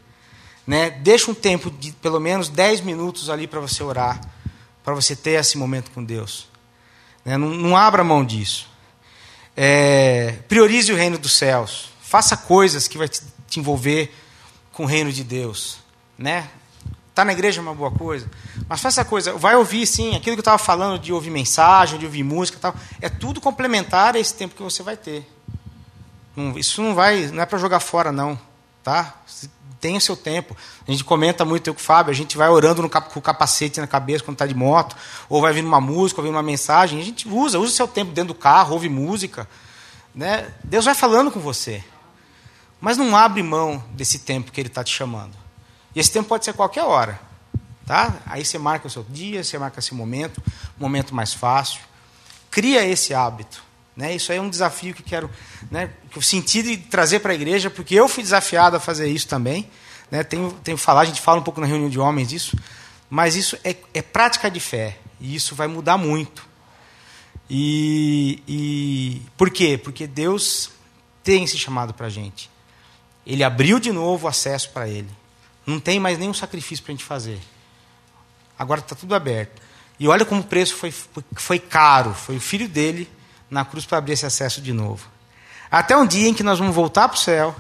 Né? 0.66 0.90
Deixa 0.90 1.30
um 1.30 1.34
tempo 1.34 1.70
de 1.70 1.92
pelo 1.94 2.20
menos 2.20 2.50
10 2.50 2.82
minutos 2.82 3.30
ali 3.30 3.48
para 3.48 3.60
você 3.60 3.84
orar, 3.84 4.20
para 4.84 4.94
você 4.94 5.16
ter 5.16 5.32
esse 5.32 5.58
momento 5.58 5.92
com 5.92 6.04
Deus. 6.04 6.48
Né? 7.24 7.38
Não, 7.38 7.50
não, 7.50 7.78
abra 7.78 8.04
mão 8.04 8.24
disso. 8.26 8.68
É, 9.56 10.40
priorize 10.48 10.92
o 10.92 10.96
reino 10.96 11.18
dos 11.18 11.34
céus. 11.34 11.90
Faça 12.02 12.36
coisas 12.36 12.88
que 12.88 12.98
vai 12.98 13.08
te, 13.08 13.22
te 13.48 13.60
envolver 13.60 14.14
com 14.72 14.84
o 14.84 14.88
reino 14.88 15.12
de 15.12 15.24
Deus. 15.24 15.78
Né? 16.18 16.50
Tá 17.14 17.24
na 17.24 17.32
igreja 17.32 17.60
é 17.60 17.62
uma 17.62 17.76
boa 17.76 17.92
coisa, 17.92 18.30
mas 18.68 18.82
faça 18.82 19.06
coisa. 19.06 19.34
Vai 19.34 19.56
ouvir 19.56 19.86
sim, 19.86 20.16
aquilo 20.16 20.36
que 20.36 20.40
eu 20.40 20.42
estava 20.42 20.58
falando 20.58 20.98
de 20.98 21.14
ouvir 21.14 21.30
mensagem, 21.30 22.00
de 22.00 22.06
ouvir 22.06 22.24
música, 22.24 22.58
tal. 22.60 22.76
É 23.00 23.08
tudo 23.08 23.40
complementar 23.40 24.16
a 24.16 24.20
esse 24.20 24.34
tempo 24.34 24.56
que 24.56 24.64
você 24.64 24.82
vai 24.82 24.98
ter. 24.98 25.24
Não, 26.36 26.58
isso 26.58 26.82
não 26.82 26.96
vai, 26.96 27.28
não 27.28 27.42
é 27.42 27.46
para 27.46 27.58
jogar 27.60 27.80
fora 27.80 28.12
não, 28.12 28.40
tá? 28.84 29.16
Tem 29.80 29.98
o 29.98 30.02
seu 30.02 30.16
tempo. 30.16 30.56
A 30.88 30.92
gente 30.92 31.04
comenta 31.04 31.46
muito 31.46 31.70
eu 31.70 31.74
com 31.74 31.80
o 31.80 31.84
Fábio, 31.84 32.12
a 32.12 32.16
gente 32.16 32.38
vai 32.38 32.50
orando 32.50 32.82
no, 32.82 32.90
com 32.90 33.20
o 33.20 33.22
capacete 33.22 33.80
na 33.80 33.88
cabeça 33.88 34.24
quando 34.24 34.36
está 34.36 34.46
de 34.46 34.56
moto, 34.56 34.96
ou 35.30 35.42
vai 35.42 35.54
vindo 35.54 35.68
uma 35.68 35.82
música, 35.82 36.22
ou 36.22 36.26
vindo 36.26 36.36
uma 36.36 36.44
mensagem, 36.44 37.00
a 37.00 37.04
gente 37.04 37.28
usa, 37.28 37.60
usa 37.60 37.72
o 37.72 37.76
seu 37.76 37.88
tempo 37.88 38.12
dentro 38.12 38.34
do 38.34 38.40
carro, 38.40 38.74
ouve 38.74 38.90
música, 38.90 39.48
né? 40.16 40.52
Deus 40.64 40.86
vai 40.86 40.96
falando 40.96 41.32
com 41.32 41.40
você. 41.40 41.84
Mas 42.80 42.98
não 42.98 43.16
abre 43.16 43.42
mão 43.42 43.84
desse 43.92 44.20
tempo 44.20 44.52
que 44.52 44.60
ele 44.60 44.68
está 44.68 44.84
te 44.84 44.94
chamando. 44.94 45.38
E 45.96 46.00
esse 46.00 46.12
tempo 46.12 46.28
pode 46.28 46.44
ser 46.44 46.54
qualquer 46.54 46.84
hora, 46.84 47.20
tá? 47.86 48.16
Aí 48.26 48.44
você 48.44 48.58
marca 48.58 48.88
o 48.88 48.90
seu 48.90 49.06
dia, 49.08 49.44
você 49.44 49.58
marca 49.58 49.80
esse 49.80 49.94
momento, 49.94 50.42
momento 50.78 51.14
mais 51.14 51.34
fácil. 51.34 51.82
Cria 52.50 52.86
esse 52.86 53.14
hábito. 53.14 53.64
Né? 53.96 54.16
Isso 54.16 54.32
aí 54.32 54.38
é 54.38 54.42
um 54.42 54.50
desafio 54.50 54.94
que 54.94 55.04
quero, 55.04 55.30
né, 55.70 55.92
que 56.10 56.18
eu 56.18 56.22
senti 56.22 56.64
de 56.64 56.78
trazer 56.78 57.20
para 57.20 57.32
a 57.32 57.36
igreja, 57.36 57.70
porque 57.70 57.94
eu 57.94 58.08
fui 58.08 58.24
desafiado 58.24 58.76
a 58.76 58.80
fazer 58.80 59.08
isso 59.08 59.28
também. 59.28 59.70
Né? 60.10 60.24
Tenho, 60.24 60.52
tenho 60.64 60.78
falar, 60.78 61.02
a 61.02 61.06
gente 61.06 61.22
fala 61.22 61.40
um 61.40 61.44
pouco 61.44 61.62
na 61.62 61.68
reunião 61.68 61.90
de 61.90 62.00
homens 62.00 62.30
disso, 62.30 62.58
mas 63.10 63.36
isso 63.36 63.58
é, 63.64 63.76
é 63.94 64.02
prática 64.02 64.50
de 64.50 64.60
fé 64.60 64.98
e 65.22 65.36
isso 65.36 65.56
vai 65.56 65.68
mudar 65.68 65.98
muito. 65.98 66.48
E, 67.50 68.42
e 68.48 69.22
por 69.38 69.52
quê? 69.52 69.78
Porque 69.78 70.08
Deus 70.08 70.72
tem 71.24 71.44
esse 71.44 71.58
chamado 71.58 71.94
para 71.94 72.08
a 72.08 72.10
gente. 72.10 72.50
Ele 73.26 73.44
abriu 73.44 73.80
de 73.80 73.92
novo 73.92 74.26
o 74.26 74.30
acesso 74.30 74.70
para 74.72 74.90
Ele. 74.90 75.10
Não 75.66 75.80
tem 75.80 76.00
mais 76.00 76.18
nenhum 76.18 76.34
sacrifício 76.34 76.84
para 76.84 76.92
a 76.92 76.96
gente 76.96 77.06
fazer. 77.06 77.40
Agora 78.58 78.82
está 78.82 78.96
tudo 78.96 79.16
aberto. 79.16 79.62
E 80.00 80.08
olha 80.08 80.26
como 80.26 80.42
o 80.42 80.44
preço 80.44 80.76
foi, 80.76 80.92
foi 80.92 81.60
caro. 81.60 82.14
Foi 82.14 82.36
o 82.36 82.42
filho 82.42 82.68
dele 82.68 83.10
na 83.54 83.64
cruz 83.64 83.86
para 83.86 84.00
abrir 84.00 84.14
esse 84.14 84.26
acesso 84.26 84.60
de 84.60 84.74
novo. 84.74 85.08
Até 85.70 85.96
um 85.96 86.06
dia 86.06 86.28
em 86.28 86.34
que 86.34 86.44
nós 86.44 86.60
vamos 86.60 86.76
voltar 86.76 87.08
para 87.08 87.16
o 87.16 87.20
céu. 87.20 87.56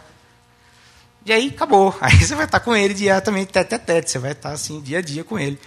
E 1.25 1.32
aí 1.32 1.47
acabou. 1.47 1.95
Aí 2.01 2.19
você 2.19 2.36
vai 2.36 2.45
estar 2.45 2.60
com 2.60 2.75
ele 2.75 2.93
diretamente, 2.93 3.51
tete 3.51 3.75
a 3.75 3.79
tete. 3.79 4.12
Você 4.12 4.19
vai 4.19 4.32
estar 4.32 4.49
assim, 4.49 4.82
dia 4.82 4.97
a 4.97 5.01
dia 5.01 5.23
com 5.23 5.39
ele. 5.39 5.60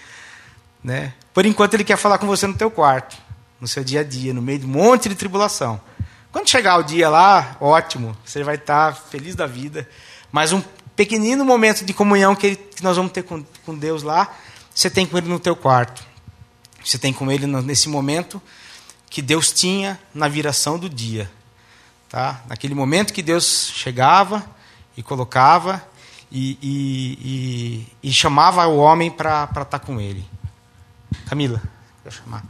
Né? 0.85 1.15
Por 1.33 1.47
enquanto, 1.47 1.75
ele 1.75 1.85
quer 1.85 1.97
falar 1.97 2.19
com 2.19 2.27
você 2.27 2.47
no 2.47 2.55
teu 2.55 2.71
quarto, 2.71 3.17
no 3.61 3.67
seu 3.67 3.83
dia 3.83 4.01
a 4.01 4.05
dia, 4.05 4.35
no 4.35 4.43
meio 4.43 4.59
de 4.59 4.67
um 4.67 4.69
monte 4.69 5.09
de 5.09 5.15
tribulação. 5.15 5.81
Quando 6.31 6.49
chegar 6.49 6.77
o 6.77 6.83
dia 6.83 7.09
lá, 7.09 7.57
ótimo, 7.61 8.17
você 8.25 8.45
vai 8.45 8.57
estar 8.57 8.95
feliz 8.95 9.35
da 9.35 9.47
vida. 9.47 9.89
Mas 10.31 10.53
um 10.53 10.63
pequenino 10.95 11.45
momento 11.45 11.85
de 11.85 11.95
comunhão 11.95 12.35
que, 12.35 12.49
ele, 12.49 12.57
que 12.57 12.83
nós 12.83 12.97
vamos 12.97 13.13
ter 13.13 13.23
com, 13.23 13.45
com 13.65 13.75
Deus 13.77 14.03
lá, 14.03 14.35
você 14.75 14.91
tem 14.91 15.07
com 15.07 15.17
ele 15.17 15.29
no 15.29 15.41
teu 15.41 15.57
quarto. 15.57 16.05
Você 16.85 16.99
tem 16.99 17.13
com 17.13 17.31
ele 17.33 17.47
nesse 17.47 17.89
momento 17.89 18.41
que 19.09 19.23
Deus 19.23 19.53
tinha 19.53 19.99
na 20.15 20.29
viração 20.29 20.79
do 20.79 20.89
dia. 20.89 21.31
Tá? 22.09 22.43
Naquele 22.49 22.75
momento 22.75 23.13
que 23.13 23.23
Deus 23.23 23.73
chegava 23.75 24.45
e 24.97 25.03
colocava 25.03 25.83
e, 26.31 26.59
e, 26.63 27.87
e, 28.03 28.09
e 28.09 28.13
chamava 28.13 28.67
o 28.67 28.79
homem 28.79 29.11
para 29.11 29.45
estar 29.45 29.65
tá 29.65 29.79
com 29.79 30.01
ele. 30.01 30.27
Camila, 31.29 31.63
vou 32.03 32.13
chamar. 32.13 32.45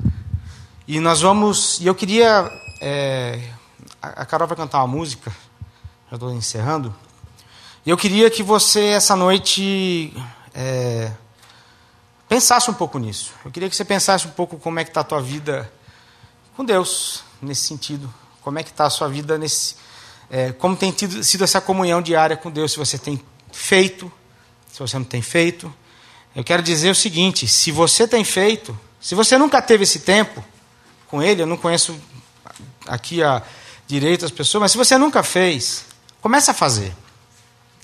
E 0.87 1.01
nós 1.01 1.21
vamos. 1.21 1.81
E 1.81 1.87
eu 1.87 1.95
queria. 1.95 2.51
É, 2.81 3.51
a 4.01 4.25
Carol 4.25 4.47
vai 4.47 4.57
cantar 4.57 4.79
uma 4.79 4.87
música, 4.87 5.33
já 6.11 6.17
estou 6.17 6.33
encerrando. 6.33 6.95
E 7.85 7.91
eu 7.91 7.97
queria 7.97 8.31
que 8.31 8.43
você, 8.43 8.87
essa 8.87 9.17
noite, 9.17 10.13
é, 10.55 11.13
pensasse 12.29 12.71
um 12.71 12.75
pouco 12.75 12.99
nisso. 12.99 13.33
Eu 13.45 13.51
queria 13.51 13.69
que 13.69 13.77
você 13.77 13.85
pensasse 13.85 14.27
um 14.27 14.31
pouco 14.31 14.59
como 14.59 14.79
é 14.79 14.85
que 14.85 14.91
está 14.91 15.01
a 15.01 15.05
tua 15.05 15.23
vida 15.23 15.71
com 16.57 16.65
Deus 16.65 17.23
nesse 17.41 17.67
sentido. 17.67 18.13
Como 18.41 18.59
é 18.59 18.63
que 18.63 18.71
está 18.71 18.87
a 18.87 18.91
sua 18.91 19.09
vida 19.09 19.37
nesse, 19.37 19.77
é, 20.31 20.53
como 20.53 20.75
tem 20.75 20.91
tido, 20.91 21.23
sido 21.23 21.45
essa 21.45 21.61
comunhão 21.61 22.01
diária 22.01 22.37
com 22.37 22.51
Deus? 22.51 22.73
Se 22.73 22.79
você 22.79 22.97
tem 22.97 23.21
feito, 23.53 24.11
se 24.73 24.79
você 24.79 24.99
não 24.99 25.05
tem 25.05 25.21
feito. 25.21 25.73
Eu 26.35 26.43
quero 26.43 26.63
dizer 26.63 26.91
o 26.91 26.95
seguinte: 26.95 27.47
se 27.47 27.71
você 27.71 28.09
tem 28.09 28.25
feito, 28.25 28.79
se 29.01 29.15
você 29.15 29.37
nunca 29.37 29.61
teve 29.61 29.85
esse 29.85 30.01
tempo 30.01 30.43
com 31.09 31.23
Ele, 31.23 31.43
eu 31.43 31.47
não 31.47 31.57
conheço 31.57 31.99
aqui 32.87 33.23
à 33.23 33.43
direita 33.87 34.27
as 34.27 34.33
pessoas, 34.33 34.63
mas 34.63 34.73
se 34.73 34.79
você 34.79 34.97
nunca 34.99 35.23
fez, 35.23 35.85
comece 36.21 36.51
a 36.51 36.55
fazer 36.55 36.93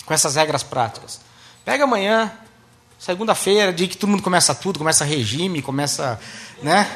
com 0.05 0.14
essas 0.14 0.35
regras 0.35 0.62
práticas. 0.62 1.20
Pega 1.64 1.85
amanhã, 1.85 2.33
segunda-feira, 2.99 3.73
dia 3.73 3.87
que 3.87 3.97
todo 3.97 4.11
mundo 4.11 4.23
começa 4.23 4.55
tudo, 4.55 4.79
começa 4.79 5.05
regime, 5.05 5.62
começa, 5.62 6.20
né? 6.62 6.89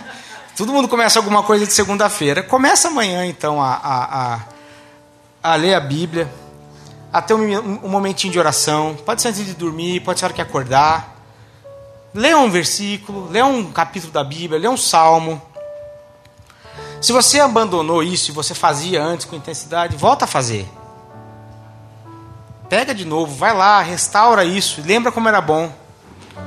Todo 0.57 0.73
mundo 0.73 0.89
começa 0.89 1.19
alguma 1.19 1.43
coisa 1.43 1.67
de 1.67 1.73
segunda-feira. 1.75 2.43
Começa 2.43 2.89
amanhã, 2.89 3.27
então, 3.27 3.61
a, 3.61 3.75
a, 3.75 4.35
a, 4.35 4.41
a 5.43 5.55
ler 5.55 5.75
a 5.75 5.81
Bíblia, 5.81 6.33
a 7.13 7.21
ter 7.21 7.35
um, 7.35 7.85
um 7.85 7.89
momentinho 7.89 8.33
de 8.33 8.39
oração. 8.39 8.97
Pode 9.05 9.21
ser 9.21 9.29
antes 9.29 9.45
de 9.45 9.53
dormir, 9.53 10.01
pode 10.01 10.19
ser 10.19 10.25
a 10.25 10.29
hora 10.29 10.35
que 10.35 10.41
acordar. 10.41 11.15
Lê 12.15 12.35
um 12.35 12.51
versículo, 12.51 13.29
lê 13.31 13.43
um 13.43 13.71
capítulo 13.71 14.11
da 14.11 14.25
Bíblia, 14.25 14.59
lê 14.59 14.67
um 14.67 14.79
salmo. 14.79 15.43
Se 17.03 17.13
você 17.13 17.39
abandonou 17.39 18.03
isso 18.03 18.31
e 18.31 18.35
você 18.35 18.55
fazia 18.55 19.05
antes 19.05 19.27
com 19.27 19.37
intensidade, 19.37 19.95
volta 19.95 20.25
a 20.25 20.29
fazer. 20.29 20.67
Pega 22.67 22.95
de 22.95 23.05
novo, 23.05 23.35
vai 23.35 23.55
lá, 23.55 23.83
restaura 23.83 24.43
isso, 24.43 24.83
lembra 24.87 25.13
como 25.13 25.29
era 25.29 25.43
bom. 25.43 25.71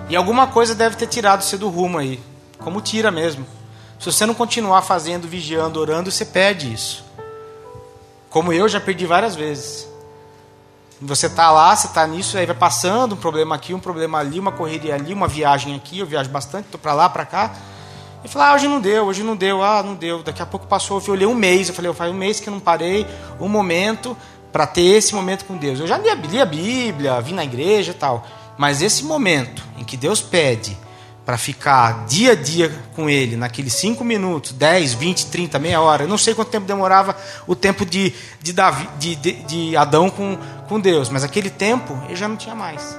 E 0.10 0.16
alguma 0.16 0.48
coisa 0.48 0.74
deve 0.74 0.96
ter 0.96 1.06
tirado 1.06 1.44
você 1.44 1.58
do 1.60 1.70
rumo 1.70 2.00
aí, 2.00 2.20
como 2.58 2.82
tira 2.82 3.12
mesmo. 3.12 3.59
Se 4.00 4.06
você 4.06 4.26
não 4.26 4.34
continuar 4.34 4.82
fazendo, 4.82 5.28
vigiando, 5.28 5.78
orando, 5.78 6.10
você 6.10 6.24
perde 6.24 6.74
isso. 6.74 7.04
Como 8.30 8.54
eu 8.54 8.70
já 8.70 8.80
perdi 8.80 9.06
várias 9.06 9.36
vezes. 9.36 9.86
Você 11.02 11.26
está 11.26 11.52
lá, 11.52 11.76
você 11.76 11.88
está 11.88 12.08
nisso, 12.08 12.38
aí 12.38 12.46
vai 12.46 12.56
passando 12.56 13.14
um 13.14 13.18
problema 13.18 13.56
aqui, 13.56 13.74
um 13.74 13.80
problema 13.80 14.20
ali, 14.20 14.40
uma 14.40 14.54
correria 14.54 14.96
ali, 14.96 15.14
uma 15.14 15.28
viagem 15.28 15.76
aqui, 15.76 16.00
eu 16.00 16.06
viajo 16.06 16.30
bastante, 16.30 16.66
estou 16.66 16.80
para 16.80 16.94
lá, 16.94 17.10
para 17.10 17.26
cá. 17.26 17.54
E 18.24 18.28
falei, 18.30 18.48
ah, 18.48 18.56
hoje 18.56 18.68
não 18.68 18.80
deu, 18.80 19.06
hoje 19.06 19.24
não 19.24 19.36
deu, 19.36 19.62
ah, 19.62 19.84
não 19.84 19.96
deu. 19.96 20.24
Daqui 20.24 20.42
a 20.42 20.46
pouco 20.46 20.66
passou, 20.66 21.02
eu 21.06 21.14
olhei 21.14 21.28
um 21.28 21.36
mês, 21.36 21.68
eu 21.68 21.74
falei, 21.74 21.90
eu 21.90 21.94
faz 21.94 22.12
um 22.12 22.16
mês 22.16 22.40
que 22.40 22.48
eu 22.48 22.54
não 22.54 22.60
parei, 22.60 23.06
um 23.40 23.50
momento 23.50 24.16
para 24.52 24.66
ter 24.66 24.82
esse 24.82 25.14
momento 25.14 25.44
com 25.44 25.58
Deus. 25.58 25.80
Eu 25.80 25.88
já 25.88 25.98
li 25.98 26.10
a, 26.10 26.16
li 26.16 26.42
a 26.42 26.46
Bíblia, 26.46 27.20
vim 27.22 27.34
na 27.34 27.44
igreja 27.44 27.92
e 27.92 27.96
tal, 27.96 28.26
mas 28.58 28.82
esse 28.82 29.04
momento 29.04 29.64
em 29.78 29.84
que 29.84 29.98
Deus 29.98 30.22
pede 30.22 30.78
para 31.30 31.38
ficar 31.38 32.08
dia 32.08 32.32
a 32.32 32.36
dia 32.36 32.76
com 32.96 33.08
Ele, 33.08 33.38
naqueles 33.38 33.74
cinco 33.74 34.04
minutos, 34.04 34.52
10, 34.52 34.96
20, 34.96 35.28
30, 35.28 35.60
meia 35.60 35.80
hora, 35.80 36.06
eu 36.06 36.08
não 36.08 36.18
sei 36.18 36.34
quanto 36.34 36.50
tempo 36.50 36.66
demorava 36.66 37.16
o 37.46 37.56
tempo 37.56 37.86
de, 37.86 38.12
de, 38.42 38.52
Davi, 38.52 38.90
de, 38.98 39.16
de, 39.16 39.34
de 39.44 39.78
Adão 39.78 40.10
com, 40.10 40.36
com 40.68 40.80
Deus, 40.80 41.08
mas 41.08 41.24
aquele 41.24 41.52
tempo 41.52 41.96
ele 42.08 42.16
já 42.16 42.28
não 42.28 42.36
tinha 42.36 42.56
mais. 42.56 42.98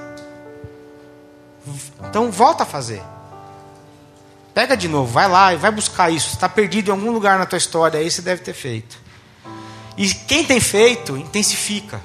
Então 2.07 2.31
volta 2.31 2.63
a 2.63 2.65
fazer. 2.65 3.03
Pega 4.53 4.77
de 4.77 4.87
novo, 4.87 5.11
vai 5.11 5.27
lá 5.27 5.53
e 5.53 5.57
vai 5.57 5.69
buscar 5.69 6.09
isso. 6.09 6.29
Está 6.29 6.47
perdido 6.47 6.87
em 6.87 6.91
algum 6.91 7.11
lugar 7.11 7.37
na 7.37 7.45
tua 7.45 7.57
história, 7.57 7.99
aí 7.99 8.09
você 8.09 8.21
deve 8.21 8.43
ter 8.43 8.53
feito. 8.53 8.97
E 9.97 10.07
quem 10.07 10.45
tem 10.45 10.61
feito, 10.61 11.17
intensifica. 11.17 11.99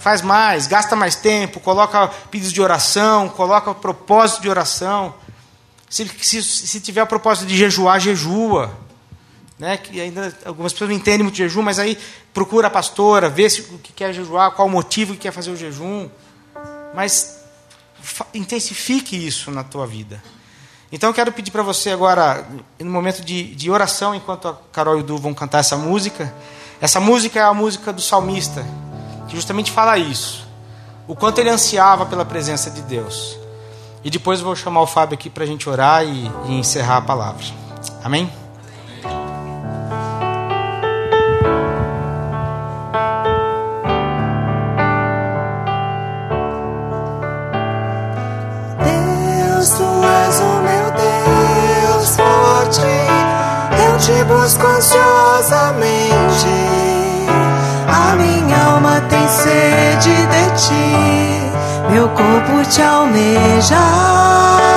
Faz 0.00 0.22
mais, 0.22 0.66
gasta 0.66 0.96
mais 0.96 1.14
tempo, 1.14 1.60
coloca 1.60 2.08
pedidos 2.30 2.54
de 2.54 2.62
oração, 2.62 3.28
coloca 3.28 3.74
propósito 3.74 4.40
de 4.40 4.48
oração. 4.48 5.14
Se, 5.90 6.08
se, 6.22 6.42
se 6.42 6.80
tiver 6.80 7.02
o 7.02 7.06
propósito 7.06 7.46
de 7.46 7.54
jejuar, 7.54 8.00
jejua. 8.00 8.74
Né? 9.58 9.76
Que 9.76 10.00
ainda 10.00 10.34
algumas 10.46 10.72
pessoas 10.72 10.88
não 10.88 10.96
entendem 10.96 11.22
muito 11.22 11.36
jejum, 11.36 11.60
mas 11.60 11.78
aí 11.78 11.98
procura 12.32 12.68
a 12.68 12.70
pastora, 12.70 13.28
vê 13.28 13.50
se 13.50 13.60
o 13.60 13.78
que 13.78 13.92
quer 13.92 14.14
jejuar, 14.14 14.52
qual 14.52 14.66
o 14.66 14.70
motivo 14.70 15.12
que 15.12 15.18
quer 15.18 15.32
fazer 15.32 15.50
o 15.50 15.56
jejum. 15.56 16.08
Mas 16.94 17.38
intensifique 18.32 19.14
isso 19.14 19.50
na 19.50 19.62
tua 19.62 19.86
vida. 19.86 20.22
Então 20.90 21.10
eu 21.10 21.14
quero 21.14 21.30
pedir 21.30 21.50
para 21.50 21.62
você 21.62 21.90
agora, 21.90 22.48
no 22.78 22.90
momento 22.90 23.22
de, 23.22 23.54
de 23.54 23.70
oração, 23.70 24.14
enquanto 24.14 24.48
a 24.48 24.56
Carol 24.72 24.96
e 24.96 25.00
o 25.00 25.04
Du 25.04 25.18
vão 25.18 25.34
cantar 25.34 25.58
essa 25.58 25.76
música. 25.76 26.34
Essa 26.80 26.98
música 26.98 27.38
é 27.38 27.42
a 27.42 27.52
música 27.52 27.92
do 27.92 28.00
salmista, 28.00 28.64
que 29.30 29.36
justamente 29.36 29.70
fala 29.70 29.96
isso. 29.96 30.46
O 31.06 31.14
quanto 31.14 31.38
ele 31.38 31.48
ansiava 31.48 32.04
pela 32.04 32.24
presença 32.24 32.70
de 32.70 32.82
Deus. 32.82 33.38
E 34.04 34.10
depois 34.10 34.40
eu 34.40 34.44
vou 34.44 34.56
chamar 34.56 34.82
o 34.82 34.86
Fábio 34.86 35.14
aqui 35.14 35.30
para 35.30 35.44
a 35.44 35.46
gente 35.46 35.68
orar 35.68 36.04
e, 36.04 36.30
e 36.48 36.52
encerrar 36.52 36.98
a 36.98 37.02
palavra. 37.02 37.44
Amém? 38.02 38.30
te 54.00 54.24
busco 54.24 54.66
ansiosamente. 54.66 56.89
Minha 58.16 58.64
alma 58.64 59.00
tem 59.08 59.28
sede 59.28 60.14
de 60.32 60.44
ti, 60.56 61.92
meu 61.92 62.08
corpo 62.08 62.68
te 62.68 62.82
almeja. 62.82 64.69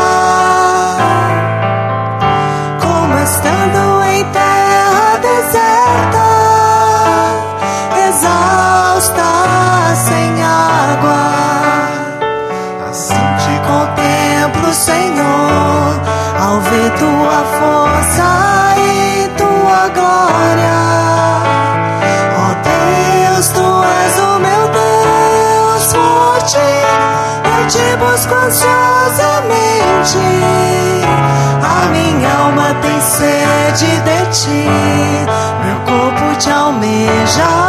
Ansiosamente. 28.45 30.17
A 31.63 31.87
minha 31.91 32.31
alma 32.45 32.73
tem 32.81 32.99
sede 33.01 34.01
de 34.01 34.25
ti. 34.31 34.67
Meu 35.63 35.79
corpo 35.85 36.35
te 36.37 36.49
almeja. 36.49 37.62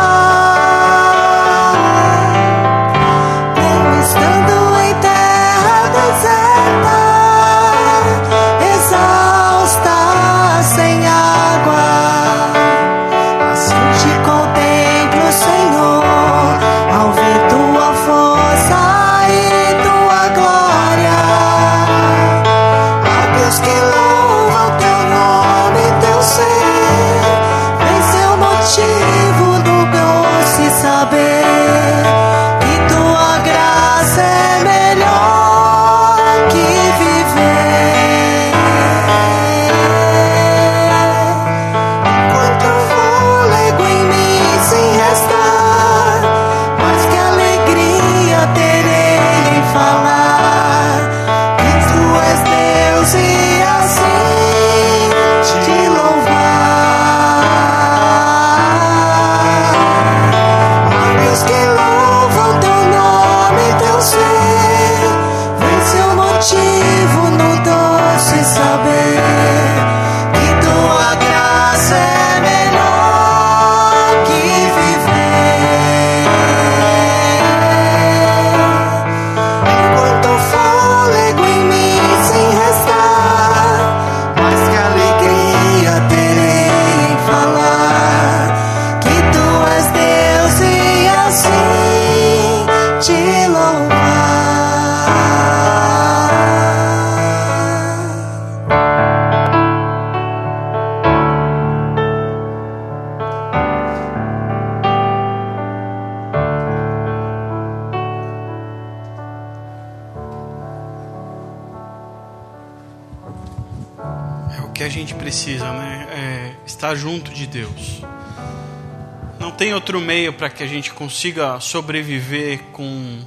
Não 119.44 119.50
tem 119.50 119.74
outro 119.74 120.00
meio 120.00 120.32
para 120.32 120.48
que 120.48 120.62
a 120.62 120.66
gente 120.66 120.90
consiga 120.90 121.60
sobreviver 121.60 122.62
com 122.72 123.22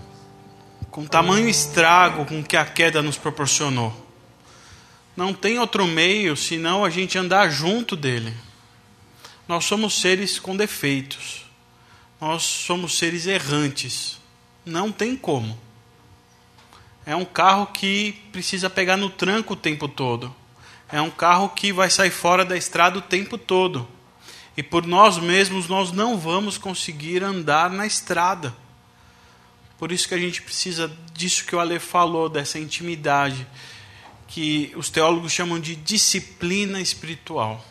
com 0.90 1.06
tamanho 1.06 1.48
estrago 1.48 2.26
com 2.26 2.44
que 2.44 2.58
a 2.58 2.66
queda 2.66 3.04
nos 3.04 3.20
proporcionou. 3.20 3.94
Não 5.16 5.32
tem 5.32 5.60
outro 5.60 5.86
meio 5.86 6.36
senão 6.36 6.84
a 6.84 6.90
gente 6.90 7.20
andar 7.20 7.52
junto 7.52 7.96
dele. 7.96 8.34
Nós 9.48 9.66
somos 9.66 10.02
seres 10.02 10.40
com 10.40 10.58
defeitos. 10.58 11.46
Nós 12.20 12.42
somos 12.42 12.98
seres 12.98 13.28
errantes. 13.28 14.20
Não 14.66 14.92
tem 14.92 15.16
como. 15.16 15.56
É 17.06 17.16
um 17.16 17.26
carro 17.26 17.68
que 17.68 18.14
precisa 18.32 18.72
pegar 18.72 18.98
no 18.98 19.12
tranco 19.12 19.54
o 19.54 19.56
tempo 19.56 19.88
todo. 19.88 20.36
É 20.92 21.00
um 21.00 21.12
carro 21.12 21.50
que 21.50 21.72
vai 21.72 21.92
sair 21.92 22.10
fora 22.10 22.44
da 22.44 22.58
estrada 22.58 22.98
o 22.98 23.04
tempo 23.04 23.38
todo. 23.38 23.88
E 24.58 24.64
por 24.64 24.88
nós 24.88 25.20
mesmos 25.20 25.68
nós 25.68 25.92
não 25.92 26.18
vamos 26.18 26.58
conseguir 26.58 27.24
andar 27.24 27.70
na 27.70 27.86
estrada. 27.86 28.54
Por 29.78 29.92
isso 29.92 30.08
que 30.08 30.16
a 30.16 30.18
gente 30.18 30.42
precisa 30.42 30.92
disso 31.14 31.46
que 31.46 31.56
o 31.56 31.60
Ale 31.60 31.78
falou, 31.78 32.28
dessa 32.28 32.58
intimidade, 32.58 33.46
que 34.28 34.74
os 34.76 34.90
teólogos 34.90 35.32
chamam 35.32 35.60
de 35.60 35.76
disciplina 35.76 36.82
espiritual. 36.82 37.64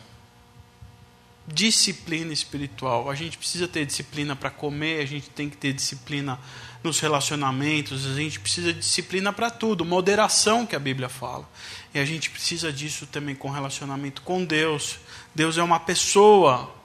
Disciplina 1.45 2.31
espiritual. 2.31 3.09
A 3.09 3.15
gente 3.15 3.37
precisa 3.37 3.67
ter 3.67 3.85
disciplina 3.85 4.33
para 4.33 4.49
comer, 4.49 5.01
a 5.01 5.05
gente 5.05 5.29
tem 5.29 5.49
que 5.49 5.57
ter 5.57 5.73
disciplina 5.73 6.39
nos 6.81 7.01
relacionamentos, 7.01 8.05
a 8.05 8.15
gente 8.15 8.39
precisa 8.39 8.71
de 8.71 8.79
disciplina 8.79 9.33
para 9.33 9.49
tudo, 9.49 9.83
moderação 9.83 10.65
que 10.65 10.75
a 10.75 10.79
Bíblia 10.79 11.09
fala. 11.09 11.49
E 11.93 11.99
a 11.99 12.05
gente 12.05 12.29
precisa 12.29 12.71
disso 12.71 13.05
também 13.07 13.35
com 13.35 13.49
relacionamento 13.49 14.21
com 14.21 14.45
Deus. 14.45 14.99
Deus 15.35 15.57
é 15.57 15.63
uma 15.63 15.79
pessoa 15.79 16.76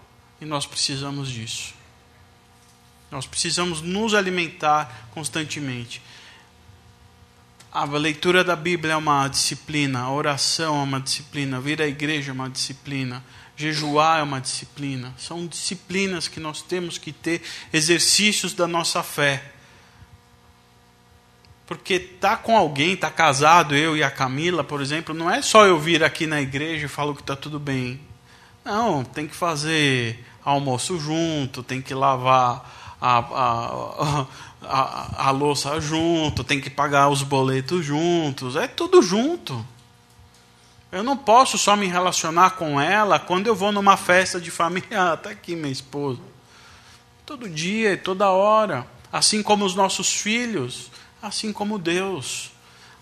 e 0.43 0.45
nós 0.45 0.67
precisamos 0.67 1.31
disso. 1.31 1.73
Nós 3.13 3.27
precisamos 3.27 3.81
nos 3.81 4.13
alimentar 4.13 5.07
constantemente. 5.13 6.03
A 7.71 7.85
leitura 7.85 8.43
da 8.43 8.57
Bíblia 8.57 8.95
é 8.95 8.97
uma 8.97 9.29
disciplina, 9.29 10.01
a 10.01 10.11
oração 10.11 10.81
é 10.81 10.83
uma 10.83 11.01
disciplina, 11.01 11.61
vir 11.61 11.81
à 11.81 11.87
igreja 11.87 12.33
é 12.33 12.35
uma 12.35 12.51
disciplina, 12.51 13.25
jejuar 13.57 14.19
é 14.19 14.23
uma 14.25 14.41
disciplina. 14.41 15.15
São 15.17 15.47
disciplinas 15.47 16.27
que 16.27 16.41
nós 16.41 16.61
temos 16.61 16.99
que 16.99 17.13
ter, 17.13 17.41
exercícios 17.73 18.53
da 18.53 18.67
nossa 18.67 19.01
fé. 19.01 19.53
Porque 21.69 22.01
tá 22.01 22.37
com 22.37 22.57
alguém, 22.57 22.97
tá 22.97 23.11
casado, 23.11 23.77
eu 23.77 23.97
e 23.97 24.03
a 24.03 24.11
Camila, 24.11 24.65
por 24.65 24.83
exemplo, 24.83 25.15
não 25.15 25.31
é 25.31 25.41
só 25.41 25.65
eu 25.65 25.79
vir 25.79 26.03
aqui 26.03 26.27
na 26.27 26.43
igreja 26.43 26.87
e 26.87 26.89
falar 26.89 27.15
que 27.15 27.21
está 27.21 27.37
tudo 27.37 27.61
bem. 27.61 28.01
Não, 28.65 29.05
tem 29.05 29.29
que 29.29 29.35
fazer 29.35 30.32
almoço 30.45 30.99
junto, 30.99 31.63
tem 31.63 31.81
que 31.81 31.95
lavar 31.95 32.97
a, 33.01 33.19
a, 33.19 34.27
a, 34.63 35.29
a, 35.29 35.31
louça 35.31 35.81
junto, 35.81 36.45
tem 36.45 36.61
que 36.61 36.71
pagar 36.71 37.09
os 37.09 37.23
boletos 37.23 37.85
juntos, 37.85 38.57
é 38.57 38.67
tudo 38.67 39.03
junto. 39.03 39.65
Eu 40.93 41.03
não 41.03 41.17
posso 41.17 41.57
só 41.57 41.75
me 41.75 41.87
relacionar 41.87 42.51
com 42.51 42.81
ela 42.81 43.19
quando 43.19 43.47
eu 43.47 43.55
vou 43.55 43.73
numa 43.73 43.97
festa 43.97 44.41
de 44.41 44.51
família. 44.51 45.13
Ah, 45.13 45.17
tá 45.17 45.31
aqui 45.31 45.57
minha 45.57 45.73
esposa. 45.73 46.21
Todo 47.25 47.49
dia 47.49 47.95
e 47.95 47.97
toda 47.97 48.29
hora. 48.31 48.87
Assim 49.11 49.43
como 49.43 49.65
os 49.65 49.75
nossos 49.75 50.13
filhos, 50.13 50.91
assim 51.23 51.51
como 51.51 51.79
Deus. 51.79 52.53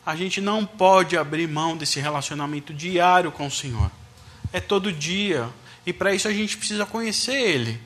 A 0.06 0.14
gente 0.14 0.40
não 0.40 0.64
pode 0.64 1.16
abrir 1.16 1.48
mão 1.48 1.76
desse 1.76 1.98
relacionamento 1.98 2.72
diário 2.72 3.32
com 3.32 3.48
o 3.48 3.50
Senhor. 3.50 3.90
É 4.52 4.60
todo 4.60 4.92
dia. 4.92 5.48
E 5.84 5.92
para 5.92 6.14
isso 6.14 6.28
a 6.28 6.32
gente 6.32 6.56
precisa 6.56 6.84
conhecer 6.86 7.34
Ele. 7.34 7.80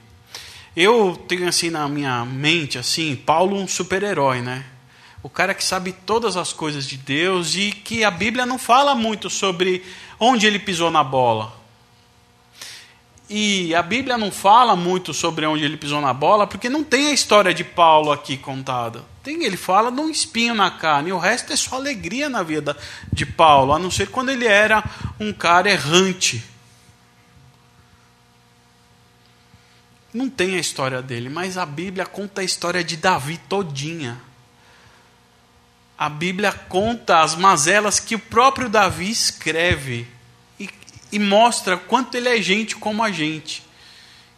Eu 0.76 1.16
tenho 1.28 1.48
assim 1.48 1.70
na 1.70 1.88
minha 1.88 2.24
mente, 2.24 2.78
assim, 2.78 3.14
Paulo 3.14 3.56
um 3.56 3.68
super-herói, 3.68 4.40
né? 4.40 4.64
O 5.22 5.28
cara 5.30 5.54
que 5.54 5.64
sabe 5.64 5.92
todas 5.92 6.36
as 6.36 6.52
coisas 6.52 6.86
de 6.86 6.96
Deus 6.96 7.54
e 7.54 7.70
que 7.70 8.04
a 8.04 8.10
Bíblia 8.10 8.44
não 8.44 8.58
fala 8.58 8.94
muito 8.94 9.30
sobre 9.30 9.84
onde 10.18 10.46
ele 10.46 10.58
pisou 10.58 10.90
na 10.90 11.02
bola. 11.02 11.64
E 13.30 13.74
a 13.74 13.82
Bíblia 13.82 14.18
não 14.18 14.30
fala 14.30 14.76
muito 14.76 15.14
sobre 15.14 15.46
onde 15.46 15.64
ele 15.64 15.78
pisou 15.78 16.00
na 16.00 16.12
bola, 16.12 16.46
porque 16.46 16.68
não 16.68 16.84
tem 16.84 17.06
a 17.06 17.12
história 17.12 17.54
de 17.54 17.64
Paulo 17.64 18.12
aqui 18.12 18.36
contada. 18.36 19.02
Tem, 19.22 19.44
ele 19.44 19.56
fala 19.56 19.90
de 19.90 19.98
um 19.98 20.10
espinho 20.10 20.54
na 20.54 20.70
carne, 20.70 21.10
o 21.10 21.18
resto 21.18 21.52
é 21.52 21.56
só 21.56 21.76
alegria 21.76 22.28
na 22.28 22.42
vida 22.42 22.76
de 23.10 23.24
Paulo, 23.24 23.72
a 23.72 23.78
não 23.78 23.90
ser 23.90 24.08
quando 24.08 24.28
ele 24.28 24.46
era 24.46 24.84
um 25.18 25.32
cara 25.32 25.70
errante. 25.70 26.44
Não 30.14 30.30
tem 30.30 30.54
a 30.54 30.60
história 30.60 31.02
dele, 31.02 31.28
mas 31.28 31.58
a 31.58 31.66
Bíblia 31.66 32.06
conta 32.06 32.40
a 32.40 32.44
história 32.44 32.84
de 32.84 32.96
Davi 32.96 33.36
todinha. 33.48 34.16
A 35.98 36.08
Bíblia 36.08 36.52
conta 36.52 37.20
as 37.20 37.34
mazelas 37.34 37.98
que 37.98 38.14
o 38.14 38.18
próprio 38.20 38.68
Davi 38.68 39.10
escreve 39.10 40.06
e, 40.58 40.70
e 41.10 41.18
mostra 41.18 41.76
quanto 41.76 42.14
ele 42.16 42.28
é 42.28 42.40
gente 42.40 42.76
como 42.76 43.02
a 43.02 43.10
gente, 43.10 43.64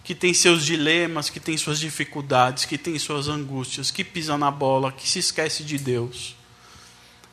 que 0.02 0.14
tem 0.14 0.32
seus 0.32 0.64
dilemas, 0.64 1.28
que 1.28 1.38
tem 1.38 1.58
suas 1.58 1.78
dificuldades, 1.78 2.64
que 2.64 2.78
tem 2.78 2.98
suas 2.98 3.28
angústias, 3.28 3.90
que 3.90 4.02
pisa 4.02 4.38
na 4.38 4.50
bola, 4.50 4.90
que 4.90 5.06
se 5.06 5.18
esquece 5.18 5.62
de 5.62 5.76
Deus. 5.76 6.34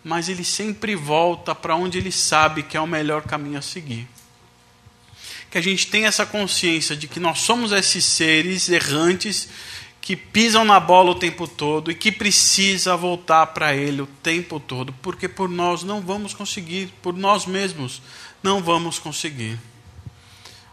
Mas 0.04 0.28
ele 0.28 0.44
sempre 0.44 0.98
volta 0.98 1.56
para 1.56 1.78
onde 1.78 1.98
ele 1.98 2.12
sabe 2.12 2.62
que 2.62 2.76
é 2.76 2.82
o 2.82 2.88
melhor 2.88 3.22
caminho 3.22 3.60
a 3.60 3.62
seguir 3.62 4.06
que 5.54 5.60
a 5.60 5.62
gente 5.62 5.86
tenha 5.86 6.08
essa 6.08 6.26
consciência 6.26 6.96
de 6.96 7.08
que 7.08 7.20
nós 7.20 7.42
somos 7.42 7.72
esses 7.72 8.04
seres 8.04 8.70
errantes 8.70 9.48
que 10.02 10.16
pisam 10.16 10.66
na 10.66 10.80
bola 10.80 11.12
o 11.12 11.16
tempo 11.16 11.48
todo 11.48 11.92
e 11.92 11.96
que 11.96 12.12
precisa 12.12 12.98
voltar 12.98 13.46
para 13.46 13.76
Ele 13.76 14.02
o 14.02 14.08
tempo 14.08 14.60
todo, 14.60 14.92
porque 14.94 15.30
por 15.30 15.48
nós 15.48 15.84
não 15.84 16.02
vamos 16.02 16.34
conseguir, 16.34 16.92
por 17.04 17.14
nós 17.14 17.46
mesmos 17.46 18.02
não 18.42 18.64
vamos 18.64 18.98
conseguir. 18.98 19.60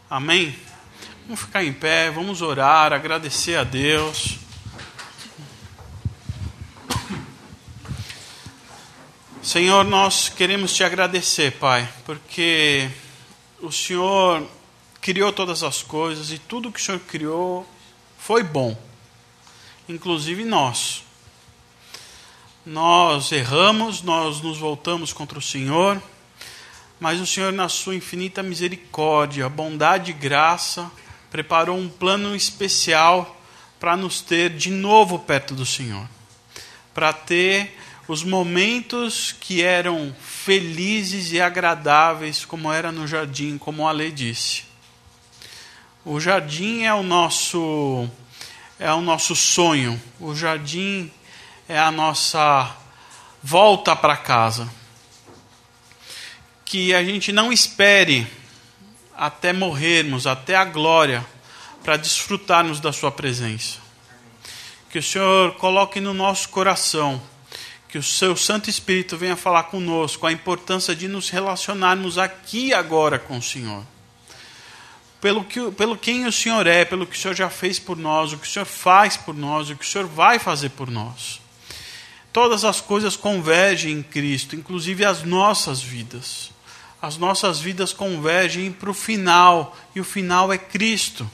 Amém? 0.09 0.57
Vamos 1.27 1.41
ficar 1.41 1.63
em 1.63 1.75
pé, 1.75 2.11
vamos 2.11 2.41
orar, 2.41 2.91
agradecer 2.95 3.57
a 3.57 3.65
Deus. 3.65 4.39
Senhor, 9.43 9.85
nós 9.85 10.31
queremos 10.31 10.75
te 10.75 10.83
agradecer, 10.83 11.53
Pai, 11.53 11.87
porque 12.07 12.89
o 13.61 13.71
Senhor 13.71 14.49
criou 15.01 15.33
todas 15.33 15.63
as 15.63 15.83
coisas 15.83 16.31
e 16.31 16.39
tudo 16.39 16.71
que 16.71 16.81
o 16.81 16.83
Senhor 16.83 17.01
criou 17.01 17.67
foi 18.19 18.43
bom, 18.43 18.77
inclusive 19.89 20.45
nós. 20.45 21.03
Nós 22.65 23.33
erramos, 23.33 24.03
nós 24.03 24.43
nos 24.43 24.59
voltamos 24.59 25.13
contra 25.13 25.39
o 25.39 25.43
Senhor, 25.43 26.01
mas 27.01 27.19
o 27.19 27.27
Senhor, 27.27 27.51
na 27.51 27.69
sua 27.69 27.95
infinita 27.95 28.43
misericórdia, 28.43 29.49
bondade 29.49 30.11
e 30.11 30.15
graça, 30.15 30.91
preparou 31.31 31.79
um 31.79 31.89
plano 31.89 32.37
especial 32.37 33.41
para 33.81 33.97
nos 33.97 34.21
ter 34.21 34.51
de 34.51 34.71
novo 34.71 35.19
perto 35.19 35.55
do 35.55 35.65
Senhor, 35.65 36.07
para 36.93 37.15
ter 37.15 37.79
os 38.07 38.23
momentos 38.23 39.33
que 39.41 39.63
eram 39.63 40.15
felizes 40.21 41.33
e 41.33 41.41
agradáveis, 41.41 42.45
como 42.45 42.71
era 42.71 42.93
no 42.93 43.07
jardim, 43.07 43.57
como 43.57 43.89
a 43.89 43.93
lei 43.93 44.11
disse. 44.11 44.70
O 46.13 46.19
jardim 46.19 46.83
é 46.83 46.93
o 46.93 47.05
nosso 47.05 48.11
é 48.81 48.93
o 48.93 49.01
nosso 49.01 49.37
sonho. 49.37 50.03
O 50.19 50.35
jardim 50.35 51.09
é 51.69 51.79
a 51.79 51.93
nossa 51.93 52.77
volta 53.41 53.95
para 53.95 54.17
casa. 54.17 54.69
Que 56.65 56.93
a 56.93 57.05
gente 57.05 57.31
não 57.31 57.53
espere 57.53 58.27
até 59.17 59.53
morrermos, 59.53 60.27
até 60.27 60.57
a 60.57 60.65
glória, 60.65 61.25
para 61.85 61.97
desfrutarmos 61.97 62.81
da 62.81 62.93
Sua 62.93 63.13
presença. 63.13 63.79
Que 64.91 64.99
o 64.99 65.03
Senhor 65.05 65.55
coloque 65.59 66.01
no 66.01 66.13
nosso 66.13 66.49
coração, 66.49 67.23
que 67.89 67.99
o 67.99 68.03
Seu 68.03 68.35
Santo 68.35 68.69
Espírito 68.69 69.17
venha 69.17 69.37
falar 69.37 69.63
conosco 69.65 70.27
a 70.27 70.33
importância 70.33 70.93
de 70.93 71.07
nos 71.07 71.31
relacionarmos 71.31 72.19
aqui 72.19 72.75
agora 72.75 73.17
com 73.17 73.39
o 73.39 73.43
Senhor 73.43 73.85
pelo, 75.21 75.45
que, 75.45 75.71
pelo 75.73 75.97
quem 75.97 76.27
o 76.27 76.33
Senhor 76.33 76.67
é, 76.67 76.85
pelo 76.85 77.07
que 77.07 77.17
o 77.17 77.21
Senhor 77.21 77.35
já 77.35 77.51
fez 77.51 77.79
por 77.79 77.97
nós, 77.97 78.33
o 78.33 78.39
que 78.39 78.47
o 78.47 78.51
Senhor 78.51 78.65
faz 78.65 79.17
por 79.17 79.35
nós, 79.35 79.69
o 79.69 79.77
que 79.77 79.85
o 79.85 79.89
Senhor 79.89 80.07
vai 80.07 80.39
fazer 80.39 80.71
por 80.71 80.91
nós. 80.91 81.41
Todas 82.33 82.65
as 82.65 82.81
coisas 82.81 83.17
convergem 83.17 83.93
em 83.93 84.03
Cristo, 84.03 84.55
inclusive 84.55 85.05
as 85.05 85.23
nossas 85.23 85.83
vidas. 85.83 86.51
As 87.03 87.17
nossas 87.17 87.61
vidas 87.61 87.93
convergem 87.93 88.71
para 88.71 88.91
o 88.91 88.95
final, 88.95 89.77
e 89.95 90.01
o 90.01 90.05
final 90.05 90.53
é 90.53 90.59
Cristo. 90.59 91.29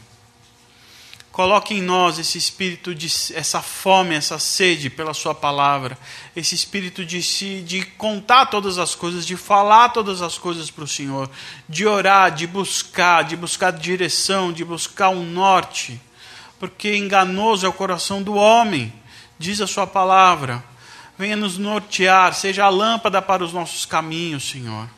Coloque 1.36 1.74
em 1.74 1.82
nós 1.82 2.18
esse 2.18 2.38
espírito 2.38 2.94
de 2.94 3.08
essa 3.34 3.60
fome, 3.60 4.14
essa 4.14 4.38
sede 4.38 4.88
pela 4.88 5.12
sua 5.12 5.34
palavra, 5.34 5.98
esse 6.34 6.54
espírito 6.54 7.04
de 7.04 7.22
se 7.22 7.60
de 7.60 7.84
contar 7.84 8.46
todas 8.46 8.78
as 8.78 8.94
coisas, 8.94 9.26
de 9.26 9.36
falar 9.36 9.90
todas 9.90 10.22
as 10.22 10.38
coisas 10.38 10.70
para 10.70 10.84
o 10.84 10.88
Senhor, 10.88 11.28
de 11.68 11.86
orar, 11.86 12.30
de 12.30 12.46
buscar, 12.46 13.22
de 13.22 13.36
buscar 13.36 13.70
direção, 13.70 14.50
de 14.50 14.64
buscar 14.64 15.10
um 15.10 15.24
norte, 15.30 16.00
porque 16.58 16.96
enganoso 16.96 17.66
é 17.66 17.68
o 17.68 17.72
coração 17.74 18.22
do 18.22 18.34
homem, 18.34 18.90
diz 19.38 19.60
a 19.60 19.66
sua 19.66 19.86
palavra. 19.86 20.64
Venha 21.18 21.36
nos 21.36 21.58
nortear, 21.58 22.32
seja 22.32 22.64
a 22.64 22.70
lâmpada 22.70 23.20
para 23.20 23.44
os 23.44 23.52
nossos 23.52 23.84
caminhos, 23.84 24.48
Senhor. 24.48 24.88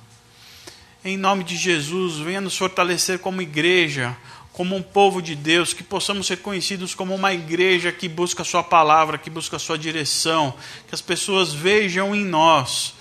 Em 1.04 1.16
nome 1.16 1.42
de 1.42 1.56
Jesus, 1.56 2.18
venha 2.18 2.40
nos 2.40 2.56
fortalecer 2.56 3.18
como 3.18 3.42
igreja, 3.42 4.16
como 4.58 4.74
um 4.74 4.82
povo 4.82 5.22
de 5.22 5.36
Deus, 5.36 5.72
que 5.72 5.84
possamos 5.84 6.26
ser 6.26 6.38
conhecidos 6.38 6.92
como 6.92 7.14
uma 7.14 7.32
igreja 7.32 7.92
que 7.92 8.08
busca 8.08 8.42
a 8.42 8.44
Sua 8.44 8.60
palavra, 8.60 9.16
que 9.16 9.30
busca 9.30 9.54
a 9.54 9.58
Sua 9.60 9.78
direção, 9.78 10.52
que 10.88 10.92
as 10.96 11.00
pessoas 11.00 11.54
vejam 11.54 12.12
em 12.12 12.24
nós 12.24 12.94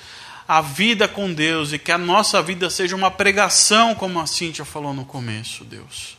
a 0.47 0.61
vida 0.61 1.07
com 1.07 1.33
Deus 1.33 1.73
e 1.73 1.79
que 1.79 1.91
a 1.91 1.97
nossa 1.97 2.43
vida 2.43 2.69
seja 2.69 2.95
uma 2.95 3.09
pregação, 3.09 3.95
como 3.95 4.19
a 4.19 4.27
Cíntia 4.27 4.63
falou 4.63 4.93
no 4.93 5.03
começo, 5.03 5.63
Deus. 5.63 6.15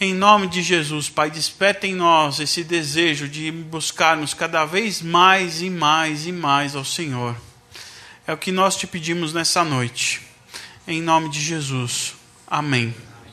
Em 0.00 0.14
nome 0.14 0.46
de 0.46 0.62
Jesus, 0.62 1.10
Pai, 1.10 1.30
desperta 1.30 1.86
em 1.86 1.94
nós 1.94 2.40
esse 2.40 2.64
desejo 2.64 3.28
de 3.28 3.52
buscarmos 3.52 4.32
cada 4.32 4.64
vez 4.64 5.02
mais 5.02 5.60
e 5.60 5.68
mais 5.68 6.26
e 6.26 6.32
mais 6.32 6.74
ao 6.74 6.86
Senhor. 6.86 7.36
É 8.26 8.32
o 8.32 8.38
que 8.38 8.50
nós 8.50 8.76
te 8.76 8.86
pedimos 8.86 9.34
nessa 9.34 9.62
noite. 9.62 10.22
Em 10.88 11.02
nome 11.02 11.28
de 11.28 11.38
Jesus. 11.38 12.14
Amém. 12.46 12.94